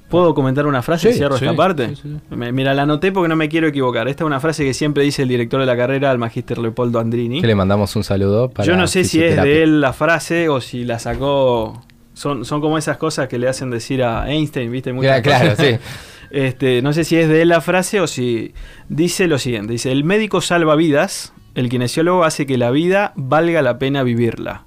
¿Puedo 0.09 0.33
comentar 0.33 0.65
una 0.67 0.81
frase? 0.81 1.13
Sí, 1.13 1.19
Cierro 1.19 1.37
sí, 1.37 1.45
esta 1.45 1.55
parte. 1.55 1.95
sí, 1.95 2.01
sí. 2.03 2.17
Me- 2.35 2.51
Mira, 2.51 2.73
la 2.73 2.81
anoté 2.81 3.13
porque 3.13 3.29
no 3.29 3.37
me 3.37 3.47
quiero 3.47 3.67
equivocar. 3.67 4.09
Esta 4.09 4.25
es 4.25 4.27
una 4.27 4.41
frase 4.41 4.65
que 4.65 4.73
siempre 4.73 5.03
dice 5.03 5.21
el 5.21 5.29
director 5.29 5.61
de 5.61 5.65
la 5.65 5.77
carrera, 5.77 6.11
el 6.11 6.17
magíster 6.17 6.57
Leopoldo 6.57 6.99
Andrini. 6.99 7.39
Que 7.39 7.47
le 7.47 7.55
mandamos 7.55 7.95
un 7.95 8.03
saludo 8.03 8.49
para 8.49 8.67
Yo 8.67 8.75
no 8.75 8.87
sé 8.87 9.05
si 9.05 9.23
es 9.23 9.41
de 9.41 9.63
él 9.63 9.79
la 9.79 9.93
frase 9.93 10.49
o 10.49 10.59
si 10.59 10.83
la 10.83 10.99
sacó. 10.99 11.81
Son, 12.13 12.43
son 12.43 12.59
como 12.59 12.77
esas 12.77 12.97
cosas 12.97 13.29
que 13.29 13.39
le 13.39 13.47
hacen 13.47 13.69
decir 13.71 14.03
a 14.03 14.29
Einstein, 14.29 14.69
¿viste? 14.69 14.91
Muchas 14.91 15.21
Claro, 15.21 15.51
cosas. 15.51 15.65
sí. 15.65 15.75
Este, 16.33 16.81
no 16.81 16.91
sé 16.93 17.03
si 17.03 17.17
es 17.17 17.27
de 17.27 17.41
él 17.41 17.49
la 17.49 17.59
frase 17.59 17.99
o 17.99 18.07
si 18.07 18.53
dice 18.89 19.27
lo 19.27 19.37
siguiente: 19.37 19.73
dice, 19.73 19.91
el 19.93 20.03
médico 20.05 20.39
salva 20.41 20.75
vidas, 20.77 21.33
el 21.55 21.67
kinesiólogo 21.69 22.23
hace 22.25 22.45
que 22.45 22.57
la 22.57 22.71
vida 22.71 23.11
valga 23.17 23.61
la 23.61 23.77
pena 23.79 24.01
vivirla. 24.03 24.63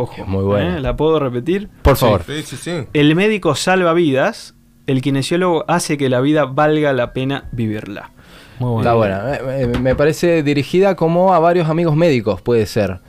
Ojo. 0.00 0.24
Muy 0.26 0.44
buena. 0.44 0.76
¿eh? 0.76 0.80
¿La 0.80 0.96
puedo 0.96 1.18
repetir? 1.18 1.68
Por 1.82 1.96
favor. 1.96 2.22
Sí, 2.24 2.42
sí, 2.42 2.56
sí. 2.56 2.72
El 2.92 3.14
médico 3.16 3.54
salva 3.56 3.92
vidas, 3.94 4.54
el 4.86 5.02
kinesiólogo 5.02 5.64
hace 5.68 5.98
que 5.98 6.08
la 6.08 6.20
vida 6.20 6.44
valga 6.44 6.92
la 6.92 7.12
pena 7.12 7.44
vivirla. 7.52 8.12
Muy 8.60 8.78
Está 8.82 8.94
buena. 8.94 9.34
Eh, 9.34 9.40
eh, 9.72 9.78
Me 9.80 9.94
parece 9.96 10.42
dirigida 10.42 10.94
como 10.96 11.34
a 11.34 11.38
varios 11.40 11.68
amigos 11.68 11.96
médicos, 11.96 12.40
puede 12.42 12.66
ser. 12.66 13.00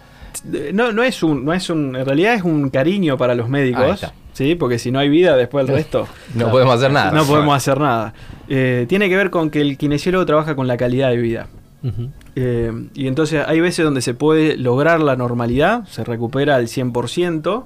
Eh, 0.53 0.71
No, 0.73 0.91
no 0.91 1.03
es 1.03 1.21
un, 1.23 1.45
no 1.45 1.53
es 1.53 1.69
un, 1.69 1.95
en 1.95 2.05
realidad 2.05 2.33
es 2.33 2.43
un 2.43 2.69
cariño 2.69 3.17
para 3.17 3.35
los 3.35 3.49
médicos, 3.49 3.95
está. 3.95 4.13
¿sí? 4.33 4.55
Porque 4.55 4.79
si 4.79 4.91
no 4.91 4.97
hay 4.99 5.09
vida, 5.09 5.35
después 5.35 5.67
el 5.69 5.75
resto 5.75 6.07
No 6.33 6.49
podemos 6.49 6.75
hacer 6.75 6.91
nada. 6.91 7.11
no 7.11 7.23
podemos 7.25 7.55
hacer 7.55 7.79
nada. 7.79 8.13
Eh, 8.47 8.85
tiene 8.89 9.09
que 9.09 9.15
ver 9.15 9.29
con 9.29 9.49
que 9.51 9.61
el 9.61 9.77
kinesiólogo 9.77 10.25
trabaja 10.25 10.55
con 10.55 10.67
la 10.67 10.75
calidad 10.77 11.09
de 11.09 11.17
vida. 11.17 11.47
Ujú. 11.83 12.09
Eh, 12.41 12.71
y 12.93 13.07
entonces 13.07 13.43
hay 13.45 13.59
veces 13.59 13.83
donde 13.83 14.01
se 14.01 14.13
puede 14.13 14.55
lograr 14.55 15.01
la 15.01 15.15
normalidad, 15.17 15.85
se 15.87 16.03
recupera 16.05 16.55
al 16.55 16.67
100%, 16.67 17.65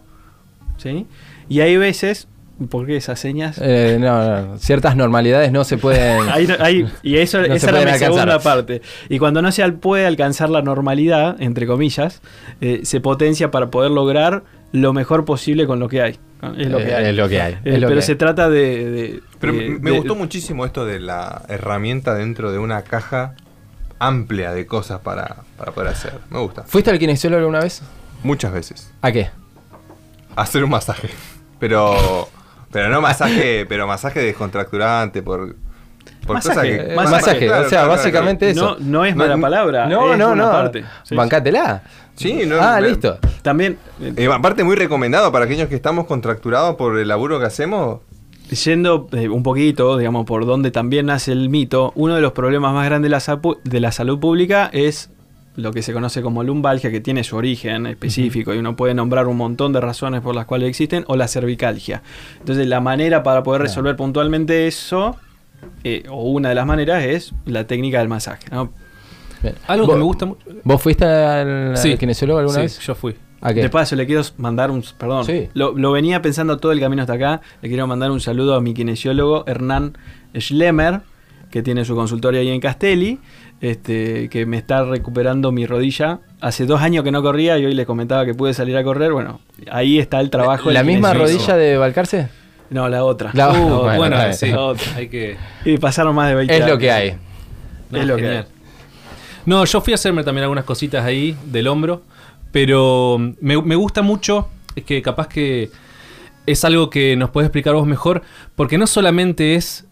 ¿sí? 0.78 1.06
Y 1.50 1.60
hay 1.60 1.78
veces, 1.78 2.28
¿por 2.70 2.88
qué 2.88 2.96
esas 2.98 3.20
señas? 3.20 3.60
Eh, 3.62 3.98
no, 4.00 4.42
no, 4.48 4.58
ciertas 4.58 4.96
normalidades 4.96 5.52
no 5.52 5.64
se 5.64 5.78
pueden. 5.78 6.28
Ahí 6.32 6.48
no- 6.48 6.56
ahí- 6.60 6.88
y 7.04 7.18
eso, 7.18 7.40
No 7.40 7.46
se 7.48 7.54
esa 7.56 7.68
era 7.68 7.72
pueden 7.74 7.88
mi 7.88 7.94
alcanzar. 7.94 8.14
segunda 8.16 8.40
parte. 8.40 8.82
Y 9.10 9.20
cuando 9.20 9.42
no 9.44 9.52
se 9.52 9.62
al- 9.62 9.76
puede 9.76 10.06
alcanzar 10.08 10.50
la 10.50 10.62
normalidad, 10.64 11.36
entre 11.40 11.68
comillas, 11.68 12.22
eh, 12.62 12.82
se 12.84 13.00
potencia 13.00 13.52
para 13.52 13.70
poder 13.70 13.92
lograr 13.92 14.44
lo 14.72 14.92
mejor 14.94 15.24
posible 15.26 15.68
con 15.68 15.80
lo 15.80 15.88
que 15.88 16.02
hay. 16.02 16.16
¿no? 16.42 16.56
Es 16.56 16.68
lo 16.68 16.80
que 16.80 16.86
Eh, 16.90 16.96
hay. 16.96 17.06
es 17.08 17.16
lo 17.16 17.30
que 17.30 17.42
hay, 17.42 17.54
Eh, 17.54 17.60
es 17.66 17.80
lo 17.80 17.88
pero 17.90 18.00
que 18.00 18.06
se 18.06 18.14
hay. 18.14 18.18
trata 18.18 18.50
de... 18.50 18.90
de- 18.90 19.20
Pero 19.40 19.54
de- 19.54 19.70
me 19.80 19.92
de- 19.92 19.98
gustó 19.98 20.16
muchísimo 20.16 20.66
esto 20.66 20.84
de 20.86 21.00
la 21.00 21.44
herramienta 21.48 22.16
dentro 22.16 22.52
de 22.52 22.58
una 22.58 22.82
caja 22.82 23.36
amplia 24.08 24.52
de 24.54 24.66
cosas 24.66 25.00
para, 25.02 25.38
para 25.58 25.72
poder 25.72 25.90
hacer. 25.92 26.14
Me 26.30 26.40
gusta. 26.40 26.64
¿Fuiste 26.64 26.90
al 26.92 27.00
kinesiólogo 27.00 27.40
alguna 27.40 27.60
vez? 27.60 27.82
Muchas 28.24 28.52
veces. 28.54 28.92
¿A 29.02 29.12
qué? 29.12 29.30
Hacer 30.36 30.64
un 30.64 30.70
masaje. 30.70 31.10
Pero. 31.60 32.28
Pero 32.72 32.90
no 32.90 33.02
masaje, 33.02 33.66
pero 33.68 33.86
masaje 33.88 34.20
descontracturante 34.22 35.22
por. 35.22 35.56
Por 36.26 36.36
Masaje, 36.38 36.56
cosas 36.56 36.64
que. 36.64 36.76
eh, 36.94 36.96
Masaje, 36.96 37.12
masaje, 37.16 37.46
claro, 37.48 37.66
o 37.66 37.70
sea, 37.70 37.80
claro, 37.80 37.90
básicamente 37.90 38.54
No, 38.54 38.62
eso. 38.72 38.78
no 38.80 39.06
es 39.06 39.14
No, 39.16 39.24
mala 39.24 39.36
no, 39.36 39.42
palabra. 39.42 39.86
No, 39.88 40.14
es 40.14 40.18
no, 40.20 40.32
una 40.32 40.46
no. 40.46 40.52
parte. 40.52 40.86
Sí. 41.04 41.16
Bancátela. 41.16 41.84
Sí, 42.16 42.46
no, 42.46 42.56
ah, 42.62 42.78
me- 42.80 42.88
listo. 42.90 43.18
También, 43.42 43.78
Eh, 44.02 44.30
aparte, 44.32 44.64
muy 44.64 44.76
recomendado 44.78 45.32
para 45.34 45.46
aquellos 45.46 45.68
que 45.68 45.76
estamos 45.76 46.06
contracturados 46.08 46.76
por 46.76 46.98
el 46.98 47.08
laburo 47.10 47.40
que 47.40 47.46
hacemos. 47.46 48.00
Yendo 48.52 49.08
eh, 49.14 49.30
un 49.30 49.42
poquito, 49.42 49.98
digamos, 49.98 50.26
por 50.26 50.46
donde 50.46 50.70
también 50.70 51.08
nace 51.08 51.32
el 51.32 51.50
mito, 51.50 51.92
uno 51.96 52.16
de 52.16 52.22
los 52.22 52.34
problemas 52.34 52.74
más 52.74 52.86
grandes 52.86 53.08
de 53.08 53.12
la, 53.12 53.20
sapu- 53.20 53.58
de 53.64 53.80
la 53.80 53.92
salud 53.92 54.20
pública 54.20 54.70
es 54.74 55.10
lo 55.56 55.72
que 55.72 55.82
se 55.82 55.94
conoce 55.94 56.22
como 56.22 56.44
lumbalgia, 56.44 56.92
que 56.92 57.00
tiene 57.00 57.24
su 57.24 57.36
origen 57.36 57.86
específico 57.88 58.54
y 58.54 58.58
uno 58.58 58.76
puede 58.76 58.94
nombrar 58.94 59.28
un 59.28 59.38
montón 59.38 59.72
de 59.74 59.80
razones 59.82 60.22
por 60.22 60.36
las 60.36 60.46
cuales 60.46 60.68
existen, 60.70 61.04
o 61.08 61.16
la 61.16 61.28
cervicalgia. 61.28 62.04
Entonces, 62.40 62.68
la 62.68 62.80
manera 62.80 63.24
para 63.24 63.44
poder 63.44 63.62
resolver 63.62 63.96
puntualmente 63.96 64.68
eso, 64.68 65.16
eh, 65.84 66.04
o 66.10 66.24
una 66.32 66.50
de 66.50 66.56
las 66.56 66.66
maneras, 66.66 67.04
es 67.06 67.34
la 67.46 67.66
técnica 67.66 68.00
del 68.00 68.08
masaje. 68.10 68.44
¿no? 68.52 68.72
Bien. 69.42 69.56
Algo 69.68 69.86
que 69.86 69.92
¿Vos- 69.92 69.98
me 70.00 70.06
gusta 70.06 70.26
mucho. 70.26 70.42
¿Vos 70.64 70.82
fuiste 70.82 71.06
al, 71.06 71.78
Sí. 71.78 71.92
al 71.94 71.98
kinesiólogo 71.98 72.40
alguna 72.40 72.56
Sí, 72.58 72.62
vez? 72.64 72.80
yo 72.80 72.94
fui. 72.96 73.16
¿A 73.46 73.54
qué? 73.54 73.62
De 73.62 73.70
paso, 73.70 73.96
le 73.96 74.06
quiero 74.06 74.22
mandar 74.38 74.72
un. 74.72 74.84
Perdón. 74.98 75.26
Sí. 75.26 75.50
Lo, 75.54 75.78
lo 75.78 75.92
venía 75.92 76.22
pensando 76.22 76.58
todo 76.58 76.72
el 76.72 76.80
camino 76.80 77.02
hasta 77.04 77.14
acá. 77.14 77.42
Le 77.62 77.68
quiero 77.70 77.86
mandar 77.88 78.10
un 78.10 78.22
saludo 78.22 78.56
a 78.56 78.62
mi 78.62 78.74
kinesiólogo 78.74 79.44
Hernán 79.48 79.98
Schlemmer, 80.38 81.02
que 81.52 81.62
tiene 81.62 81.84
su 81.86 81.94
consultorio 81.96 82.40
ahí 82.40 82.50
en 82.50 82.62
Castelli. 82.62 83.20
Este, 83.62 84.28
que 84.30 84.46
me 84.46 84.58
está 84.58 84.84
recuperando 84.84 85.52
mi 85.52 85.66
rodilla. 85.66 86.20
Hace 86.42 86.66
dos 86.66 86.82
años 86.82 87.04
que 87.06 87.12
no 87.12 87.22
corría 87.22 87.58
y 87.58 87.66
hoy 87.66 87.74
les 87.74 87.86
comentaba 87.86 88.26
que 88.26 88.34
pude 88.34 88.54
salir 88.54 88.76
a 88.76 88.84
correr. 88.84 89.14
Bueno, 89.14 89.40
ahí 89.72 90.00
está 90.00 90.20
el 90.20 90.30
trabajo. 90.30 90.70
¿La 90.72 90.80
del 90.84 90.88
misma 90.88 91.14
rodilla 91.14 91.56
de 91.56 91.78
Balcarce? 91.78 92.28
No, 92.70 92.90
la 92.90 93.04
otra. 93.06 93.30
La- 93.34 93.52
Uh, 93.52 93.54
bueno, 93.84 93.98
Bueno, 93.98 94.16
está 94.16 94.26
bien. 94.26 94.34
sí, 94.38 94.48
la 94.48 94.62
otra. 94.62 94.96
hay 94.96 95.08
que. 95.08 95.38
Y 95.64 95.78
pasaron 95.78 96.14
más 96.16 96.28
de 96.30 96.36
20 96.36 96.54
Es 96.54 96.60
lo 96.62 96.66
años. 96.66 96.80
que 96.80 96.92
hay. 96.92 97.16
No, 97.90 98.00
Es 98.00 98.08
lo 98.08 98.16
que 98.18 98.22
genial. 98.24 98.48
No, 99.46 99.64
yo 99.66 99.82
fui 99.82 99.94
a 99.94 99.96
hacerme 99.96 100.24
también 100.24 100.44
algunas 100.44 100.64
cositas 100.66 101.06
ahí 101.06 101.38
del 101.46 101.68
hombro, 101.68 102.02
pero 102.54 103.18
me, 103.42 103.62
me 103.62 103.76
gusta 103.76 104.04
mucho, 104.04 104.48
es 104.76 104.86
que 104.86 105.02
capaz 105.02 105.28
que 105.28 105.72
es 106.46 106.64
algo 106.64 106.90
que 106.90 107.18
nos 107.18 107.32
puedes 107.32 107.48
explicar 107.48 107.74
vos 107.74 107.88
mejor, 107.88 108.22
porque 108.56 108.78
no 108.78 108.88
solamente 108.88 109.56
es 109.56 109.88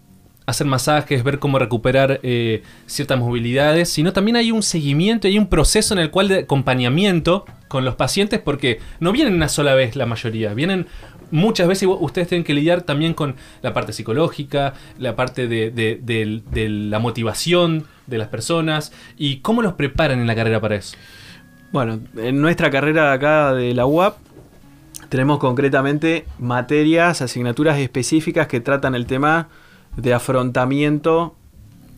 hacer 0.45 0.67
masajes, 0.67 1.23
ver 1.23 1.39
cómo 1.39 1.57
recuperar 1.57 2.19
eh, 2.21 2.61
ciertas 2.85 3.17
movilidades, 3.17 3.89
sino 3.89 4.13
también 4.13 4.35
hay 4.35 4.51
un 4.51 4.61
seguimiento 4.61 5.27
hay 5.27 5.39
un 5.39 5.47
proceso 5.47 5.93
en 5.95 5.99
el 5.99 6.11
cual 6.11 6.27
de 6.27 6.39
acompañamiento 6.39 7.45
con 7.67 7.83
los 7.83 7.95
pacientes, 7.95 8.39
porque 8.39 8.79
no 8.99 9.11
vienen 9.11 9.33
una 9.33 9.49
sola 9.49 9.73
vez 9.73 9.95
la 9.95 10.05
mayoría, 10.05 10.53
vienen 10.53 10.85
muchas 11.31 11.67
veces 11.67 11.83
y 11.83 11.85
ustedes 11.87 12.27
tienen 12.27 12.43
que 12.43 12.53
lidiar 12.53 12.83
también 12.83 13.15
con 13.15 13.37
la 13.63 13.73
parte 13.73 13.91
psicológica, 13.91 14.75
la 14.99 15.15
parte 15.15 15.47
de, 15.47 15.71
de 15.71 16.69
la 16.69 16.99
motivación 16.99 17.87
de 18.05 18.17
las 18.19 18.27
personas 18.27 18.91
y 19.17 19.37
cómo 19.37 19.63
los 19.63 19.73
preparan 19.73 20.19
en 20.19 20.27
la 20.27 20.35
carrera 20.35 20.59
para 20.59 20.75
eso. 20.75 20.95
Bueno, 21.71 21.99
en 22.17 22.41
nuestra 22.41 22.69
carrera 22.69 23.13
acá 23.13 23.53
de 23.53 23.73
la 23.73 23.85
UAP 23.85 24.17
tenemos 25.09 25.39
concretamente 25.39 26.25
materias, 26.39 27.21
asignaturas 27.21 27.77
específicas 27.79 28.47
que 28.47 28.59
tratan 28.59 28.95
el 28.95 29.05
tema 29.05 29.47
de 29.95 30.13
afrontamiento 30.13 31.35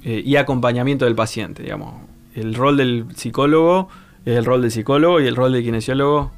eh, 0.04 0.22
y 0.26 0.36
acompañamiento 0.36 1.06
del 1.06 1.16
paciente, 1.16 1.64
digamos. 1.64 1.96
El 2.36 2.56
rol 2.56 2.78
del 2.78 3.06
psicólogo 3.16 3.90
es 4.26 4.38
el 4.38 4.46
rol 4.46 4.62
del 4.62 4.72
psicólogo 4.72 5.20
y 5.22 5.28
el 5.28 5.36
rol 5.36 5.54
del 5.54 5.64
kinesiólogo. 5.64 6.32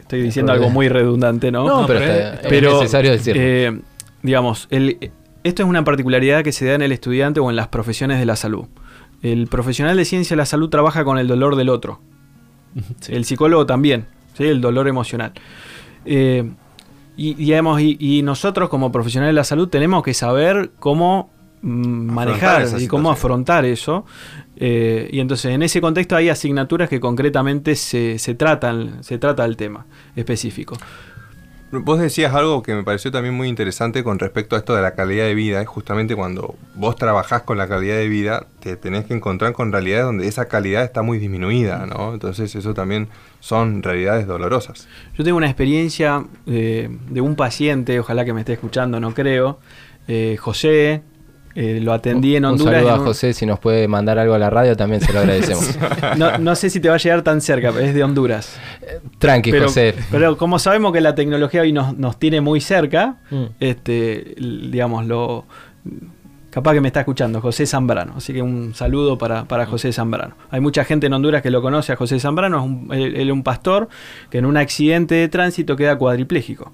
Estoy 0.00 0.22
diciendo 0.22 0.52
algo 0.52 0.68
muy 0.70 0.88
redundante, 0.88 1.50
¿no? 1.50 1.64
No, 1.66 1.80
No, 1.82 1.86
pero, 1.86 2.00
pero 2.00 2.68
está- 2.68 2.74
es- 2.74 2.80
necesario 2.80 3.10
decirlo. 3.12 3.42
eh, 3.44 3.80
digamos, 4.22 4.66
el- 4.70 5.10
esto 5.44 5.62
es 5.62 5.68
una 5.68 5.84
particularidad 5.84 6.42
que 6.44 6.52
se 6.52 6.66
da 6.66 6.74
en 6.74 6.82
el 6.82 6.92
estudiante 6.92 7.40
o 7.40 7.50
en 7.50 7.56
las 7.56 7.68
profesiones 7.68 8.18
de 8.18 8.26
la 8.26 8.36
salud. 8.36 8.66
El 9.22 9.46
profesional 9.46 9.96
de 9.96 10.04
ciencia 10.04 10.34
de 10.34 10.38
la 10.38 10.46
salud 10.46 10.68
trabaja 10.68 11.04
con 11.04 11.18
el 11.18 11.26
dolor 11.28 11.56
del 11.56 11.68
otro. 11.68 12.00
El 13.08 13.24
psicólogo 13.24 13.66
también, 13.66 14.06
¿sí? 14.36 14.44
el 14.44 14.60
dolor 14.60 14.88
emocional. 14.88 15.32
Eh, 16.04 16.50
y, 17.16 17.34
digamos, 17.34 17.80
y, 17.80 17.96
y 18.00 18.22
nosotros 18.22 18.68
como 18.68 18.90
profesionales 18.90 19.34
de 19.34 19.36
la 19.36 19.44
salud 19.44 19.68
tenemos 19.68 20.02
que 20.02 20.14
saber 20.14 20.70
cómo 20.78 21.30
mm, 21.60 22.12
manejar 22.12 22.66
y 22.78 22.86
cómo 22.86 23.10
afrontar 23.10 23.64
eso. 23.64 24.04
Eh, 24.56 25.08
y 25.12 25.20
entonces 25.20 25.52
en 25.52 25.62
ese 25.62 25.80
contexto 25.80 26.16
hay 26.16 26.28
asignaturas 26.28 26.88
que 26.88 27.00
concretamente 27.00 27.74
se, 27.74 28.18
se 28.18 28.34
tratan, 28.34 29.02
se 29.02 29.18
trata 29.18 29.44
el 29.44 29.56
tema 29.56 29.86
específico. 30.14 30.76
Vos 31.74 31.98
decías 31.98 32.34
algo 32.34 32.62
que 32.62 32.74
me 32.74 32.82
pareció 32.84 33.10
también 33.10 33.34
muy 33.34 33.48
interesante 33.48 34.04
con 34.04 34.18
respecto 34.18 34.56
a 34.56 34.58
esto 34.58 34.74
de 34.74 34.82
la 34.82 34.94
calidad 34.94 35.24
de 35.24 35.34
vida. 35.34 35.62
Es 35.62 35.68
justamente 35.68 36.14
cuando 36.14 36.54
vos 36.74 36.96
trabajás 36.96 37.42
con 37.42 37.56
la 37.56 37.66
calidad 37.66 37.96
de 37.96 38.08
vida, 38.08 38.46
te 38.60 38.76
tenés 38.76 39.06
que 39.06 39.14
encontrar 39.14 39.54
con 39.54 39.72
realidades 39.72 40.04
donde 40.04 40.28
esa 40.28 40.48
calidad 40.48 40.84
está 40.84 41.00
muy 41.00 41.18
disminuida, 41.18 41.86
¿no? 41.86 42.12
Entonces 42.12 42.54
eso 42.54 42.74
también 42.74 43.08
son 43.40 43.82
realidades 43.82 44.26
dolorosas. 44.26 44.86
Yo 45.16 45.24
tengo 45.24 45.38
una 45.38 45.46
experiencia 45.46 46.22
eh, 46.46 46.90
de 47.08 47.20
un 47.22 47.36
paciente, 47.36 47.98
ojalá 47.98 48.26
que 48.26 48.34
me 48.34 48.40
esté 48.40 48.52
escuchando, 48.52 49.00
no 49.00 49.14
creo. 49.14 49.58
eh, 50.08 50.36
José, 50.38 51.02
eh, 51.54 51.80
lo 51.82 51.92
atendí 51.92 52.36
en 52.36 52.44
Un 52.44 52.52
Honduras. 52.52 52.74
saludo 52.76 52.90
a 52.92 52.98
un- 52.98 53.04
José, 53.04 53.32
si 53.34 53.44
nos 53.46 53.58
puede 53.58 53.86
mandar 53.88 54.18
algo 54.18 54.34
a 54.34 54.38
la 54.38 54.50
radio 54.50 54.76
también 54.76 55.00
se 55.00 55.12
lo 55.12 55.20
agradecemos. 55.20 55.78
No, 56.16 56.38
no 56.38 56.54
sé 56.56 56.70
si 56.70 56.80
te 56.80 56.88
va 56.88 56.94
a 56.94 56.98
llegar 56.98 57.22
tan 57.22 57.40
cerca, 57.40 57.70
pero 57.72 57.84
es 57.86 57.94
de 57.94 58.02
Honduras. 58.04 58.58
Tranqui, 59.18 59.50
Pero, 59.50 59.66
José. 59.66 59.94
pero 60.10 60.36
como 60.36 60.58
sabemos 60.58 60.92
que 60.92 61.00
la 61.00 61.14
tecnología 61.14 61.62
hoy 61.62 61.72
nos, 61.72 61.96
nos 61.96 62.18
tiene 62.18 62.40
muy 62.40 62.60
cerca, 62.60 63.16
Mm. 63.30 63.44
este, 63.60 64.34
digamos, 64.38 65.06
lo, 65.06 65.44
capaz 66.50 66.74
que 66.74 66.80
me 66.80 66.88
está 66.88 67.00
escuchando, 67.00 67.40
José 67.40 67.64
Zambrano. 67.66 68.14
Así 68.16 68.32
que 68.34 68.42
un 68.42 68.74
saludo 68.74 69.16
para, 69.16 69.44
para 69.44 69.64
José 69.66 69.92
Zambrano. 69.92 70.34
Hay 70.50 70.60
mucha 70.60 70.84
gente 70.84 71.06
en 71.06 71.12
Honduras 71.14 71.40
que 71.42 71.50
lo 71.50 71.62
conoce 71.62 71.92
a 71.92 71.96
José 71.96 72.20
Zambrano, 72.20 72.58
es 72.58 72.64
un, 72.64 72.88
él, 72.92 73.16
él 73.16 73.28
es 73.28 73.32
un 73.32 73.42
pastor 73.42 73.88
que 74.30 74.38
en 74.38 74.44
un 74.46 74.56
accidente 74.56 75.14
de 75.14 75.28
tránsito 75.28 75.76
queda 75.76 75.96
cuadripléjico. 75.96 76.72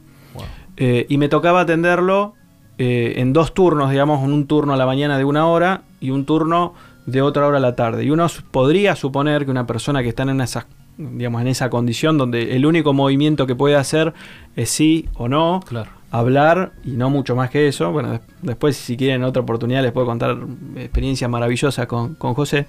Eh, 0.76 1.06
y 1.08 1.18
me 1.18 1.28
tocaba 1.28 1.60
atenderlo 1.62 2.34
eh, 2.78 3.14
en 3.16 3.32
dos 3.32 3.52
turnos, 3.54 3.90
digamos, 3.90 4.22
un 4.22 4.46
turno 4.46 4.72
a 4.72 4.76
la 4.76 4.86
mañana 4.86 5.18
de 5.18 5.24
una 5.24 5.46
hora 5.46 5.82
y 6.00 6.10
un 6.10 6.24
turno 6.24 6.74
de 7.06 7.22
otra 7.22 7.46
hora 7.46 7.58
a 7.58 7.60
la 7.60 7.74
tarde. 7.74 8.04
Y 8.04 8.10
uno 8.10 8.26
podría 8.50 8.94
suponer 8.96 9.44
que 9.44 9.50
una 9.50 9.66
persona 9.66 10.02
que 10.02 10.08
está 10.10 10.22
en 10.24 10.40
esa, 10.40 10.66
digamos, 10.96 11.40
en 11.40 11.48
esa 11.48 11.70
condición 11.70 12.18
donde 12.18 12.54
el 12.56 12.66
único 12.66 12.92
movimiento 12.92 13.46
que 13.46 13.54
puede 13.54 13.76
hacer 13.76 14.12
es 14.56 14.68
sí 14.70 15.08
o 15.14 15.26
no, 15.28 15.60
Claro. 15.66 15.90
hablar 16.10 16.72
y 16.84 16.90
no 16.92 17.08
mucho 17.10 17.34
más 17.34 17.50
que 17.50 17.66
eso. 17.68 17.90
Bueno, 17.92 18.12
des- 18.12 18.20
después 18.42 18.76
si 18.76 18.96
quieren 18.96 19.24
otra 19.24 19.42
oportunidad 19.42 19.82
les 19.82 19.92
puedo 19.92 20.06
contar 20.06 20.36
experiencias 20.76 21.30
maravillosas 21.30 21.86
con, 21.86 22.14
con 22.14 22.34
José. 22.34 22.66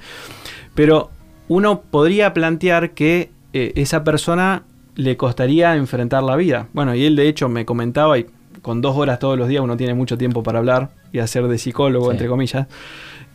Pero 0.76 1.10
uno 1.48 1.82
podría 1.82 2.34
plantear 2.34 2.92
que 2.92 3.32
eh, 3.54 3.74
esa 3.76 4.04
persona 4.04 4.64
le 4.96 5.18
costaría 5.18 5.76
enfrentar 5.76 6.24
la 6.24 6.36
vida. 6.36 6.68
Bueno, 6.74 6.94
y 6.96 7.06
él 7.06 7.16
de 7.16 7.28
hecho 7.28 7.50
me 7.50 7.66
comentaba, 7.66 8.18
y 8.20 8.26
con 8.62 8.82
dos 8.82 8.96
horas 8.98 9.20
todos 9.20 9.38
los 9.38 9.48
días 9.48 9.62
uno 9.64 9.78
tiene 9.78 9.94
mucho 9.94 10.18
tiempo 10.18 10.44
para 10.44 10.60
hablar 10.60 10.90
y 11.12 11.20
hacer 11.20 11.48
de 11.48 11.58
psicólogo, 11.58 12.08
Sí. 12.08 12.12
entre 12.12 12.28
comillas. 12.28 12.68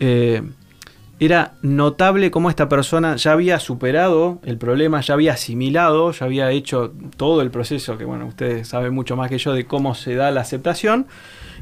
eh, 0.00 0.42
era 1.20 1.52
notable 1.62 2.32
cómo 2.32 2.50
esta 2.50 2.68
persona 2.68 3.14
ya 3.14 3.30
había 3.32 3.60
superado 3.60 4.40
el 4.44 4.58
problema, 4.58 5.00
ya 5.00 5.14
había 5.14 5.34
asimilado, 5.34 6.10
ya 6.10 6.26
había 6.26 6.50
hecho 6.50 6.92
todo 7.16 7.40
el 7.40 7.50
proceso, 7.52 7.96
que 7.96 8.04
bueno, 8.04 8.26
ustedes 8.26 8.66
saben 8.66 8.92
mucho 8.92 9.14
más 9.16 9.30
que 9.30 9.38
yo 9.38 9.52
de 9.54 9.64
cómo 9.64 9.94
se 9.94 10.16
da 10.16 10.32
la 10.32 10.40
aceptación, 10.40 11.06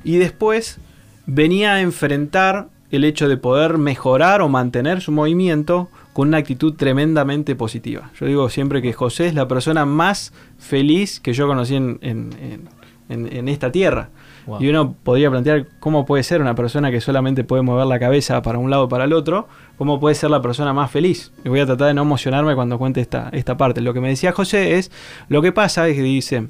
y 0.04 0.16
después 0.16 0.78
venía 1.26 1.74
a 1.74 1.80
enfrentar 1.82 2.68
el 2.90 3.04
hecho 3.04 3.28
de 3.28 3.36
poder 3.36 3.76
mejorar 3.76 4.40
o 4.40 4.48
mantener 4.48 5.02
su 5.02 5.12
movimiento 5.12 5.90
con 6.14 6.28
una 6.28 6.38
actitud 6.38 6.72
tremendamente 6.74 7.54
positiva. 7.54 8.10
Yo 8.18 8.24
digo 8.26 8.48
siempre 8.48 8.80
que 8.80 8.94
José 8.94 9.26
es 9.26 9.34
la 9.34 9.48
persona 9.48 9.84
más 9.84 10.32
feliz 10.58 11.20
que 11.20 11.34
yo 11.34 11.46
conocí 11.46 11.74
en, 11.76 11.98
en- 12.00 12.30
en- 12.40 12.68
en- 13.12 13.32
en 13.32 13.48
esta 13.48 13.70
tierra. 13.70 14.08
Wow. 14.46 14.60
Y 14.60 14.68
uno 14.68 14.94
podría 15.04 15.30
plantear 15.30 15.66
cómo 15.78 16.04
puede 16.04 16.22
ser 16.24 16.40
una 16.40 16.54
persona 16.56 16.90
que 16.90 17.00
solamente 17.00 17.44
puede 17.44 17.62
mover 17.62 17.86
la 17.86 17.98
cabeza 18.00 18.42
para 18.42 18.58
un 18.58 18.70
lado 18.70 18.84
o 18.84 18.88
para 18.88 19.04
el 19.04 19.12
otro, 19.12 19.46
cómo 19.78 20.00
puede 20.00 20.14
ser 20.16 20.30
la 20.30 20.42
persona 20.42 20.72
más 20.72 20.90
feliz. 20.90 21.30
Y 21.44 21.48
voy 21.48 21.60
a 21.60 21.66
tratar 21.66 21.86
de 21.88 21.94
no 21.94 22.02
emocionarme 22.02 22.54
cuando 22.56 22.76
cuente 22.78 23.00
esta, 23.00 23.28
esta 23.32 23.56
parte. 23.56 23.80
Lo 23.80 23.94
que 23.94 24.00
me 24.00 24.08
decía 24.08 24.32
José 24.32 24.78
es, 24.78 24.90
lo 25.28 25.42
que 25.42 25.52
pasa 25.52 25.86
es 25.88 25.94
que 25.94 26.02
dice, 26.02 26.48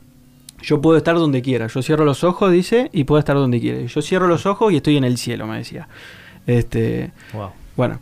yo 0.62 0.80
puedo 0.80 0.96
estar 0.96 1.16
donde 1.16 1.42
quiera, 1.42 1.66
yo 1.66 1.82
cierro 1.82 2.04
los 2.06 2.24
ojos, 2.24 2.50
dice, 2.50 2.88
y 2.92 3.04
puedo 3.04 3.18
estar 3.18 3.36
donde 3.36 3.60
quiera. 3.60 3.80
Yo 3.84 4.00
cierro 4.00 4.26
los 4.26 4.46
ojos 4.46 4.72
y 4.72 4.76
estoy 4.76 4.96
en 4.96 5.04
el 5.04 5.18
cielo, 5.18 5.46
me 5.46 5.58
decía. 5.58 5.88
Este, 6.46 7.10
Wow. 7.34 7.50
bueno, 7.76 8.00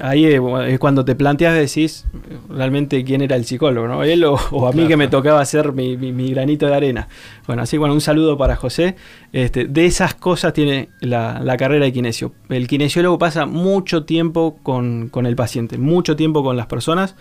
ahí 0.00 0.24
es, 0.26 0.78
cuando 0.80 1.04
te 1.04 1.14
planteas, 1.14 1.54
decís 1.54 2.04
realmente 2.48 3.04
quién 3.04 3.22
era 3.22 3.36
el 3.36 3.44
psicólogo, 3.44 3.86
¿no? 3.86 4.02
Él 4.02 4.24
o, 4.24 4.34
o 4.50 4.66
a 4.66 4.72
mí 4.72 4.86
que 4.88 4.96
me 4.96 5.06
tocaba 5.08 5.40
hacer 5.40 5.72
mi, 5.72 5.96
mi- 5.96 6.12
mi 6.12 6.30
granito 6.30 6.66
de 6.66 6.74
arena. 6.74 7.08
Bueno, 7.46 7.62
así 7.62 7.76
bueno, 7.78 7.94
un 7.94 8.00
saludo 8.00 8.36
para 8.36 8.56
José. 8.56 8.96
Este, 9.32 9.66
de 9.66 9.86
esas 9.86 10.14
cosas 10.14 10.52
tiene 10.52 10.88
la, 11.00 11.40
la 11.40 11.56
carrera 11.56 11.84
de 11.84 11.92
kinesio. 11.92 12.32
El 12.48 12.66
kinesiólogo 12.66 13.18
pasa 13.18 13.46
mucho 13.46 14.04
tiempo 14.04 14.58
con, 14.62 15.08
con 15.08 15.24
el 15.26 15.36
paciente, 15.36 15.78
mucho 15.78 16.16
tiempo 16.16 16.42
con 16.42 16.56
las 16.56 16.66
personas. 16.66 17.14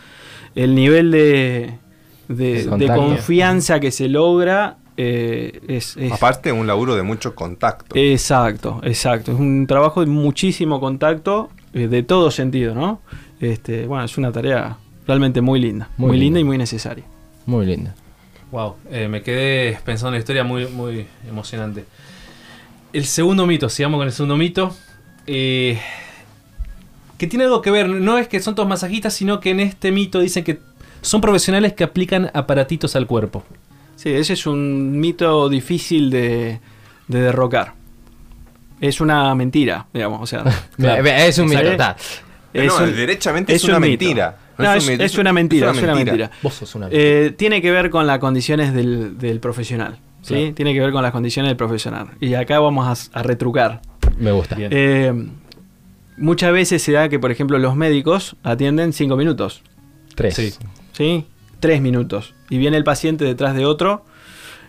El 0.56 0.74
nivel 0.74 1.12
de, 1.12 1.74
confianza 2.96 3.80
que 3.80 3.92
se 3.92 4.08
logra 4.10 4.78
eh, 4.98 5.60
es, 5.68 5.98
es- 5.98 6.12
Aparte, 6.14 6.52
un 6.52 6.66
laburo 6.68 6.96
de 6.96 7.04
mucho 7.04 7.36
contacto. 7.36 7.96
Exacto, 7.98 8.80
exacto. 8.84 9.34
Es 9.34 9.40
un 9.40 9.68
trabajo 9.68 10.00
de 10.00 10.08
muchísimo 10.08 10.80
contacto, 10.80 11.50
de 11.76 12.04
todo 12.04 12.32
sentido, 12.32 12.74
¿no? 12.74 13.02
Este, 13.40 13.86
bueno, 13.86 14.04
es 14.06 14.18
una 14.18 14.32
tarea 14.32 14.78
realmente 15.08 15.42
muy 15.42 15.60
linda, 15.60 15.90
Muy 15.98 16.08
muy, 16.10 16.18
linda. 16.18 16.26
linda 16.26 16.40
y 16.40 16.44
muy 16.46 16.58
necesaria. 16.58 17.04
Muy 17.46 17.66
lindo. 17.66 17.92
Wow, 18.52 18.76
eh, 18.90 19.08
me 19.08 19.22
quedé 19.22 19.78
pensando 19.84 20.10
en 20.10 20.14
una 20.14 20.20
historia 20.20 20.44
muy, 20.44 20.68
muy 20.68 21.06
emocionante. 21.28 21.86
El 22.94 23.06
segundo 23.06 23.46
mito, 23.46 23.68
sigamos 23.70 23.98
con 24.00 24.08
el 24.08 24.14
segundo 24.14 24.38
mito. 24.38 24.76
eh, 25.28 25.80
que 27.18 27.28
tiene 27.28 27.46
algo 27.46 27.62
que 27.62 27.72
ver, 27.72 27.88
no 27.90 28.18
es 28.18 28.28
que 28.28 28.40
son 28.42 28.56
todos 28.56 28.68
masajistas, 28.68 29.14
sino 29.14 29.40
que 29.40 29.52
en 29.52 29.62
este 29.62 29.92
mito 29.92 30.20
dicen 30.20 30.44
que 30.44 30.60
son 31.02 31.22
profesionales 31.22 31.74
que 31.74 31.84
aplican 31.86 32.30
aparatitos 32.34 32.96
al 32.98 33.08
cuerpo. 33.08 33.44
Sí, 33.96 34.10
ese 34.10 34.34
es 34.34 34.46
un 34.46 35.00
mito 35.00 35.48
difícil 35.48 36.10
de, 36.10 36.60
de 37.08 37.20
derrocar. 37.22 37.74
Es 38.82 39.00
una 39.02 39.34
mentira, 39.36 39.88
digamos, 39.94 40.22
o 40.22 40.26
sea. 40.26 40.44
Claro. 40.78 41.06
Es 41.06 41.38
un 41.38 41.48
mito. 41.48 41.62
es 42.54 42.68
no, 42.68 42.84
un- 42.84 42.96
derechamente 42.96 43.54
es, 43.54 43.64
es 43.64 43.68
una 43.70 43.78
un 43.78 43.82
mentira. 43.82 44.38
No, 44.58 44.74
es, 44.74 44.88
una 45.18 45.34
mentira, 45.34 45.72
es 45.72 45.82
una 45.84 45.96
mentira. 45.96 46.32
Vos 46.42 46.54
sos 46.54 46.76
una 46.76 46.88
Eh, 46.90 47.34
tiene 47.38 47.62
que 47.62 47.72
ver 47.72 47.90
con 47.90 48.08
las 48.08 48.20
condiciones 48.20 48.74
del, 48.74 49.18
del 49.18 49.40
profesional. 49.42 49.98
¿sí? 50.22 50.34
Claro. 50.34 50.54
Tiene 50.54 50.74
que 50.74 50.80
ver 50.80 50.92
con 50.94 51.04
las 51.04 51.12
condiciones 51.12 51.50
del 51.50 51.58
profesional. 51.58 52.08
Y 52.22 52.34
acá 52.36 52.60
vamos 52.60 53.10
a, 53.14 53.20
a 53.20 53.24
retrucar. 53.24 53.82
Me 54.18 54.32
gusta. 54.32 54.56
Eh, 54.60 55.14
muchas 56.16 56.54
veces 56.54 56.82
se 56.82 56.94
da 56.94 57.10
que, 57.10 57.20
por 57.20 57.32
ejemplo, 57.32 57.58
los 57.60 57.76
médicos 57.76 58.38
atienden 58.44 58.94
cinco 58.94 59.18
minutos, 59.18 59.62
Tres. 60.16 60.36
Sí. 60.36 60.54
¿sí? 60.94 61.26
Tres 61.60 61.82
minutos. 61.82 62.34
Y 62.50 62.58
viene 62.58 62.78
el 62.78 62.86
paciente 62.86 63.26
detrás 63.26 63.56
de 63.56 63.66
otro. 63.66 64.06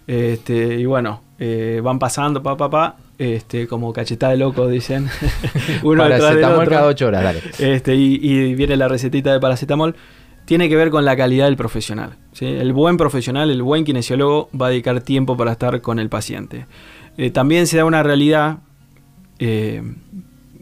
Este, 0.08 0.74
y 0.80 0.84
bueno, 0.86 1.22
eh, 1.38 1.80
van 1.82 1.98
pasando, 2.00 2.42
pa, 2.42 2.56
pa, 2.56 2.70
pa, 2.70 2.96
este, 3.18 3.66
como 3.66 3.92
cachetada 3.92 4.32
de 4.32 4.38
loco, 4.38 4.68
dicen. 4.68 5.08
Uno 5.82 6.02
del 6.04 6.12
Paracetamol 6.20 6.68
cada 6.68 6.86
ocho 6.86 7.06
horas, 7.06 7.22
dale. 7.22 7.40
Este, 7.58 7.94
y, 7.94 8.18
y 8.22 8.54
viene 8.54 8.76
la 8.76 8.88
recetita 8.88 9.32
de 9.32 9.40
paracetamol. 9.40 9.94
Tiene 10.44 10.68
que 10.68 10.76
ver 10.76 10.90
con 10.90 11.04
la 11.04 11.16
calidad 11.16 11.46
del 11.46 11.56
profesional. 11.56 12.16
¿sí? 12.32 12.46
El 12.46 12.72
buen 12.72 12.96
profesional, 12.96 13.50
el 13.50 13.62
buen 13.62 13.84
kinesiólogo 13.84 14.48
va 14.60 14.66
a 14.68 14.70
dedicar 14.70 15.00
tiempo 15.00 15.36
para 15.36 15.52
estar 15.52 15.80
con 15.80 15.98
el 15.98 16.08
paciente. 16.08 16.66
Eh, 17.18 17.30
también 17.30 17.66
se 17.66 17.78
da 17.78 17.84
una 17.84 18.02
realidad, 18.04 18.58
eh, 19.40 19.82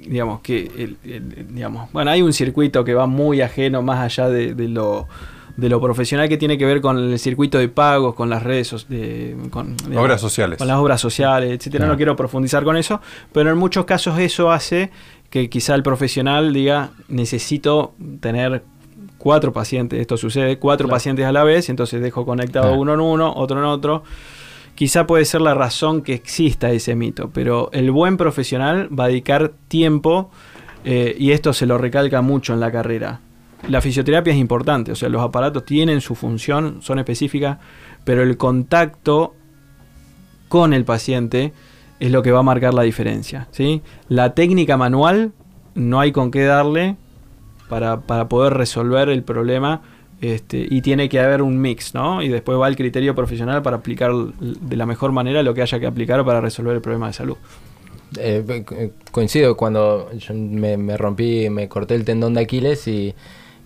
digamos, 0.07 0.41
que, 0.41 0.71
el- 0.79 0.97
el- 1.05 1.55
digamos, 1.55 1.93
bueno, 1.93 2.11
hay 2.11 2.23
un 2.23 2.33
circuito 2.33 2.83
que 2.85 2.95
va 2.95 3.07
muy 3.07 3.41
ajeno, 3.43 3.83
más 3.83 3.99
allá 4.01 4.29
de, 4.31 4.55
de 4.55 4.69
lo, 4.69 5.07
de 5.57 5.69
lo 5.69 5.81
profesional 5.81 6.29
que 6.29 6.37
tiene 6.37 6.59
que 6.59 6.65
ver 6.65 6.81
con 6.81 6.99
el 6.99 7.19
circuito 7.19 7.59
de 7.59 7.69
pagos, 7.69 8.15
con 8.15 8.29
las 8.29 8.43
redes, 8.43 8.69
so- 8.69 8.79
de, 8.89 9.37
con, 9.51 9.77
Obras 9.97 10.21
sociales. 10.21 10.59
con 10.59 10.67
las 10.67 10.79
obras 10.79 11.01
sociales, 11.01 11.51
etcétera. 11.53 11.87
No 11.87 11.97
quiero 11.97 12.17
profundizar 12.17 12.65
con 12.65 12.77
eso, 12.77 13.01
pero 13.33 13.51
en 13.51 13.57
muchos 13.59 13.85
casos 13.85 14.19
eso 14.19 14.51
hace 14.51 14.91
que 15.31 15.49
quizá 15.49 15.75
el 15.75 15.83
profesional 15.83 16.53
diga 16.53 16.91
necesito 17.09 17.95
tener 18.21 18.63
cuatro 19.19 19.53
pacientes, 19.53 20.01
esto 20.01 20.17
sucede, 20.17 20.59
cuatro 20.59 20.87
Claro. 20.87 20.97
pacientes 20.97 21.25
a 21.25 21.33
la 21.33 21.45
vez, 21.45 21.69
entonces 21.69 22.03
dejo 22.03 22.27
conectado 22.27 22.67
Claro. 22.67 22.81
uno 22.81 22.95
en 22.95 23.01
uno, 23.01 23.33
otro 23.35 23.59
en 23.59 23.65
otro. 23.65 24.03
Quizá 24.75 25.07
puede 25.07 25.25
ser 25.25 25.41
la 25.41 25.55
razón 25.55 26.03
que 26.03 26.15
exista 26.15 26.71
ese 26.73 26.97
mito, 26.97 27.31
pero 27.33 27.71
el 27.73 27.91
buen 27.93 28.17
profesional 28.17 28.89
va 28.99 29.05
a 29.05 29.09
dedicar 29.09 29.53
tiempo 29.69 30.31
eh, 30.85 31.15
y 31.19 31.31
esto 31.31 31.53
se 31.53 31.65
lo 31.65 31.79
recalca 31.79 32.21
mucho 32.23 32.53
en 32.55 32.61
la 32.61 32.71
carrera. 32.73 33.21
La 33.69 33.81
fisioterapia 33.81 34.33
es 34.33 34.39
importante, 34.39 34.93
o 34.93 34.95
sea, 34.95 35.09
los 35.09 35.23
aparatos 35.23 35.65
tienen 35.65 36.01
su 36.03 36.15
función, 36.15 36.83
son 36.83 36.99
específicas, 36.99 37.59
pero 38.05 38.23
el 38.23 38.37
contacto 38.37 39.35
con 40.49 40.75
el 40.75 40.85
paciente 40.85 41.53
es 41.99 42.11
lo 42.13 42.23
que 42.23 42.31
va 42.31 42.41
a 42.41 42.43
marcar 42.43 42.75
la 42.75 42.83
diferencia. 42.83 43.49
¿sí? 43.53 43.81
La 44.09 44.35
técnica 44.35 44.77
manual 44.77 45.33
no 45.75 45.99
hay 46.01 46.13
con 46.13 46.31
qué 46.31 46.43
darle 46.45 46.97
para, 47.71 48.03
para 48.03 48.29
poder 48.29 48.53
resolver 48.53 49.09
el 49.09 49.23
problema 49.23 49.81
este, 50.21 50.67
y 50.69 50.83
tiene 50.83 51.09
que 51.09 51.19
haber 51.19 51.41
un 51.41 51.59
mix, 51.61 51.95
¿no? 51.95 52.23
Y 52.23 52.29
después 52.29 52.59
va 52.59 52.69
el 52.69 52.77
criterio 52.77 53.15
profesional 53.15 53.63
para 53.63 53.79
aplicar 53.79 54.13
de 54.13 54.77
la 54.77 54.85
mejor 54.87 55.13
manera 55.13 55.43
lo 55.43 55.55
que 55.55 55.63
haya 55.63 55.81
que 55.81 55.87
aplicar 55.87 56.25
para 56.25 56.41
resolver 56.41 56.75
el 56.77 56.83
problema 56.83 57.07
de 57.09 57.13
salud. 57.15 57.37
Eh, 58.19 58.63
co- 58.65 58.77
coincido 59.11 59.57
cuando 59.57 60.13
yo 60.13 60.35
me 60.35 60.97
rompí, 60.97 61.49
me 61.51 61.69
corté 61.69 61.95
el 61.95 62.05
tendón 62.05 62.35
de 62.35 62.43
Aquiles 62.43 62.87
y, 62.87 63.15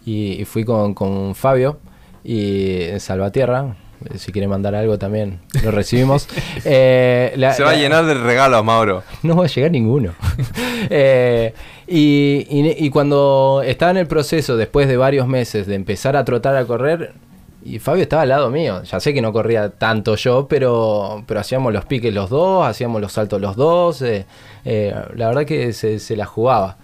y- 0.08 0.40
y 0.40 0.44
fui 0.44 0.64
con, 0.64 0.94
con 0.94 1.34
Fabio 1.34 1.78
y 2.24 2.82
en 2.82 3.00
Salvatierra. 3.00 3.76
Si 4.16 4.30
quiere 4.30 4.46
mandar 4.46 4.76
algo 4.76 4.96
también 4.96 5.40
lo 5.64 5.70
recibimos. 5.72 6.28
Eh, 6.64 7.32
la- 7.36 7.52
Se 7.52 7.64
va 7.64 7.70
a 7.70 7.74
llenar 7.76 8.06
de 8.06 8.14
regalos, 8.14 8.64
Mauro. 8.64 9.02
No 9.24 9.36
va 9.36 9.44
a 9.44 9.48
llegar 9.48 9.70
ninguno. 9.72 10.14
Eh, 10.90 11.52
y, 11.88 12.46
y- 12.48 12.76
y 12.86 12.90
cuando 12.90 13.62
estaba 13.66 13.90
en 13.90 13.96
el 13.98 14.06
proceso, 14.06 14.56
después 14.56 14.86
de 14.88 14.96
varios 14.96 15.26
meses 15.26 15.66
de 15.66 15.74
empezar 15.74 16.16
a 16.16 16.24
trotar 16.24 16.56
a 16.56 16.64
correr, 16.64 17.12
y 17.64 17.80
Fabio 17.80 18.02
estaba 18.04 18.22
al 18.22 18.28
lado 18.30 18.50
mío. 18.50 18.82
Ya 18.84 19.00
sé 19.00 19.12
que 19.12 19.20
no 19.20 19.32
corría 19.32 19.68
tanto 19.70 20.14
yo, 20.14 20.46
pero, 20.48 21.24
pero 21.26 21.40
hacíamos 21.40 21.72
los 21.72 21.84
piques 21.84 22.14
los 22.14 22.30
dos, 22.30 22.66
hacíamos 22.66 23.00
los 23.02 23.12
saltos 23.12 23.40
los 23.40 23.56
dos. 23.56 24.00
eh, 24.02 24.24
la 25.16 25.26
verdad 25.28 25.44
que 25.44 25.72
se, 25.72 25.98
se 25.98 26.16
la 26.16 26.24
jugaba. 26.24 26.78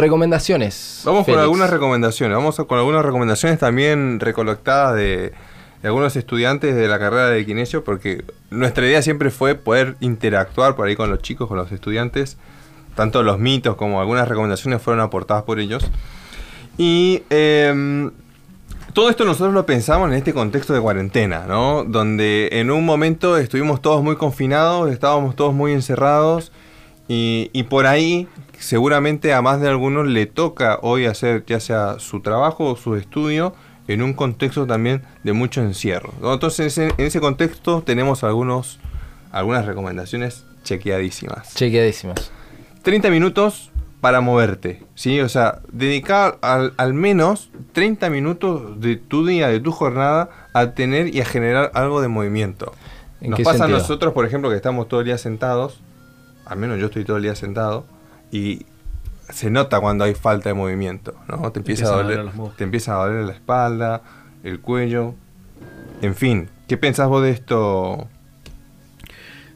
Recomendaciones. 0.00 1.02
Vamos 1.04 1.26
con 1.26 1.38
algunas 1.38 1.70
recomendaciones. 1.70 2.36
Vamos 2.36 2.56
con 2.56 2.78
algunas 2.78 3.04
recomendaciones 3.04 3.58
también 3.58 4.18
recolectadas 4.18 4.96
de, 4.96 5.32
de 5.82 5.88
algunos 5.88 6.16
estudiantes 6.16 6.74
de 6.74 6.88
la 6.88 6.98
carrera 6.98 7.28
de 7.28 7.44
kinesio, 7.44 7.84
porque 7.84 8.24
nuestra 8.50 8.86
idea 8.86 9.02
siempre 9.02 9.30
fue 9.30 9.54
poder 9.54 9.96
interactuar 10.00 10.74
por 10.74 10.88
ahí 10.88 10.96
con 10.96 11.10
los 11.10 11.20
chicos, 11.20 11.48
con 11.48 11.56
los 11.56 11.70
estudiantes. 11.72 12.36
Tanto 12.94 13.22
los 13.22 13.38
mitos 13.38 13.76
como 13.76 14.00
algunas 14.00 14.28
recomendaciones 14.28 14.82
fueron 14.82 15.00
aportadas 15.00 15.44
por 15.44 15.60
ellos. 15.60 15.90
Y 16.76 17.22
em, 17.30 18.10
todo 18.92 19.10
esto 19.10 19.24
nosotros 19.24 19.54
lo 19.54 19.66
pensamos 19.66 20.08
en 20.08 20.16
este 20.16 20.32
contexto 20.32 20.72
de 20.72 20.80
cuarentena, 20.80 21.44
¿no? 21.46 21.84
Donde 21.84 22.48
en 22.52 22.70
un 22.70 22.84
momento 22.84 23.36
estuvimos 23.36 23.80
todos 23.80 24.02
muy 24.02 24.16
confinados, 24.16 24.90
estábamos 24.90 25.36
todos 25.36 25.54
muy 25.54 25.72
encerrados 25.72 26.52
y, 27.06 27.50
y 27.52 27.64
por 27.64 27.86
ahí 27.86 28.28
seguramente 28.60 29.32
a 29.32 29.42
más 29.42 29.60
de 29.60 29.68
algunos 29.68 30.06
le 30.06 30.26
toca 30.26 30.78
hoy 30.82 31.06
hacer 31.06 31.44
ya 31.46 31.58
sea 31.60 31.98
su 31.98 32.20
trabajo 32.20 32.66
o 32.66 32.76
su 32.76 32.94
estudio 32.94 33.54
en 33.88 34.02
un 34.02 34.12
contexto 34.12 34.66
también 34.66 35.02
de 35.24 35.32
mucho 35.32 35.62
encierro. 35.62 36.12
Entonces 36.22 36.76
en, 36.78 36.92
en 36.96 37.06
ese 37.06 37.20
contexto 37.20 37.82
tenemos 37.82 38.22
algunos, 38.22 38.78
algunas 39.32 39.66
recomendaciones 39.66 40.44
chequeadísimas. 40.62 41.54
Chequeadísimas. 41.54 42.30
30 42.82 43.10
minutos 43.10 43.70
para 44.00 44.20
moverte, 44.20 44.82
¿sí? 44.94 45.20
O 45.20 45.28
sea, 45.28 45.60
dedicar 45.72 46.38
al, 46.42 46.72
al 46.76 46.94
menos 46.94 47.50
30 47.72 48.08
minutos 48.10 48.80
de 48.80 48.96
tu 48.96 49.26
día, 49.26 49.48
de 49.48 49.60
tu 49.60 49.72
jornada, 49.72 50.30
a 50.52 50.72
tener 50.72 51.14
y 51.14 51.20
a 51.20 51.24
generar 51.24 51.70
algo 51.74 52.00
de 52.00 52.08
movimiento. 52.08 52.72
¿En 53.20 53.30
Nos 53.30 53.38
qué 53.38 53.44
pasa 53.44 53.58
sentido? 53.58 53.78
a 53.78 53.80
nosotros, 53.80 54.14
por 54.14 54.24
ejemplo, 54.24 54.48
que 54.50 54.56
estamos 54.56 54.88
todo 54.88 55.00
el 55.00 55.06
día 55.06 55.18
sentados, 55.18 55.80
al 56.46 56.58
menos 56.58 56.78
yo 56.78 56.86
estoy 56.86 57.04
todo 57.04 57.18
el 57.18 57.22
día 57.22 57.34
sentado 57.34 57.84
y 58.30 58.66
se 59.28 59.50
nota 59.50 59.80
cuando 59.80 60.04
hay 60.04 60.14
falta 60.14 60.48
de 60.48 60.54
movimiento, 60.54 61.14
¿no? 61.28 61.50
Te 61.52 61.60
empieza, 61.60 61.86
a 61.86 61.88
a 61.88 61.90
doler, 61.92 62.04
doler 62.04 62.24
los 62.24 62.34
músculos. 62.34 62.56
te 62.56 62.64
empieza 62.64 62.94
a 62.94 63.06
doler 63.06 63.24
la 63.24 63.32
espalda, 63.32 64.02
el 64.42 64.60
cuello, 64.60 65.14
en 66.02 66.14
fin. 66.14 66.48
¿Qué 66.68 66.76
pensás 66.76 67.08
vos 67.08 67.22
de 67.22 67.30
esto? 67.30 68.08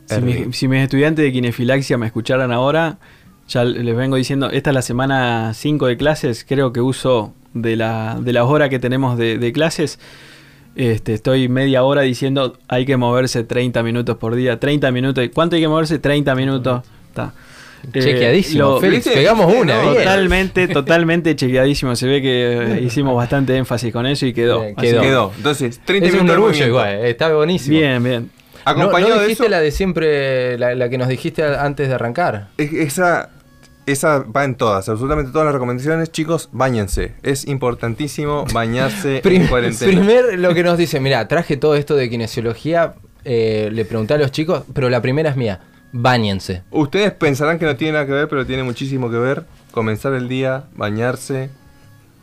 Si, 0.07 0.21
mis, 0.21 0.57
si 0.57 0.69
mis 0.69 0.83
estudiantes 0.83 1.25
de 1.25 1.33
kinefilaxia 1.33 1.97
me 1.97 2.07
escucharan 2.07 2.53
ahora, 2.53 2.99
ya 3.49 3.65
les 3.65 3.97
vengo 3.97 4.17
diciendo, 4.17 4.51
esta 4.51 4.71
es 4.71 4.75
la 4.75 4.83
semana 4.83 5.55
5 5.55 5.87
de 5.87 5.97
clases, 5.97 6.45
creo 6.47 6.73
que 6.73 6.81
uso 6.81 7.35
de, 7.53 7.77
la, 7.77 8.19
de 8.21 8.33
las 8.33 8.45
horas 8.45 8.69
que 8.69 8.79
tenemos 8.79 9.17
de, 9.17 9.39
de 9.39 9.53
clases, 9.53 9.99
este, 10.77 11.15
estoy 11.15 11.49
media 11.49 11.85
hora 11.85 12.03
diciendo 12.03 12.59
hay 12.69 12.85
que 12.85 12.97
moverse 12.97 13.45
30 13.45 13.83
minutos 13.83 14.17
por 14.17 14.35
día, 14.35 14.59
30 14.59 14.91
minutos, 14.91 15.25
¿cuánto 15.33 15.57
hay 15.57 15.63
que 15.63 15.69
moverse? 15.69 15.99
30 15.99 16.35
minutos. 16.35 16.83
Está. 17.09 17.33
Eh, 17.93 18.01
Chequeadísimo, 18.01 18.81
Félix. 18.81 19.05
¿viste? 19.05 19.21
Pegamos 19.21 19.53
una, 19.55 19.77
No, 19.83 19.91
bien. 19.91 20.05
Totalmente, 20.05 20.69
totalmente 20.69 21.37
chequeadísimo. 21.37 21.95
Se 21.97 22.07
ve 22.07 22.23
que 22.23 22.77
eh, 22.79 22.83
hicimos 22.83 23.15
bastante 23.17 23.57
énfasis 23.57 23.93
con 23.93 24.07
eso 24.07 24.27
y 24.27 24.33
quedó. 24.33 24.61
Bien, 24.63 24.75
quedó. 24.77 25.01
que- 25.01 25.07
Quedó. 25.07 25.33
Entonces, 25.37 25.81
30 25.85 26.07
Es 26.09 26.13
un 26.15 26.21
minutos 26.21 26.37
de 26.37 26.43
orgullo 26.47 26.67
igual, 26.67 26.89
eh, 26.89 27.11
está 27.11 27.35
buenísimo. 27.35 27.79
Bien, 27.79 28.03
bien. 28.03 28.31
¿No, 28.65 28.71
Acompañado 28.71 29.11
no 29.17 29.21
de 29.21 29.27
dijiste 29.27 29.45
eso, 29.45 29.51
la 29.51 29.61
de 29.61 29.71
siempre, 29.71 30.57
la, 30.59 30.75
la 30.75 30.89
que 30.89 30.97
nos 30.97 31.09
dijiste 31.09 31.45
antes 31.45 31.89
de 31.89 31.95
arrancar? 31.95 32.49
es- 32.57 32.73
esa, 32.73 33.29
esa 33.87 34.21
va 34.21 34.45
en 34.45 34.55
todas, 34.55 34.89
absolutamente 34.89 35.31
todas 35.33 35.45
las 35.45 35.53
recomendaciones. 35.53 36.11
Chicos, 36.11 36.49
bañense. 36.53 37.13
Es 37.23 37.47
importantísimo 37.47 38.47
bañarse 38.55 39.21
en 39.23 39.47
cuarentena. 39.49 39.91
primer 39.93 40.39
lo 40.39 40.55
que 40.55 40.63
nos 40.63 40.79
dice, 40.79 40.99
mira, 41.01 41.29
traje 41.29 41.59
todo 41.59 41.75
esto 41.75 41.95
de 41.95 42.09
kinesiología, 42.09 42.95
eh, 43.27 43.69
le 43.71 43.85
pregunté 43.85 44.15
a 44.15 44.17
los 44.19 44.31
chicos, 44.33 44.63
pero 44.73 44.89
la 44.89 45.03
primera 45.03 45.29
es 45.29 45.37
mía, 45.37 45.61
bañense. 45.97 46.63
Ustedes 46.73 47.13
pensarán 47.13 47.59
que 47.59 47.65
no 47.67 47.77
tiene 47.77 47.93
nada 47.95 48.07
que 48.07 48.13
ver, 48.13 48.29
pero 48.29 48.45
tiene 48.45 48.63
muchísimo 48.65 49.09
que 49.11 49.17
ver. 49.17 49.45
Comenzar 49.71 50.13
el 50.15 50.29
día, 50.29 50.65
bañarse, 50.75 51.51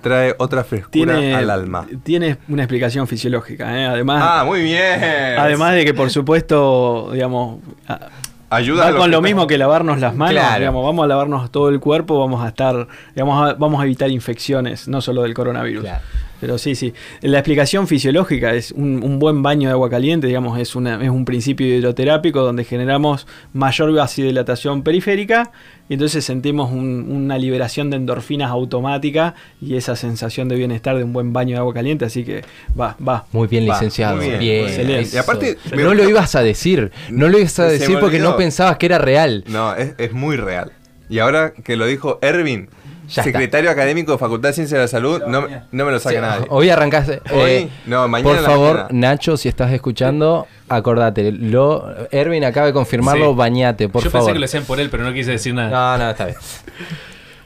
trae 0.01 0.35
otra 0.39 0.63
frescura 0.63 0.91
Tiene, 1.17 1.33
al 1.35 1.49
alma. 1.49 1.87
tiene 2.03 2.37
una 2.49 2.63
explicación 2.63 3.07
fisiológica. 3.07 3.79
¿eh? 3.79 3.85
Además, 3.85 4.23
Ah, 4.25 4.43
muy 4.45 4.61
bien. 4.61 4.99
además 5.37 5.73
de 5.73 5.85
que, 5.85 5.93
por 5.93 6.09
supuesto, 6.09 7.09
digamos, 7.13 7.59
a- 7.87 8.09
ayuda 8.49 8.91
va 8.91 8.97
con 8.97 9.09
lo 9.11 9.21
que- 9.21 9.27
mismo 9.29 9.47
que 9.47 9.57
lavarnos 9.57 9.99
las 9.99 10.15
manos. 10.15 10.33
Claro. 10.33 10.59
Digamos, 10.59 10.83
vamos 10.85 11.05
a 11.05 11.07
lavarnos 11.07 11.51
todo 11.51 11.69
el 11.69 11.79
cuerpo, 11.79 12.19
vamos 12.19 12.43
a 12.43 12.49
estar, 12.49 12.87
digamos, 13.15 13.49
a- 13.49 13.53
vamos 13.53 13.81
a 13.81 13.85
evitar 13.85 14.09
infecciones, 14.11 14.87
no 14.89 14.99
solo 15.01 15.21
del 15.23 15.33
coronavirus. 15.33 15.83
Claro. 15.83 16.03
Pero 16.41 16.57
sí, 16.57 16.75
sí. 16.75 16.91
La 17.21 17.37
explicación 17.37 17.87
fisiológica 17.87 18.53
es 18.53 18.71
un, 18.71 19.01
un 19.03 19.19
buen 19.19 19.41
baño 19.43 19.69
de 19.69 19.73
agua 19.73 19.89
caliente, 19.89 20.27
digamos, 20.27 20.59
es, 20.59 20.75
una, 20.75 21.01
es 21.01 21.09
un 21.09 21.23
principio 21.23 21.67
hidroterápico 21.67 22.41
donde 22.41 22.63
generamos 22.65 23.27
mayor 23.53 23.93
vasodilatación 23.93 24.81
periférica 24.83 25.51
y 25.87 25.93
entonces 25.93 26.25
sentimos 26.25 26.71
un- 26.71 27.05
una 27.11 27.37
liberación 27.37 27.89
de 27.91 27.97
endorfinas 27.97 28.49
automática 28.49 29.35
y 29.61 29.75
esa 29.75 29.95
sensación 29.95 30.49
de 30.49 30.55
bienestar 30.55 30.97
de 30.97 31.03
un 31.03 31.13
buen 31.13 31.31
baño 31.31 31.53
de 31.55 31.59
agua 31.59 31.73
caliente. 31.73 32.05
Así 32.05 32.23
que 32.23 32.41
va, 32.79 32.97
va. 33.07 33.25
Muy 33.31 33.47
bien, 33.47 33.69
Va, 33.69 33.73
licenciado. 33.75 34.15
muy 34.17 34.25
bien, 34.27 34.39
bien. 34.39 34.65
muy 34.65 34.85
bien. 34.85 34.99
eso. 35.01 35.15
Y 35.15 35.19
aparte, 35.19 35.57
me 35.75 35.83
no 35.83 35.93
lo 35.93 36.09
ibas 36.09 36.33
a 36.35 36.41
decir, 36.41 36.91
no 37.11 37.29
lo 37.29 37.37
ibas 37.37 37.59
a 37.59 37.65
decir 37.67 37.97
porque 37.99 38.19
no 38.19 38.35
pensabas 38.35 38.77
que 38.77 38.87
era 38.87 38.97
real. 38.97 39.43
No, 39.47 39.75
es, 39.75 39.93
es 39.99 40.11
muy 40.13 40.37
real. 40.37 40.71
Y 41.09 41.19
ahora 41.19 41.53
que 41.53 41.75
lo 41.75 41.85
dijo 41.85 42.19
Ervin, 42.21 42.69
Ya 43.11 43.23
secretario 43.23 43.69
académico 43.69 44.11
de 44.13 44.17
Facultad 44.17 44.49
de 44.49 44.53
Ciencias 44.53 44.77
de 44.77 44.83
la 44.83 44.87
Salud, 44.87 45.21
no, 45.27 45.47
no 45.71 45.85
me 45.85 45.91
lo 45.91 45.99
saca 45.99 46.15
Sí, 46.15 46.21
nadie. 46.21 46.45
Hoy 46.49 46.69
arrancaste. 46.69 47.21
Hoy, 47.33 47.51
eh, 47.51 47.69
no, 47.85 48.07
mañana 48.07 48.35
Por 48.37 48.43
favor, 48.45 48.73
mañana. 48.83 48.89
Nacho, 48.91 49.37
si 49.37 49.49
estás 49.49 49.71
escuchando, 49.73 50.47
acordate. 50.69 51.31
Lo, 51.31 51.85
Erwin 52.11 52.43
acaba 52.45 52.67
de 52.67 52.73
confirmarlo, 52.73 53.31
Sí. 53.31 53.37
bañate, 53.37 53.89
por 53.89 54.03
Yo 54.03 54.09
favor. 54.09 54.27
pensé 54.27 54.33
que 54.33 54.39
lo 54.39 54.45
hacían 54.45 54.63
por 54.63 54.79
él, 54.79 54.89
pero 54.89 55.03
no 55.03 55.13
quise 55.13 55.31
decir 55.31 55.53
nada. 55.53 55.69
No, 55.97 56.03
no, 56.05 56.09
está 56.11 56.25
bien. 56.25 56.37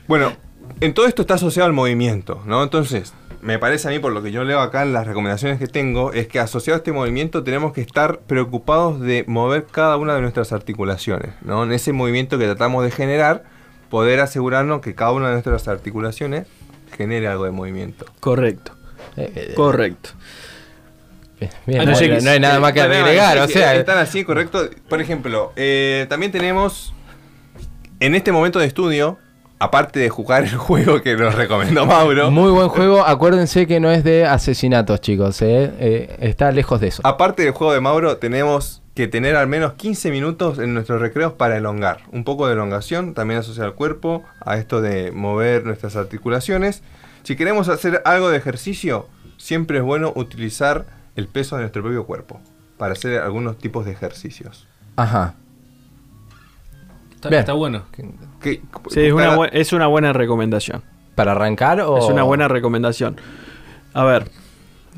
Bueno, 0.07 0.33
en 0.81 0.93
todo 0.93 1.07
esto 1.07 1.21
está 1.23 1.35
asociado 1.35 1.65
al 1.67 1.73
movimiento, 1.73 2.41
¿no? 2.45 2.61
Entonces, 2.63 3.13
me 3.41 3.59
parece 3.59 3.87
a 3.87 3.91
mí, 3.91 3.99
por 3.99 4.11
lo 4.11 4.21
que 4.23 4.31
yo 4.31 4.43
leo 4.43 4.59
acá 4.59 4.83
en 4.83 4.93
las 4.93 5.07
recomendaciones 5.07 5.59
que 5.59 5.67
tengo, 5.67 6.13
es 6.13 6.27
que 6.27 6.39
asociado 6.39 6.75
a 6.75 6.77
este 6.77 6.91
movimiento 6.91 7.43
tenemos 7.43 7.73
que 7.73 7.81
estar 7.81 8.19
preocupados 8.19 8.99
de 9.01 9.23
mover 9.27 9.65
cada 9.71 9.97
una 9.97 10.15
de 10.15 10.21
nuestras 10.21 10.51
articulaciones, 10.51 11.31
¿no? 11.41 11.63
En 11.63 11.71
ese 11.71 11.91
movimiento 11.93 12.37
que 12.37 12.45
tratamos 12.45 12.83
de 12.83 12.91
generar, 12.91 13.43
poder 13.89 14.19
asegurarnos 14.19 14.81
que 14.81 14.95
cada 14.95 15.11
una 15.11 15.27
de 15.27 15.33
nuestras 15.33 15.67
articulaciones 15.67 16.47
genere 16.95 17.27
algo 17.27 17.45
de 17.45 17.51
movimiento. 17.51 18.05
Correcto, 18.19 18.73
Eh, 19.17 19.31
eh, 19.35 19.53
correcto. 19.55 20.11
bien, 21.65 21.81
Ah, 21.81 21.85
no, 21.85 22.29
hay 22.29 22.39
nada 22.39 22.59
más 22.59 22.73
que 22.73 22.81
agregar, 22.81 23.37
o 23.39 23.47
sea. 23.47 23.75
Están 23.75 23.97
así, 23.97 24.23
correcto. 24.23 24.69
Por 24.89 25.01
ejemplo, 25.01 25.51
eh, 25.55 26.05
también 26.09 26.31
tenemos 26.31 26.93
en 27.99 28.15
este 28.15 28.31
momento 28.31 28.59
de 28.59 28.65
estudio, 28.65 29.17
aparte 29.59 29.99
de 29.99 30.09
jugar 30.09 30.43
el 30.43 30.55
juego 30.57 31.01
que 31.01 31.15
nos 31.15 31.35
recomendó 31.35 31.85
Mauro, 31.85 32.31
Muy 32.31 32.51
buen 32.51 32.69
juego. 32.69 33.05
Acuérdense 33.05 33.67
que 33.67 33.79
no 33.79 33.91
es 33.91 34.03
de 34.03 34.25
asesinatos, 34.25 35.01
chicos. 35.01 35.41
eh, 35.41 35.71
eh, 35.79 36.15
está 36.21 36.51
lejos 36.51 36.79
de 36.81 36.87
eso. 36.87 37.01
aparte 37.05 37.43
del 37.43 37.51
juego 37.51 37.73
de 37.73 37.81
Mauro, 37.81 38.17
tenemos 38.17 38.81
que 38.95 39.07
tener 39.07 39.35
al 39.35 39.47
menos 39.47 39.73
15 39.73 40.09
minutos 40.09 40.57
en 40.57 40.73
nuestros 40.73 41.01
recreos 41.01 41.33
para 41.33 41.57
elongar. 41.57 41.99
Un 42.11 42.23
poco 42.23 42.47
de 42.47 42.53
elongación, 42.53 43.13
también 43.13 43.41
asociado 43.41 43.67
al 43.69 43.75
cuerpo, 43.75 44.23
a 44.39 44.57
esto 44.57 44.81
de 44.81 45.11
mover 45.11 45.65
nuestras 45.65 45.95
articulaciones. 45.97 46.81
Si 47.23 47.35
queremos 47.35 47.67
hacer 47.69 48.01
algo 48.05 48.29
de 48.29 48.37
ejercicio, 48.37 49.07
siempre 49.37 49.79
es 49.79 49.83
bueno 49.83 50.13
utilizar 50.15 50.85
el 51.15 51.27
peso 51.27 51.55
de 51.57 51.63
nuestro 51.63 51.81
propio 51.83 52.05
cuerpo 52.05 52.39
para 52.77 52.93
hacer 52.93 53.19
algunos 53.21 53.57
tipos 53.57 53.85
de 53.85 53.91
ejercicios. 53.91 54.67
Ajá. 54.95 55.35
Está, 57.15 57.29
Bien. 57.29 57.39
está 57.41 57.53
bueno. 57.53 57.83
Que- 58.41 58.61
Sí, 58.91 59.01
es 59.01 59.13
una, 59.13 59.25
para- 59.25 59.37
bu- 59.37 59.49
es 59.51 59.73
una 59.73 59.87
buena 59.87 60.13
recomendación. 60.13 60.83
¿Para 61.15 61.31
arrancar 61.31 61.81
o.? 61.81 61.97
Es 61.97 62.05
una 62.05 62.23
buena 62.23 62.47
recomendación. 62.47 63.17
A 63.93 64.03
ver, 64.03 64.29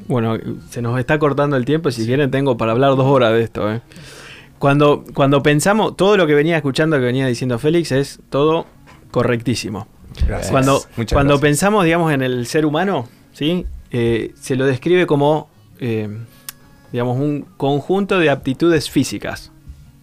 bueno, 0.07 0.37
se 0.69 0.81
nos 0.81 0.99
está 0.99 1.19
cortando 1.19 1.57
el 1.57 1.65
tiempo. 1.65 1.91
Si 1.91 2.05
quieren, 2.05 2.31
tengo 2.31 2.57
para 2.57 2.71
hablar 2.71 2.95
dos 2.95 3.05
horas 3.05 3.33
de 3.33 3.43
esto. 3.43 3.71
¿eh? 3.71 3.81
Cuando, 4.59 5.03
cuando 5.13 5.43
pensamos, 5.43 5.95
todo 5.95 6.17
lo 6.17 6.25
que 6.27 6.33
venía 6.33 6.55
escuchando, 6.55 6.97
que 6.97 7.03
venía 7.03 7.27
diciendo 7.27 7.59
Félix, 7.59 7.91
es 7.91 8.19
todo 8.29 8.65
correctísimo. 9.11 9.87
Gracias. 10.25 10.51
Cuando, 10.51 10.81
Muchas 10.95 11.15
cuando 11.15 11.33
gracias. 11.33 11.49
pensamos, 11.49 11.85
digamos, 11.85 12.11
en 12.13 12.21
el 12.21 12.47
ser 12.47 12.65
humano, 12.65 13.07
¿sí? 13.33 13.65
Eh, 13.91 14.33
se 14.39 14.55
lo 14.55 14.65
describe 14.65 15.05
como, 15.05 15.49
eh, 15.79 16.09
digamos, 16.91 17.19
un 17.19 17.45
conjunto 17.57 18.17
de 18.19 18.29
aptitudes 18.29 18.89
físicas. 18.89 19.51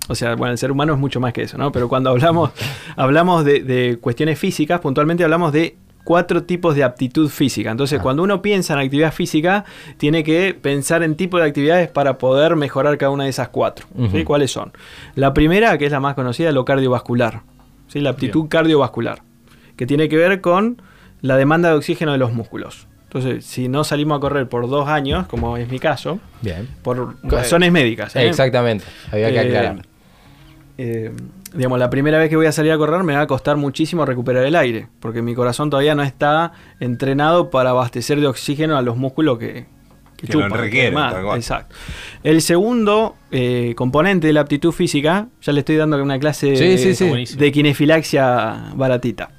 O 0.09 0.15
sea, 0.15 0.37
bueno, 0.37 0.53
el 0.53 0.59
ser 0.59 0.71
humano 0.71 0.93
es 0.93 0.99
mucho 0.99 1.19
más 1.19 1.33
que 1.33 1.43
eso, 1.43 1.57
¿no? 1.57 1.73
Pero 1.73 1.89
cuando 1.89 2.11
hablamos, 2.11 2.51
hablamos 2.97 3.45
de, 3.45 3.63
de 3.63 3.99
cuestiones 4.01 4.39
físicas, 4.39 4.81
puntualmente 4.81 5.25
hablamos 5.25 5.53
de 5.53 5.77
cuatro 6.05 6.43
tipos 6.45 6.75
de 6.77 6.85
aptitud 6.85 7.29
física. 7.31 7.71
Entonces, 7.71 7.99
Ah. 7.99 8.03
cuando 8.03 8.23
uno 8.23 8.43
piensa 8.43 8.75
en 8.75 8.81
actividad 8.81 9.13
física, 9.13 9.65
tiene 9.97 10.23
que 10.23 10.55
pensar 10.55 11.03
en 11.03 11.15
tipo 11.17 11.39
de 11.39 11.45
actividades 11.45 11.89
para 11.89 12.19
poder 12.19 12.57
mejorar 12.57 12.97
cada 12.99 13.11
una 13.11 13.25
de 13.25 13.31
esas 13.31 13.49
cuatro. 13.49 13.87
¿sí? 13.97 14.03
Ujú. 14.05 14.25
¿Cuáles 14.25 14.51
son? 14.51 14.73
La 15.15 15.33
primera, 15.35 15.77
que 15.79 15.87
es 15.87 15.93
la 15.93 16.01
más 16.01 16.15
conocida, 16.15 16.53
lo 16.53 16.65
cardiovascular. 16.65 17.41
¿sí? 17.89 18.01
La 18.01 18.11
aptitud 18.11 18.49
cardiovascular, 18.49 19.23
que 19.77 19.87
tiene 19.87 20.09
que 20.09 20.17
ver 20.17 20.41
con 20.41 20.81
la 21.23 21.37
demanda 21.37 21.71
de 21.71 21.77
oxígeno 21.77 22.13
de 22.13 22.19
los 22.19 22.33
músculos. 22.33 22.87
Entonces, 23.05 23.47
si 23.47 23.69
no 23.69 23.85
salimos 23.85 24.19
a 24.19 24.21
correr 24.21 24.49
por 24.49 24.69
dos 24.69 24.89
años, 24.89 25.27
como 25.29 25.57
es 25.57 25.69
mi 25.71 25.79
caso, 25.79 26.19
Bien. 26.43 26.69
por 26.83 27.15
razones 27.23 27.71
médicas. 27.73 28.15
¿eh? 28.17 28.29
Exactamente. 28.29 28.85
Había 29.13 29.31
que 29.31 29.37
Eh, 29.37 29.41
aclarar. 29.41 29.83
eh, 30.79 31.13
digamos, 31.55 31.79
la 31.79 31.89
primera 31.91 32.19
vez 32.19 32.29
que 32.29 32.37
voy 32.37 32.47
a 32.47 32.53
salir 32.53 32.73
a 32.73 32.79
correr 32.79 33.03
me 33.05 33.15
va 33.15 33.23
a 33.23 33.27
costar 33.27 33.57
muchísimo 33.57 34.05
recuperar 34.05 34.45
el 34.45 34.57
aire, 34.57 34.89
porque 35.01 35.23
mi 35.23 35.35
corazón 35.35 35.71
todavía 35.71 35.95
no 35.95 36.03
está 36.03 36.53
entrenado 36.81 37.51
para 37.51 37.71
abastecer 37.71 38.21
de 38.21 38.27
oxígeno 38.27 38.77
a 38.77 38.83
los 38.83 38.97
músculos 38.97 39.39
que, 39.39 39.67
que 40.17 40.27
Que 40.27 40.33
lo 40.35 40.43
chupan, 40.45 40.61
requieren, 40.61 40.91
que 40.91 40.95
más. 40.97 41.13
tal 41.15 41.25
cual. 41.25 41.39
Exacto. 41.39 41.75
El 42.23 42.43
segundo 42.43 43.17
eh, 43.31 43.75
componente 43.77 44.27
de 44.27 44.33
la 44.33 44.41
aptitud 44.41 44.73
física, 44.73 45.29
ya 45.43 45.53
le 45.53 45.61
estoy 45.61 45.77
dando 45.77 46.03
una 46.03 46.19
clase 46.19 46.57
Sí, 46.57 46.79
sí, 46.79 46.95
sí. 46.95 47.37
De 47.37 47.53
kinefilaxia 47.53 48.73
baratita. 48.75 49.31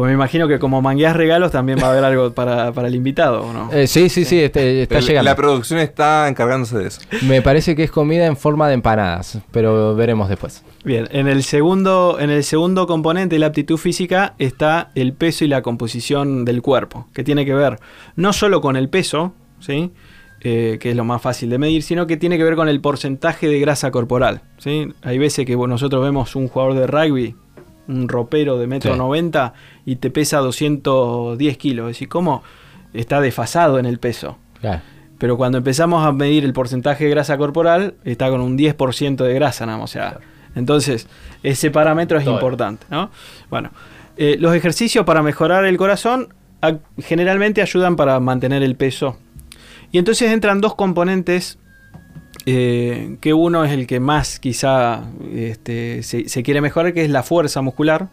Pues 0.00 0.08
me 0.08 0.14
imagino 0.14 0.48
que 0.48 0.58
como 0.58 0.80
mangueas 0.80 1.14
regalos 1.14 1.52
también 1.52 1.78
va 1.78 1.88
a 1.88 1.90
haber 1.90 2.04
algo 2.04 2.32
para, 2.32 2.72
para 2.72 2.88
el 2.88 2.94
invitado, 2.94 3.42
¿o 3.42 3.52
no? 3.52 3.70
Eh, 3.70 3.86
sí, 3.86 4.08
sí, 4.08 4.24
sí, 4.24 4.40
este, 4.40 4.80
está 4.84 4.96
El- 4.96 5.04
llegando. 5.04 5.30
La 5.30 5.36
producción 5.36 5.78
está 5.78 6.26
encargándose 6.26 6.78
de 6.78 6.86
eso. 6.88 7.02
Me 7.26 7.42
parece 7.42 7.76
que 7.76 7.84
es 7.84 7.90
comida 7.90 8.24
en 8.24 8.34
forma 8.38 8.66
de 8.66 8.72
empanadas, 8.72 9.40
pero 9.50 9.94
veremos 9.94 10.30
después. 10.30 10.64
Bien, 10.84 11.06
en 11.10 11.28
el 11.28 11.42
segundo, 11.42 12.16
en 12.18 12.30
el 12.30 12.44
segundo 12.44 12.86
componente 12.86 13.34
de 13.34 13.40
la 13.40 13.48
aptitud 13.48 13.76
física 13.76 14.32
está 14.38 14.90
el 14.94 15.12
peso 15.12 15.44
y 15.44 15.48
la 15.48 15.60
composición 15.60 16.46
del 16.46 16.62
cuerpo, 16.62 17.06
que 17.12 17.22
tiene 17.22 17.44
que 17.44 17.52
ver 17.52 17.78
no 18.16 18.32
solo 18.32 18.62
con 18.62 18.76
el 18.76 18.88
peso, 18.88 19.34
¿sí? 19.58 19.92
Eh, 20.42 20.78
que 20.80 20.88
es 20.92 20.96
lo 20.96 21.04
más 21.04 21.20
fácil 21.20 21.50
de 21.50 21.58
medir, 21.58 21.82
sino 21.82 22.06
que 22.06 22.16
tiene 22.16 22.38
que 22.38 22.44
ver 22.44 22.56
con 22.56 22.70
el 22.70 22.80
porcentaje 22.80 23.46
de 23.48 23.60
grasa 23.60 23.90
corporal. 23.90 24.40
¿sí? 24.56 24.88
Hay 25.02 25.18
veces 25.18 25.44
que 25.44 25.54
bueno, 25.54 25.74
nosotros 25.74 26.02
vemos 26.02 26.34
un 26.34 26.48
jugador 26.48 26.72
de 26.72 26.86
rugby, 26.86 27.34
un 27.90 28.08
ropero 28.08 28.58
de 28.58 28.66
metro 28.66 28.92
Sí. 28.92 28.98
noventa, 28.98 29.52
y 29.84 29.96
te 29.96 30.10
pesa 30.10 30.38
210 30.38 31.56
kilos. 31.58 32.00
¿Y 32.02 32.06
cómo 32.06 32.42
está 32.94 33.20
desfasado 33.20 33.78
en 33.78 33.86
el 33.86 33.98
peso? 33.98 34.38
Claro. 34.60 34.80
Pero 35.18 35.36
cuando 35.36 35.58
empezamos 35.58 36.04
a 36.06 36.12
medir 36.12 36.44
el 36.44 36.52
porcentaje 36.52 37.04
de 37.04 37.10
grasa 37.10 37.36
corporal, 37.36 37.94
está 38.04 38.30
con 38.30 38.40
un 38.40 38.56
10% 38.56 39.24
de 39.24 39.34
grasa 39.34 39.66
nada 39.66 39.78
más. 39.78 39.90
O 39.90 39.92
sea, 39.92 40.18
Entonces, 40.56 41.06
ese 41.44 41.70
parámetro 41.70 42.18
es 42.18 42.24
Todo. 42.24 42.34
importante, 42.34 42.84
¿no? 42.90 43.10
Bueno, 43.50 43.70
eh, 44.16 44.36
los 44.40 44.52
ejercicios 44.54 45.04
para 45.04 45.22
mejorar 45.22 45.64
el 45.64 45.76
corazón 45.76 46.34
generalmente 46.98 47.62
ayudan 47.62 47.94
para 47.96 48.18
mantener 48.20 48.62
el 48.64 48.74
peso. 48.74 49.16
Y 49.92 49.98
entonces 49.98 50.30
entran 50.32 50.60
dos 50.60 50.74
componentes 50.74 51.58
eh, 52.46 53.16
que 53.20 53.34
uno 53.34 53.64
es 53.64 53.72
el 53.72 53.86
que 53.86 54.00
más 54.00 54.38
quizá 54.38 55.04
este, 55.32 56.02
se, 56.02 56.28
se 56.28 56.42
quiere 56.42 56.60
mejorar, 56.60 56.92
que 56.92 57.04
es 57.04 57.10
la 57.10 57.22
fuerza 57.22 57.62
muscular. 57.62 58.08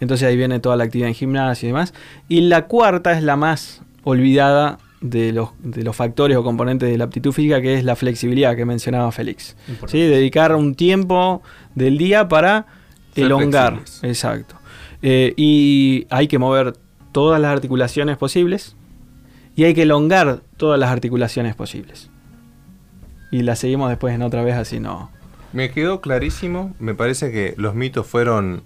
Entonces 0.00 0.26
ahí 0.26 0.36
viene 0.36 0.58
toda 0.58 0.74
la 0.74 0.82
actividad 0.82 1.06
en 1.08 1.14
gimnasio 1.14 1.68
y 1.68 1.70
demás. 1.70 1.94
Y 2.28 2.40
la 2.40 2.66
cuarta 2.66 3.12
es 3.12 3.22
la 3.22 3.36
más 3.36 3.80
olvidada 4.02 4.78
de 5.00 5.32
los, 5.32 5.50
de 5.62 5.84
los 5.84 5.94
factores 5.94 6.36
o 6.36 6.42
componentes 6.42 6.90
de 6.90 6.98
la 6.98 7.04
aptitud 7.04 7.30
física, 7.32 7.60
que 7.60 7.74
es 7.74 7.84
la 7.84 7.94
flexibilidad 7.94 8.56
que 8.56 8.64
mencionaba 8.64 9.12
Félix. 9.12 9.56
¿Sí? 9.86 10.00
Dedicar 10.00 10.56
un 10.56 10.74
tiempo 10.74 11.42
del 11.76 11.96
día 11.96 12.28
para 12.28 12.66
Ser 13.14 13.26
elongar. 13.26 13.74
flexibles. 13.74 14.02
Exacto. 14.02 14.56
Eh, 15.00 15.32
y 15.36 16.06
hay 16.10 16.26
que 16.26 16.38
mover 16.38 16.74
todas 17.12 17.40
las 17.40 17.52
articulaciones 17.52 18.16
posibles 18.16 18.74
y 19.54 19.62
hay 19.62 19.74
que 19.74 19.82
elongar 19.82 20.42
todas 20.56 20.78
las 20.80 20.90
articulaciones 20.90 21.54
posibles. 21.54 22.10
Y 23.32 23.42
la 23.42 23.56
seguimos 23.56 23.88
después 23.88 24.14
en 24.14 24.22
otra 24.22 24.44
vez, 24.44 24.54
así 24.54 24.78
no. 24.78 25.10
Me 25.52 25.70
quedó 25.70 26.00
clarísimo. 26.00 26.72
Me 26.78 26.94
parece 26.94 27.32
que 27.32 27.54
los 27.56 27.74
mitos 27.74 28.06
fueron 28.06 28.62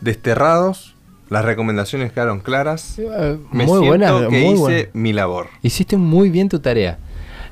desterrados. 0.00 0.94
Las 1.28 1.44
recomendaciones 1.44 2.10
quedaron 2.12 2.40
claras. 2.40 2.98
Eh, 2.98 3.38
Me 3.52 3.64
muy 3.66 3.86
buena, 3.86 4.18
que 4.28 4.28
muy 4.28 4.54
hice 4.54 4.56
buena. 4.58 4.88
mi 4.94 5.12
labor. 5.12 5.46
Hiciste 5.62 5.96
muy 5.96 6.28
bien 6.28 6.48
tu 6.48 6.58
tarea. 6.58 6.98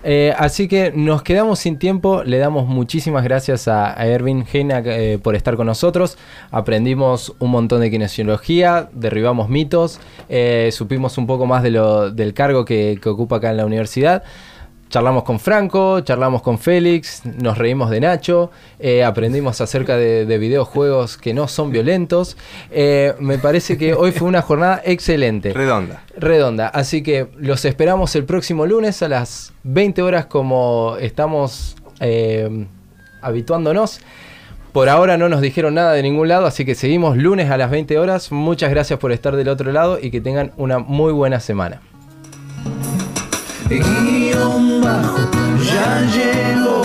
Eh, 0.05 0.33
así 0.39 0.69
que 0.69 0.93
nos 0.95 1.23
quedamos 1.23 1.59
sin 1.61 1.79
tiempo. 1.79 2.23
Le 2.25 2.39
damos 2.39 2.67
muchísimas 2.67 3.23
gracias 3.25 3.69
a, 3.69 3.99
a 4.01 4.07
Erwin 4.07 4.45
Heina 4.53 4.81
eh, 4.85 5.19
por 5.23 5.37
estar 5.37 5.57
con 5.57 5.67
nosotros. 5.67 6.19
Aprendimos 6.51 7.35
un 7.39 7.51
montón 7.51 7.81
de 7.81 7.91
kinesiología, 7.91 8.89
derribamos 8.93 9.49
mitos, 9.49 10.01
eh, 10.29 10.71
supimos 10.73 11.19
un 11.19 11.27
poco 11.27 11.47
más 11.47 11.63
de 11.63 11.71
lo, 11.71 12.11
del 12.11 12.33
cargo 12.35 12.65
que, 12.65 12.99
que 13.03 13.09
ocupa 13.09 13.37
acá 13.37 13.51
en 13.51 13.57
la 13.59 13.67
universidad. 13.67 14.23
Charlamos 14.89 15.25
con 15.25 15.39
Franco, 15.39 16.01
charlamos 16.01 16.41
con 16.41 16.59
Félix, 16.59 17.23
nos 17.25 17.59
reímos 17.59 17.91
de 17.91 18.01
Nacho, 18.01 18.51
eh, 18.79 19.05
aprendimos 19.05 19.61
acerca 19.61 19.97
de, 19.97 20.25
de 20.25 20.39
videojuegos 20.39 21.19
que 21.19 21.35
no 21.35 21.47
son 21.47 21.71
violentos. 21.71 22.39
Eh, 22.71 23.15
me 23.19 23.39
parece 23.39 23.77
que 23.77 23.93
hoy 23.93 24.13
fue 24.13 24.27
una 24.27 24.41
jornada 24.41 24.81
excelente 24.85 25.53
Redonda. 25.53 26.03
redonda. 26.17 26.69
Así 26.69 27.03
que 27.03 27.29
los 27.37 27.67
esperamos 27.67 28.17
el 28.17 28.25
próximo 28.25 28.65
lunes 28.65 29.03
a 29.03 29.09
las 29.09 29.53
20 29.65 30.01
horas 30.01 30.27
como 30.27 30.97
estamos 30.99 31.77
eh, 32.01 32.67
habituándonos. 33.21 34.01
Por 34.73 34.89
ahora 34.89 35.19
no 35.19 35.29
nos 35.29 35.41
dijeron 35.41 35.75
nada 35.75 35.93
de 35.93 36.03
ningún 36.03 36.29
lado, 36.29 36.47
así 36.47 36.65
que 36.65 36.75
seguimos 36.75 37.17
lunes 37.17 37.51
a 37.51 37.57
las 37.57 37.71
20 37.71 37.99
horas. 37.99 38.33
Muchas 38.33 38.71
gracias 38.71 38.99
por 38.99 39.13
estar 39.13 39.37
del 39.37 39.49
otro 39.49 39.71
lado 39.71 39.99
y 40.01 40.11
que 40.11 40.21
tengan 40.21 40.53
una 40.57 40.79
muy 40.79 41.13
buena 41.13 41.41
semana. 41.41 41.83
Guion 43.69 44.81
bajo, 44.81 45.19
ya 45.63 46.01
llegó, 46.15 46.83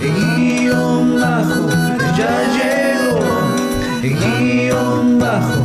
guion 0.00 1.20
bajo, 1.20 1.68
ya 2.16 2.32
llegó, 2.54 3.18
guion 4.00 5.18
bajo, 5.18 5.55